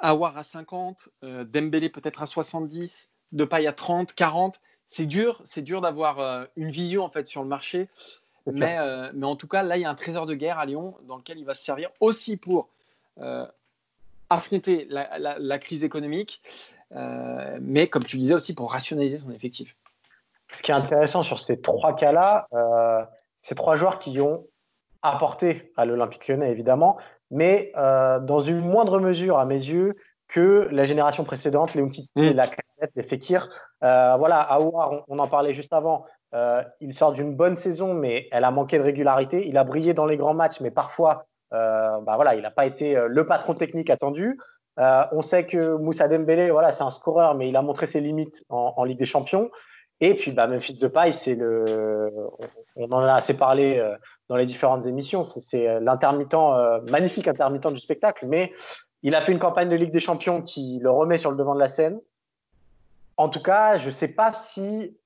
Awar 0.00 0.36
à 0.36 0.42
50, 0.42 1.08
Dembélé 1.22 1.88
peut-être 1.88 2.20
à 2.20 2.26
70, 2.26 3.10
Depay 3.32 3.66
à 3.66 3.72
30, 3.72 4.12
40 4.12 4.60
c'est 4.88 5.06
dur, 5.06 5.40
c'est 5.44 5.62
dur 5.62 5.80
d'avoir 5.80 6.20
euh, 6.20 6.44
une 6.56 6.70
vision 6.70 7.04
en 7.04 7.10
fait 7.10 7.26
sur 7.26 7.42
le 7.42 7.48
marché. 7.48 7.88
Mais, 8.46 8.76
euh, 8.78 9.10
mais, 9.12 9.26
en 9.26 9.34
tout 9.34 9.48
cas, 9.48 9.64
là, 9.64 9.76
il 9.76 9.82
y 9.82 9.84
a 9.84 9.90
un 9.90 9.96
trésor 9.96 10.24
de 10.24 10.34
guerre 10.34 10.60
à 10.60 10.66
Lyon 10.66 10.94
dans 11.08 11.16
lequel 11.16 11.36
il 11.38 11.44
va 11.44 11.54
se 11.54 11.64
servir 11.64 11.90
aussi 11.98 12.36
pour 12.36 12.68
euh, 13.20 13.44
affronter 14.30 14.86
la, 14.88 15.58
crise 15.58 15.82
économique, 15.82 16.40
mais 17.60 17.88
comme 17.88 18.04
tu 18.04 18.18
disais 18.18 18.34
aussi 18.34 18.54
pour 18.54 18.70
rationaliser 18.70 19.18
son 19.18 19.32
effectif. 19.32 19.74
Ce 20.52 20.62
qui 20.62 20.70
est 20.70 20.74
intéressant 20.74 21.24
sur 21.24 21.40
ces 21.40 21.60
trois 21.60 21.96
cas-là, 21.96 22.46
ces 23.42 23.56
trois 23.56 23.74
joueurs 23.74 23.98
qui 23.98 24.20
ont 24.20 24.46
apporté 25.02 25.72
à 25.76 25.84
l'Olympique 25.84 26.28
lyonnais, 26.28 26.50
évidemment, 26.52 26.98
mais 27.32 27.72
dans 27.74 28.40
une 28.40 28.60
moindre 28.60 29.00
mesure, 29.00 29.38
à 29.38 29.44
mes 29.44 29.58
yeux, 29.58 29.96
que 30.28 30.68
la 30.70 30.84
génération 30.84 31.24
précédente, 31.24 31.74
les 31.74 31.82
Umtiti, 31.82 32.10
mm. 32.14 32.30
la 32.30 32.46
les 32.94 33.02
Fekir. 33.02 33.48
Euh, 33.82 34.16
voilà, 34.16 34.40
Aouar, 34.40 35.04
on, 35.08 35.18
en 35.18 35.28
parlait 35.28 35.54
juste 35.54 35.72
avant. 35.72 36.04
Euh, 36.34 36.62
il 36.80 36.94
sort 36.94 37.12
d'une 37.12 37.34
bonne 37.34 37.56
saison, 37.56 37.94
mais 37.94 38.28
elle 38.32 38.44
a 38.44 38.50
manqué 38.50 38.78
de 38.78 38.82
régularité. 38.82 39.46
Il 39.46 39.56
a 39.58 39.64
brillé 39.64 39.94
dans 39.94 40.06
les 40.06 40.16
grands 40.16 40.34
matchs, 40.34 40.60
mais 40.60 40.70
parfois, 40.70 41.26
euh, 41.52 42.00
bah 42.00 42.16
voilà, 42.16 42.34
il 42.34 42.42
n'a 42.42 42.50
pas 42.50 42.66
été 42.66 42.96
le 43.08 43.26
patron 43.26 43.54
technique 43.54 43.90
attendu. 43.90 44.38
on 44.76 45.22
sait 45.22 45.46
que 45.46 45.76
Moussa 45.76 46.08
Dembélé, 46.08 46.50
voilà, 46.50 46.72
c'est 46.72 46.84
un 46.84 46.90
scoreur, 46.90 47.34
mais 47.34 47.48
il 47.48 47.56
a 47.56 47.62
montré 47.62 47.86
ses 47.86 48.00
limites 48.00 48.44
en, 48.48 48.84
Ligue 48.84 48.98
des 48.98 49.04
Champions. 49.04 49.50
Et 50.00 50.14
puis, 50.14 50.30
bah, 50.32 50.46
Memphis 50.46 50.78
Depay, 50.78 51.12
c'est 51.12 51.34
le, 51.34 52.12
on 52.74 52.92
en 52.92 53.00
a 53.00 53.14
assez 53.14 53.34
parlé 53.34 53.82
dans 54.28 54.36
les 54.36 54.44
différentes 54.44 54.84
émissions. 54.86 55.24
C'est 55.24 55.80
l'intermittent, 55.80 56.36
magnifique 56.90 57.28
intermittent 57.28 57.68
du 57.68 57.78
spectacle, 57.78 58.26
mais 58.26 58.52
il 59.02 59.14
a 59.14 59.20
fait 59.20 59.32
une 59.32 59.38
campagne 59.38 59.68
de 59.68 59.76
Ligue 59.76 59.92
des 59.92 60.00
Champions 60.00 60.42
qui 60.42 60.80
le 60.82 60.90
remet 60.90 61.16
sur 61.16 61.30
le 61.30 61.36
devant 61.36 61.54
de 61.54 61.60
la 61.60 61.68
scène. 61.68 62.00
En 63.16 63.28
tout 63.28 63.42
cas, 63.42 63.76
je 63.78 63.86
ne 63.86 63.92
sais 63.92 64.08
pas 64.08 64.30
si. 64.30 64.96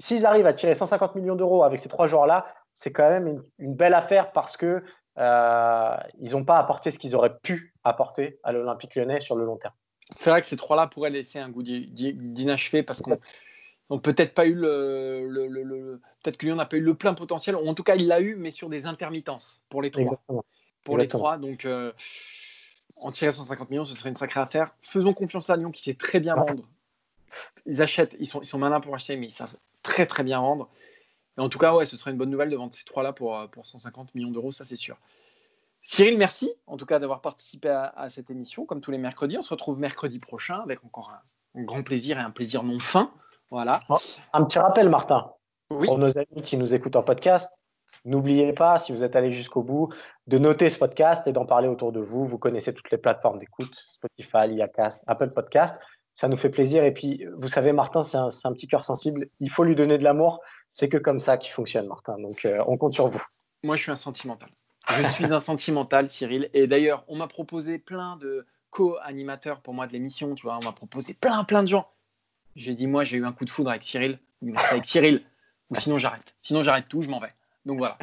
S'ils 0.00 0.26
arrivent 0.26 0.46
à 0.46 0.52
tirer 0.52 0.74
150 0.76 1.16
millions 1.16 1.34
d'euros 1.34 1.64
avec 1.64 1.80
ces 1.80 1.88
trois 1.88 2.06
joueurs-là, 2.06 2.46
c'est 2.74 2.92
quand 2.92 3.08
même 3.08 3.42
une, 3.58 3.74
belle 3.74 3.94
affaire 3.94 4.30
parce 4.30 4.56
que 4.56 4.84
euh, 5.18 5.96
ils 6.20 6.32
n'ont 6.32 6.44
pas 6.44 6.58
apporté 6.58 6.92
ce 6.92 6.98
qu'ils 6.98 7.16
auraient 7.16 7.36
pu 7.42 7.74
apporter 7.82 8.38
à 8.44 8.52
l'Olympique 8.52 8.94
lyonnais 8.94 9.20
sur 9.20 9.34
le 9.34 9.44
long 9.44 9.56
terme. 9.56 9.74
C'est 10.16 10.30
vrai 10.30 10.40
que 10.40 10.46
ces 10.46 10.56
trois-là 10.56 10.86
pourraient 10.86 11.10
laisser 11.10 11.40
un 11.40 11.48
goût 11.48 11.64
d'inachevé 11.64 12.84
parce 12.84 13.02
qu'on 13.02 13.18
n'ont 13.90 13.98
peut-être 13.98 14.34
pas 14.34 14.46
eu 14.46 14.54
le, 14.54 16.00
peut-être 16.22 16.36
que 16.36 16.46
Lyon 16.46 16.56
n'a 16.56 16.66
pas 16.66 16.76
eu 16.76 16.80
le 16.80 16.94
plein 16.94 17.14
potentiel, 17.14 17.56
en 17.56 17.74
tout 17.74 17.82
cas 17.82 17.96
il 17.96 18.06
l'a 18.06 18.20
eu, 18.20 18.36
mais 18.36 18.52
sur 18.52 18.68
des 18.68 18.86
intermittences 18.86 19.60
pour 19.68 19.82
les 19.82 19.90
trois. 19.90 20.22
Pour 20.84 20.96
les 20.96 21.08
trois, 21.08 21.36
donc 21.36 21.64
euh, 21.64 21.92
en 22.96 23.10
tirer 23.10 23.32
150 23.32 23.68
millions, 23.70 23.84
ce 23.84 23.94
serait 23.94 24.08
une 24.08 24.16
sacrée 24.16 24.40
affaire. 24.40 24.72
Faisons 24.80 25.12
confiance 25.12 25.50
à 25.50 25.56
Lyon 25.56 25.72
qui 25.72 25.82
sait 25.82 25.94
très 25.94 26.20
bien 26.20 26.36
vendre 26.36 26.64
ils 27.66 27.82
achètent, 27.82 28.16
ils 28.18 28.26
sont, 28.26 28.40
ils 28.40 28.46
sont 28.46 28.58
malins 28.58 28.80
pour 28.80 28.94
acheter, 28.94 29.16
mais 29.16 29.26
ils 29.26 29.32
savent 29.32 29.56
très 29.82 30.06
très 30.06 30.22
bien 30.22 30.40
vendre. 30.40 30.68
Et 31.36 31.40
en 31.40 31.48
tout 31.48 31.58
cas, 31.58 31.74
ouais, 31.74 31.84
ce 31.84 31.96
serait 31.96 32.10
une 32.10 32.16
bonne 32.18 32.30
nouvelle 32.30 32.50
de 32.50 32.56
vendre 32.56 32.74
ces 32.74 32.84
trois-là 32.84 33.12
pour, 33.12 33.38
euh, 33.38 33.46
pour 33.46 33.66
150 33.66 34.14
millions 34.14 34.30
d'euros, 34.30 34.52
ça 34.52 34.64
c'est 34.64 34.76
sûr. 34.76 34.96
Cyril, 35.82 36.18
merci 36.18 36.52
en 36.66 36.76
tout 36.76 36.84
cas 36.84 36.98
d'avoir 36.98 37.20
participé 37.20 37.68
à, 37.68 38.08
cette 38.08 38.30
émission, 38.30 38.66
comme 38.66 38.80
tous 38.80 38.90
les 38.90 38.98
mercredis. 38.98 39.38
On 39.38 39.42
se 39.42 39.50
retrouve 39.50 39.78
mercredi 39.78 40.18
prochain 40.18 40.60
avec 40.60 40.84
encore 40.84 41.16
un, 41.54 41.62
grand 41.62 41.82
plaisir 41.82 42.18
et 42.18 42.20
un 42.20 42.30
plaisir 42.30 42.62
non 42.62 42.78
fin. 42.78 43.10
Voilà. 43.50 43.80
Un 44.34 44.44
petit 44.44 44.58
rappel, 44.58 44.90
Martin, 44.90 45.32
pour 45.68 45.96
nos 45.96 46.18
amis 46.18 46.42
qui 46.42 46.58
nous 46.58 46.74
écoutent 46.74 46.96
en 46.96 47.02
podcast. 47.02 47.50
N'oubliez 48.04 48.52
pas, 48.52 48.78
si 48.78 48.92
vous 48.92 49.02
êtes 49.02 49.16
allé 49.16 49.32
jusqu'au 49.32 49.62
bout, 49.62 49.92
de 50.26 50.38
noter 50.38 50.70
ce 50.70 50.78
podcast 50.78 51.26
et 51.26 51.32
d'en 51.32 51.46
parler 51.46 51.68
autour 51.68 51.92
de 51.92 52.00
vous. 52.00 52.26
Vous 52.26 52.38
connaissez 52.38 52.74
toutes 52.74 52.90
les 52.90 52.98
plateformes 52.98 53.38
d'écoute, 53.38 53.74
Spotify, 53.74 54.52
Iacast, 54.54 55.02
Apple 55.06 55.30
Podcast. 55.30 55.78
Ça 56.18 56.26
nous 56.26 56.36
fait 56.36 56.50
plaisir. 56.50 56.82
Et 56.82 56.92
puis, 56.92 57.24
vous 57.36 57.46
savez, 57.46 57.72
Martin, 57.72 58.02
c'est 58.02 58.16
un, 58.16 58.30
un, 58.42 58.52
petit 58.52 58.66
cœur 58.66 58.84
sensible. 58.84 59.28
Il 59.38 59.52
faut 59.52 59.62
lui 59.62 59.76
donner 59.76 59.98
de 59.98 60.02
l'amour. 60.02 60.40
C'est 60.72 60.88
que 60.88 60.96
comme 60.96 61.20
ça 61.20 61.36
qu'il 61.36 61.52
fonctionne, 61.52 61.86
Martin. 61.86 62.18
Donc, 62.18 62.44
euh, 62.44 62.58
on 62.66 62.76
compte 62.76 62.92
sur 62.92 63.06
vous. 63.06 63.22
Moi, 63.62 63.76
je 63.76 63.82
suis 63.82 63.92
un 63.92 63.96
sentimental. 63.96 64.48
Je 64.88 65.04
suis 65.10 65.32
un 65.32 65.38
sentimental, 65.38 66.10
Cyril. 66.10 66.50
Et 66.54 66.66
d'ailleurs, 66.66 67.04
on 67.06 67.14
m'a 67.14 67.28
proposé 67.28 67.78
plein 67.78 68.16
de 68.16 68.44
co-animateurs 68.70 69.60
pour 69.60 69.74
moi 69.74 69.86
de 69.86 69.92
l'émission. 69.92 70.34
Tu 70.34 70.42
vois, 70.42 70.58
on 70.60 70.64
m'a 70.64 70.72
proposé 70.72 71.14
plein, 71.14 71.44
plein 71.44 71.62
de 71.62 71.68
gens. 71.68 71.88
J'ai 72.56 72.74
dit, 72.74 72.88
moi, 72.88 73.04
j'ai 73.04 73.18
eu 73.18 73.24
un 73.24 73.32
coup 73.32 73.44
de 73.44 73.50
foudre 73.50 73.70
avec 73.70 73.84
Cyril. 73.84 74.18
Avec 74.72 74.86
Cyril. 74.86 75.22
Ou 75.70 75.76
sinon, 75.76 75.98
j'arrête. 75.98 76.34
Sinon, 76.42 76.62
j'arrête 76.62 76.88
tout, 76.88 77.00
je 77.00 77.10
m'en 77.10 77.20
vais. 77.20 77.32
Donc 77.64 77.78
voilà. 77.78 77.96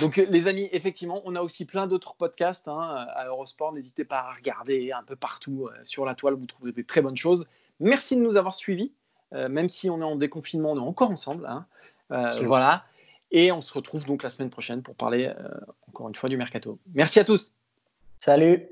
Donc 0.00 0.18
euh, 0.18 0.26
les 0.28 0.48
amis, 0.48 0.68
effectivement, 0.72 1.22
on 1.24 1.34
a 1.36 1.42
aussi 1.42 1.64
plein 1.64 1.86
d'autres 1.86 2.14
podcasts 2.14 2.68
hein, 2.68 3.06
à 3.14 3.26
Eurosport. 3.26 3.72
N'hésitez 3.72 4.04
pas 4.04 4.20
à 4.20 4.32
regarder 4.32 4.92
un 4.92 5.02
peu 5.02 5.16
partout 5.16 5.68
euh, 5.70 5.76
sur 5.84 6.04
la 6.04 6.14
toile, 6.14 6.34
vous 6.34 6.46
trouverez 6.46 6.72
des 6.72 6.84
très 6.84 7.02
bonnes 7.02 7.16
choses. 7.16 7.46
Merci 7.80 8.16
de 8.16 8.22
nous 8.22 8.36
avoir 8.36 8.54
suivis, 8.54 8.92
euh, 9.32 9.48
même 9.48 9.68
si 9.68 9.90
on 9.90 10.00
est 10.00 10.04
en 10.04 10.16
déconfinement, 10.16 10.72
on 10.72 10.76
est 10.76 10.88
encore 10.88 11.10
ensemble. 11.10 11.46
Hein. 11.46 11.66
voilà. 12.44 12.84
Et 13.30 13.50
on 13.50 13.62
se 13.62 13.72
retrouve 13.72 14.04
donc 14.04 14.22
la 14.22 14.30
semaine 14.30 14.50
prochaine 14.50 14.82
pour 14.82 14.94
parler 14.94 15.32
encore 15.88 16.08
une 16.08 16.14
fois 16.14 16.28
du 16.28 16.36
mercato. 16.36 16.78
Merci 16.92 17.18
à 17.18 17.24
tous. 17.24 17.50
Salut. 18.20 18.71